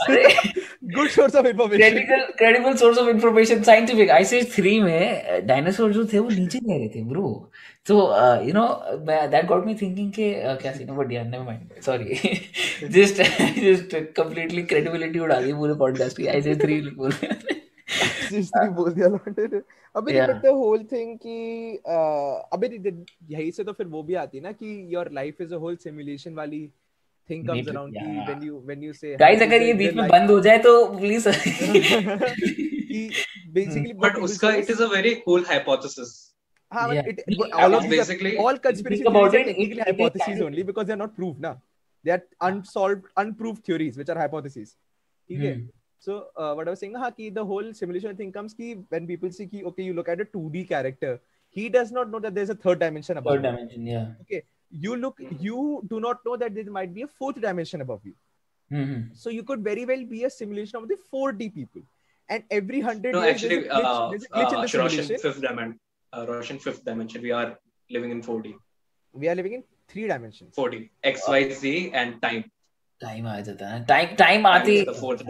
good 0.96 1.10
source 1.12 1.36
of 1.40 1.46
information. 1.46 1.80
Credible 1.80 2.26
credible 2.38 2.76
source 2.76 2.98
of 2.98 3.10
information 3.10 3.62
scientific 3.64 4.10
ice 4.12 4.34
age 4.34 4.56
3 4.60 4.82
में 4.84 5.46
dinosaur 5.48 5.92
जो 5.94 6.06
थे 6.14 6.20
वो 6.20 6.30
नीचे 6.30 6.60
रह 6.60 6.78
रहे 6.78 6.88
थे 6.96 7.04
ब्रो 7.04 7.32
तो 7.88 7.96
you 8.48 8.54
know 8.54 8.66
that 9.08 9.46
got 9.46 9.66
me 9.66 9.76
thinking 9.82 10.12
के 10.12 10.32
uh, 10.46 10.62
क्या 10.62 10.72
सीन 10.72 10.96
बट 10.96 11.12
यार 11.12 11.26
never 11.26 11.46
mind 11.46 11.82
sorry 11.82 12.16
just 12.98 13.22
just 13.60 13.96
completely 14.18 14.64
credibility 14.64 15.20
उड़ा 15.20 15.42
दी 15.42 15.54
पूरे 15.54 15.74
पॉडकास्ट 15.74 16.18
की. 16.18 16.28
आइस 16.28 16.48
एज 16.48 16.62
3 16.62 16.96
बोल 16.96 17.12
बोल 18.70 18.94
दिया 18.94 19.08
ने 19.08 19.62
अबे 19.96 20.14
Yeah. 20.14 20.28
But 20.30 20.42
the 20.42 20.48
whole 20.56 20.84
thing 20.92 21.18
कि 21.18 21.80
uh, 21.90 22.54
अबे 22.54 22.68
यही 23.30 23.52
से 23.52 23.64
तो 23.64 23.74
फिर 23.74 23.88
वो 23.88 24.04
भी 24.04 24.14
आती 24.24 24.40
ना 24.40 24.52
कि 24.52 24.96
your 24.96 25.12
life 25.12 25.42
is 25.42 25.54
a 25.54 25.58
whole 25.58 25.76
simulation 25.76 26.34
वाली 26.34 26.62
थिंग 27.30 27.48
कम्स 27.48 27.58
Maybe, 27.60 27.70
अराउंड 27.70 27.94
कि 27.94 28.06
yeah. 28.06 28.26
When 28.30 28.44
you 28.44 28.60
when 28.66 28.84
you 28.84 28.94
say 28.94 29.16
guys 29.20 29.42
अगर 29.42 29.62
ये 29.62 29.74
बीच 29.84 29.94
में 29.96 30.08
बंद 30.10 30.32
हो 30.32 30.40
जाए 30.48 30.58
तो 30.68 30.74
प्लीज़ 30.98 31.28
कि 31.30 33.10
basically 33.54 33.94
what 33.94 34.02
But 34.02 34.14
people 34.16 34.28
uska 34.30 34.52
say 34.52 34.60
it 34.64 34.70
is 34.76 34.80
a 34.80 34.90
very 34.94 35.14
cool 35.28 35.44
hypothesis. 35.54 36.12
हाँ, 36.72 36.88
Yeah. 36.96 37.08
it, 37.12 37.22
all 37.66 37.76
of 37.80 37.86
basically- 37.96 38.36
all 38.46 38.58
conspiracy 38.68 39.06
about 39.12 39.32
theories 39.32 39.48
are 39.48 39.52
technically 39.54 39.86
hypotheses 39.90 40.42
only 40.48 40.64
because 40.72 40.88
they 40.90 40.96
are 40.98 41.02
not 41.04 41.16
proved 41.20 41.40
ना 41.48 41.54
they 42.06 42.12
are 42.16 42.22
unsolved 42.50 43.08
unproved 43.24 43.64
theories 43.70 43.98
which 44.02 44.12
are 44.16 44.18
hypotheses 44.24 44.76
ठीक 45.30 45.40
है 45.48 45.54
Hmm. 45.56 45.66
so 46.06 46.14
uh, 46.42 46.52
what 46.58 46.70
I 46.72 46.74
was 46.76 46.82
saying 46.84 46.94
हाँ 47.04 47.10
कि 47.18 47.32
the 47.40 47.46
whole 47.48 47.72
simulation 47.80 48.14
thing 48.20 48.30
comes 48.38 48.54
कि 48.60 48.70
when 48.96 49.08
people 49.10 49.34
see 49.40 49.48
कि 49.56 49.64
okay 49.72 49.88
you 49.90 49.96
look 50.02 50.12
at 50.14 50.22
a 50.26 50.28
2D 50.36 50.62
character 50.70 51.12
he 51.56 51.66
does 51.78 51.92
not 51.98 52.14
know 52.14 52.22
that 52.28 52.38
there's 52.40 52.54
a 52.54 52.58
third 52.68 52.80
dimension 52.86 53.20
above 53.24 53.36
third 53.38 53.48
dimension 53.50 53.90
yeah 53.94 54.06
okay 54.26 54.42
you 54.85 54.97
look 54.97 55.21
you 55.49 55.83
do 55.91 56.01
not 56.05 56.25
know 56.27 56.37
that 56.37 56.55
there 56.55 56.71
might 56.77 56.93
be 56.95 57.03
a 57.03 57.11
fourth 57.19 57.41
dimension 57.41 57.81
above 57.87 58.01
you 58.11 58.15
hmm 58.77 59.03
so 59.23 59.31
you 59.35 59.43
could 59.49 59.63
very 59.71 59.85
well 59.91 60.05
be 60.13 60.25
a 60.29 60.31
simulation 60.37 60.77
of 60.83 60.89
the 60.93 60.97
4D 61.13 61.49
people 61.59 61.83
and 62.37 62.43
every 62.51 62.81
100 62.83 63.13
No, 63.13 63.23
years 63.23 63.35
actually, 63.35 63.57
there's 63.57 63.67
a 63.67 63.75
glitch, 63.75 63.99
uh, 64.03 64.11
there's 64.11 64.25
a 64.25 64.29
glitch 64.29 64.53
in 64.53 64.59
uh, 64.59 64.63
the 64.63 64.79
Russian 64.79 64.89
simulation 64.89 65.19
fifth 65.25 65.41
dimension. 65.47 65.81
Uh, 66.13 66.27
Russian 66.29 66.59
fifth 66.67 66.85
dimension. 66.85 67.23
We 67.23 67.33
are 67.33 67.59
living 67.97 68.11
in 68.17 68.23
4D. 68.23 68.55
we 69.23 69.29
are 69.29 69.35
living 69.41 69.53
in 69.59 69.65
three 69.89 70.07
dimensions 70.13 70.57
4D. 70.57 70.79
X, 71.11 71.29
Y, 71.29 71.41
Z, 71.63 71.91
and 72.03 72.21
time. 72.23 72.45
Time 73.01 73.27
आ 73.27 73.39
जाता 73.47 73.69
है 73.69 73.85
time 73.87 74.15
time 74.17 74.43
Time 74.43 74.47
आती 74.55 74.77
is 74.81 74.87
the 74.91 74.95
fourth. 75.01 75.23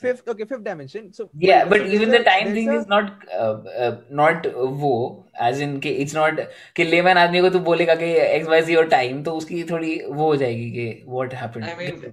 fifth 0.00 0.28
okay 0.28 0.44
fifth 0.44 0.64
dimension 0.64 1.12
so 1.12 1.28
yeah 1.40 1.64
but 1.64 1.80
so 1.80 1.86
even 1.86 2.10
the 2.10 2.22
time 2.24 2.52
thing 2.54 2.68
a- 2.68 2.78
is 2.80 2.86
not 2.86 3.12
uh, 3.32 3.56
uh, 3.86 3.96
not 4.10 4.46
वो 4.82 4.92
as 5.40 5.60
in 5.60 5.80
ke, 5.80 5.86
it's 5.86 6.14
not 6.14 6.40
कि 6.76 6.84
layman 6.84 7.18
आदमी 7.18 7.40
को 7.40 7.50
तू 7.50 7.58
बोलेगा 7.58 7.94
कि 7.94 8.14
xyz 8.38 8.48
वाई 8.48 8.62
time 8.62 8.78
और 8.78 8.88
uski 8.88 9.24
तो 9.24 9.32
उसकी 9.32 9.64
थोड़ी 9.64 10.00
वो 10.10 10.24
हो 10.24 10.36
जाएगी 10.36 10.70
कि 10.70 11.04
what 11.06 11.32
happened 11.32 11.64
I 11.64 11.76
mean, 11.76 12.12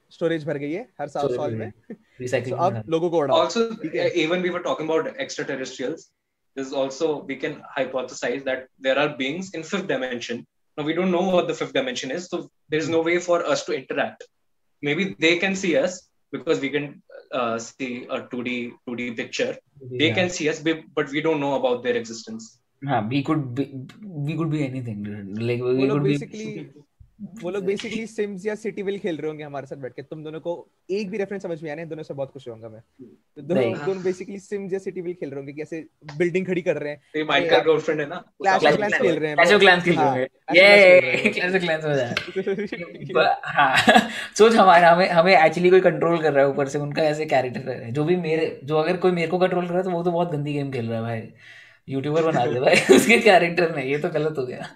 storage 0.16 0.44
भर 0.46 0.58
गई 0.58 0.72
है 0.72 0.88
हर 1.00 1.08
साल 1.08 1.22
Storage 1.22 1.40
साल 1.40 1.50
भर 1.50 1.58
में 1.58 1.72
so 1.72 1.96
रिसाइकलिंग 2.20 2.58
अब 2.58 2.82
लोगों 2.88 3.10
को 3.10 3.18
उड़ाओ 3.18 3.44
Also, 3.44 3.64
ठीक 3.82 3.94
है 3.94 4.10
uh, 4.10 4.18
even 4.24 4.46
we 4.46 4.52
were 4.56 4.64
talking 4.66 4.90
about 4.90 5.10
extraterrestrials. 5.26 6.06
There's 6.56 6.72
also 6.82 7.08
we 7.30 7.36
can 7.36 7.56
hypothesize 7.78 8.44
that 8.44 8.68
there 8.86 8.98
are 8.98 9.08
beings 9.16 9.50
in 9.54 9.64
fifth 9.70 9.88
dimension. 9.88 10.44
Now 10.78 10.84
we 10.84 10.94
don't 10.98 11.14
know 11.16 11.24
what 11.36 11.48
the 11.48 11.56
fifth 11.58 11.74
dimension 11.78 12.14
is, 12.18 12.28
so 12.34 12.42
there 12.70 12.80
is 12.84 12.88
no 12.88 13.00
way 13.08 13.16
for 13.26 13.38
us 13.54 13.64
to 13.66 13.74
interact. 13.78 14.24
Maybe 14.82 15.08
they 15.18 15.36
can 15.38 15.56
see 15.56 15.76
us 15.76 15.98
because 16.32 16.60
we 16.60 16.70
can 16.70 17.02
uh, 17.32 17.58
see 17.58 18.06
a 18.10 18.20
2D 18.32 18.54
2D 18.88 19.16
picture. 19.16 19.56
They 20.02 20.10
can 20.12 20.30
see 20.30 20.48
us, 20.48 20.60
be- 20.60 20.82
but 20.94 21.10
we 21.10 21.20
don't 21.20 21.40
know 21.40 21.54
about 21.56 21.82
their 21.82 21.96
existence. 21.96 22.48
हाँ 22.84 23.08
we 23.08 23.22
could 23.22 23.44
be 23.54 23.64
we 24.26 24.34
could 24.36 24.50
be 24.50 24.62
anything 24.64 25.02
dude. 25.04 25.42
like 25.42 25.62
वो 25.62 25.72
we 25.76 25.86
लोग 25.88 25.98
could 25.98 26.04
be 26.04 26.12
basically 26.12 26.68
वो 27.43 27.49
लोग 27.49 27.65
basically 27.65 28.05
Sims 28.07 28.45
या 28.45 28.55
city 28.55 28.81
will 28.81 28.97
खेल 28.99 29.17
रहे 29.17 29.27
होंगे 29.27 29.43
हमारे 29.43 29.67
साथ 29.67 29.77
बैठ 29.77 29.93
के। 29.93 30.01
तुम 30.01 30.23
दोनों 30.23 30.39
को 30.39 30.69
एक 30.91 31.09
भी 31.09 31.17
रेफरेंस 31.17 31.43
समझ 31.43 31.61
में 31.63 31.71
आने 31.71 31.85
दोनों 31.85 32.03
से 32.03 32.13
बहुत 32.13 32.31
खुश 32.31 32.47
होऊँगा 32.47 32.69
मैं 32.69 32.81
तो 33.35 33.41
दोनों 33.41 33.73
दोनों 33.85 34.03
बेसिकली 34.03 34.39
सिम्स 34.39 34.73
या 34.73 34.79
सिटी 34.79 35.01
विल 35.01 35.13
खेल 35.13 35.29
रहे 35.29 35.39
होंगे 35.39 35.53
कैसे 35.53 35.85
बिल्डिंग 36.17 36.47
खड़ी 36.47 36.61
कर 36.61 36.77
रहे 36.77 36.91
हैं। 36.91 37.01
ये 37.15 37.23
माइक 37.23 37.49
का 37.49 37.59
गर्लफ्रेंड 37.59 37.99
है 38.01 38.07
ना? 38.07 38.23
Clash 38.43 38.61
Clash 38.61 38.73
of 38.73 38.81
Clans 38.81 39.01
खेल 39.01 39.19
रहे 39.19 39.29
हैं। 39.29 39.37
Clash 39.37 39.53
of 39.53 39.61
Clans 39.63 39.83
खेल 39.83 39.99
रहे 39.99 40.09
हैं 40.09 40.27
ये। 40.55 41.33
Clash 41.33 41.55
of 41.55 41.63
Clans 41.63 41.85
हो 41.85 41.93
जाए। 41.95 42.15
हाँ। 43.45 44.09
सोच 44.37 44.55
हमारे 44.55 44.85
हमें 44.85 45.09
हमें 45.09 45.33
एक्चुअली 45.37 45.69
कोई 45.69 45.81
कंट्रोल 45.81 46.21
कर 46.21 46.33
रहा 46.33 46.45
है 46.45 46.51
ऊपर 46.51 46.67
से 46.67 46.79
उनका 46.79 47.03
ऐसे 47.03 47.25
कैरेक्टर 47.25 47.69
है। 47.71 47.91
जो 47.91 48.03
भी 48.03 48.15
मेरे 48.15 48.59
जो 48.63 48.77
अगर 48.77 48.97
कोई 48.97 49.11
मेरे 49.11 49.27
को 49.27 49.39
कंट्रोल 49.39 49.63
कर 49.63 49.69
रहा 49.69 49.77
है 49.77 49.83
तो 49.83 49.91
वो 49.91 50.03
तो 50.03 50.11
बहुत 50.11 50.31
गंदी 50.31 50.53
गेम 50.53 50.71
खेल 50.71 50.89
रहा 50.89 50.97
है 50.97 51.03
भाई। 51.03 51.33
यूट्यूबर 51.91 52.23
बना 52.23 52.45
दे 52.45 52.59
भाई 52.59 52.75
उसके 52.95 53.17
कैरेक्टर 53.17 53.75
ने 53.75 53.85
ये 53.85 53.97
तो 53.97 54.09
गलत 54.09 54.37
हो 54.37 54.45
गया। 54.45 54.69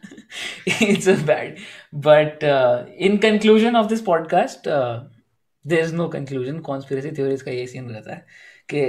It's 0.82 1.09
bad 1.09 1.55
but 1.95 2.43
in 2.97 3.18
conclusion 3.18 3.76
of 3.76 3.88
this 3.88 4.01
podcast 4.01 4.70
there 5.68 5.80
is 5.80 5.95
no 5.95 6.07
conclusion 6.07 6.59
conspiracy 6.59 7.11
theories 7.11 7.41
का 7.41 7.51
ये 7.51 7.68
सीन 7.68 7.89
रहता 7.89 8.13
है 8.13 8.26
कि 8.74 8.82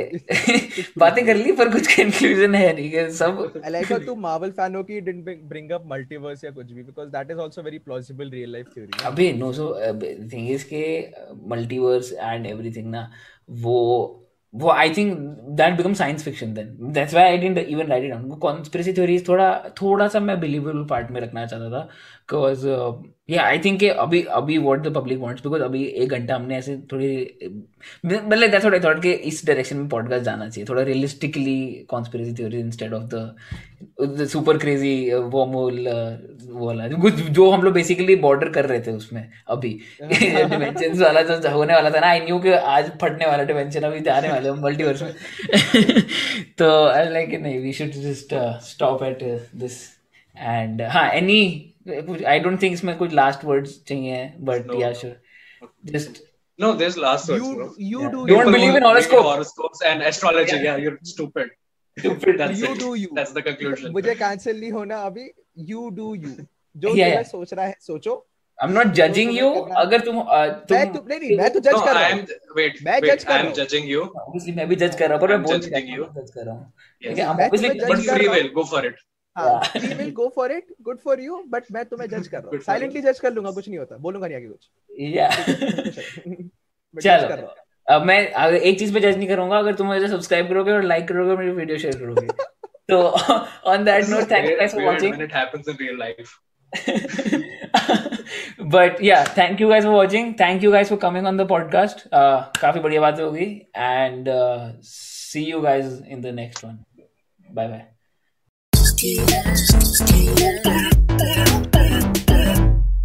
बातें 0.98 1.26
कर 1.26 1.36
ली 1.36 1.52
पर 1.52 1.68
कुछ 1.68 1.86
कंक्लूजन 1.96 2.54
है 2.54 2.74
नहीं 2.74 2.90
कि 2.90 3.10
सब 3.10 3.62
like 3.70 3.90
how 3.92 3.98
तू 4.06 4.14
Marvel 4.14 4.54
fan 4.58 4.76
हो 4.76 4.82
कि 4.82 5.00
bring- 5.00 5.42
bring 5.52 5.72
up 5.76 5.86
multiverse 5.92 6.44
या 6.44 6.50
कुछ 6.50 6.72
भी 6.72 6.84
because 6.84 7.10
that 7.14 7.32
is 7.34 7.42
also 7.44 7.64
very 7.68 7.80
plausible 7.88 8.32
real 8.36 8.54
life 8.56 8.72
theory. 8.74 9.04
अबे 9.04 9.32
नो 9.32 9.52
सो 9.52 9.74
थिंग 10.32 10.50
इज़ 10.50 10.64
के 10.64 11.08
मल्टीवर्स 11.48 12.12
एंड 12.12 12.46
एवरीथिंग 12.46 12.90
ना 12.90 13.10
वो 13.50 13.76
वो 14.56 14.70
I 14.70 14.90
think 14.90 15.18
that 15.58 15.76
become 15.76 15.94
science 15.94 16.24
fiction 16.24 16.54
then 16.54 16.92
that's 16.92 17.14
why 17.14 17.24
I 17.24 17.38
didn't 17.38 17.58
even 17.58 17.86
write 17.86 18.04
it 18.04 18.10
down 18.10 18.24
वो 18.24 18.36
conspiracy 18.36 18.92
theories 18.92 19.28
थोड़ा 19.28 19.52
थोड़ा 19.82 20.08
सा 20.08 20.20
मैं 20.20 20.40
बिलीवेबल 20.40 20.84
पार्ट 20.90 21.10
में 21.10 21.20
रखना 21.20 21.46
चाहता 21.46 21.70
था। 21.70 21.88
बिकॉज़ 22.32 22.66
या 23.30 23.42
आई 23.42 23.58
थिंक 23.58 23.84
अभी 23.84 24.22
अभी 24.22 24.58
what 24.58 24.80
the 24.80 24.94
public 24.94 25.18
wants 25.18 25.42
because 25.42 25.62
अभी 25.62 25.84
एक 25.84 26.08
घंटा 26.08 26.34
हमने 26.34 26.56
ऐसे 26.56 26.76
थोड़ी 26.92 27.08
मतलब 28.06 28.50
दैट्स 28.50 28.64
व्हाट 28.64 28.74
आई 28.74 28.80
थॉट 28.80 29.02
कि 29.02 29.12
इस 29.12 29.46
डायरेक्शन 29.46 29.76
में 29.76 29.88
पॉडकास्ट 29.88 30.24
जाना 30.24 30.48
चाहिए। 30.48 30.66
थोड़ा 30.68 30.82
realistically 30.82 31.86
conspiracy 31.88 32.34
theory 32.34 32.60
instead 32.60 32.94
of 32.94 33.04
the 33.04 34.26
super 34.26 34.58
crazy 34.58 35.12
वो 35.14 35.46
वाला। 36.66 36.88
जो 36.88 36.96
कुछ 36.96 37.14
जो 37.14 37.50
हम 37.50 37.62
लोग 37.62 37.74
बेसिकली 37.74 38.16
बॉर्डर 38.16 38.48
कर 38.48 38.66
रहे 38.66 38.80
थे 38.80 38.90
उसमें 38.90 39.28
अभी। 39.48 39.78
डिमेंशन 40.02 41.02
वाला 41.02 41.22
जो 41.22 41.50
होने 41.50 41.74
वाला 41.74 41.90
था 41.90 42.00
ना 42.00 42.06
आई 42.06 42.20
न्यू 42.20 42.38
कि 42.38 42.52
आज 42.52 42.90
फटने 43.02 43.26
वाला 43.26 43.42
डिमेंशन 43.42 43.80
अभी 43.80 44.04
आने 44.08 44.28
वाले 44.28 44.52
मल्टीवर्स 44.52 45.02
में। 45.02 45.12
तो 46.58 46.86
आई 46.86 47.08
लाइक 47.08 47.40
नहीं 47.42 47.58
we 47.60 47.72
should 47.72 47.90
just 47.90 48.34
stop 48.64 49.02
at 49.02 49.22
this 49.56 49.80
and 50.38 50.82
हाँ 50.82 51.10
एनी 51.10 51.72
आई 52.26 52.38
डोंट 52.40 52.60
थिंक 52.62 52.72
इसमें 52.72 52.96
कुछ 52.98 53.12
लास्ट 53.12 53.44
वर्ड्स 53.44 53.78
चाहिए 53.88 54.32
but 54.50 54.74
yeah 54.80 54.92
sure 55.00 55.20
just 55.92 56.22
no 56.60 56.72
there 56.72 56.90
is 56.90 56.98
last 57.00 57.30
words 57.30 57.76
you 57.80 58.08
do 58.08 58.24
don't 58.26 58.52
believe 58.52 58.76
in 58.76 58.84
horoscope 58.84 59.24
horoscopes 59.26 59.82
and 59.82 60.02
astrology 60.02 60.66
या 60.66 60.76
you 60.76 60.90
are 60.90 60.98
stupid 61.12 61.50
stupid 61.96 62.38
that's 62.38 62.62
you 62.62 62.74
do 62.80 62.94
you 62.94 63.08
that's 63.16 63.34
the 63.34 63.42
conclusion 63.48 63.92
मुझे 63.92 64.14
cancel 64.14 64.60
नहीं 64.60 64.72
होना 64.72 65.02
अभी. 65.02 65.30
You 65.58 65.88
do 65.90 66.14
you 66.14 66.30
जो 66.76 66.94
yeah, 66.94 67.22
सोच 67.26 67.52
रहा 67.54 67.66
है 67.66 67.76
सोचो. 67.80 68.26
I'm 68.58 68.72
not 68.74 68.92
judging 68.96 69.30
you. 69.36 69.48
अगर 69.76 70.00
तुम 70.00 70.20
तुम 70.20 70.76
मैं 70.76 70.84
नहीं 71.08 71.18
नहीं 71.20 71.36
मैं 71.38 71.50
तो 71.52 71.60
जज 71.60 71.80
कर 71.86 71.94
रहा 71.94 72.08
हूँ. 72.08 72.22
Wait, 72.58 72.78
मैं 72.84 73.00
जज 73.00 73.24
कर 73.24 73.32
रहा 73.32 73.42
हूँ. 73.42 73.48
I'm 73.48 73.56
judging 73.58 73.88
you. 73.92 74.04
Obviously 74.22 74.54
मैं 74.56 74.66
भी 74.68 74.76
जज 74.82 74.96
कर 74.98 75.08
रहा 75.08 75.18
हूँ 75.18 75.26
पर 75.26 75.36
मैं 75.36 75.42
बोल 75.42 75.56
रहा 75.56 75.80
हूँ. 75.80 76.06
जज 76.16 76.30
कर 76.34 76.46
रहा 76.46 76.72
Yes. 77.02 77.20
Obviously 77.32 77.70
but 77.82 78.04
free 78.06 78.28
will 78.34 78.48
go 78.58 78.64
for 78.72 78.82
it. 78.90 79.02
We 79.38 80.10
मैं 81.72 81.84
तुम्हें 81.84 82.10
but 98.60 98.96
yeah 99.02 99.24
thank 99.24 99.60
you 99.60 99.68
guys 99.68 99.84
for 99.84 99.94
watching 99.94 100.34
thank 100.34 100.64
you 100.64 100.72
guys 100.72 100.88
for 100.88 100.98
coming 100.98 101.26
on 101.26 101.36
the 101.36 101.48
podcast 101.48 102.08
काफ़ी 102.60 102.80
बढ़िया 102.80 103.00
बात 103.00 103.20
होगी। 103.20 103.66
And 103.76 104.26
see 104.82 105.40
you 105.40 105.60
guys 105.60 106.04
in 106.04 106.20
the 106.20 106.26
next 106.26 106.64
one 106.64 106.78
bye 107.50 107.68
bye 107.68 107.95
just 108.96 109.94
steal, 109.94 110.36
steal, 110.36 110.94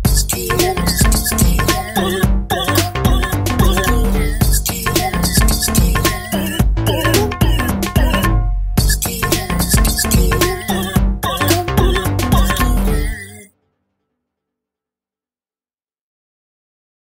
steal, 0.06 0.81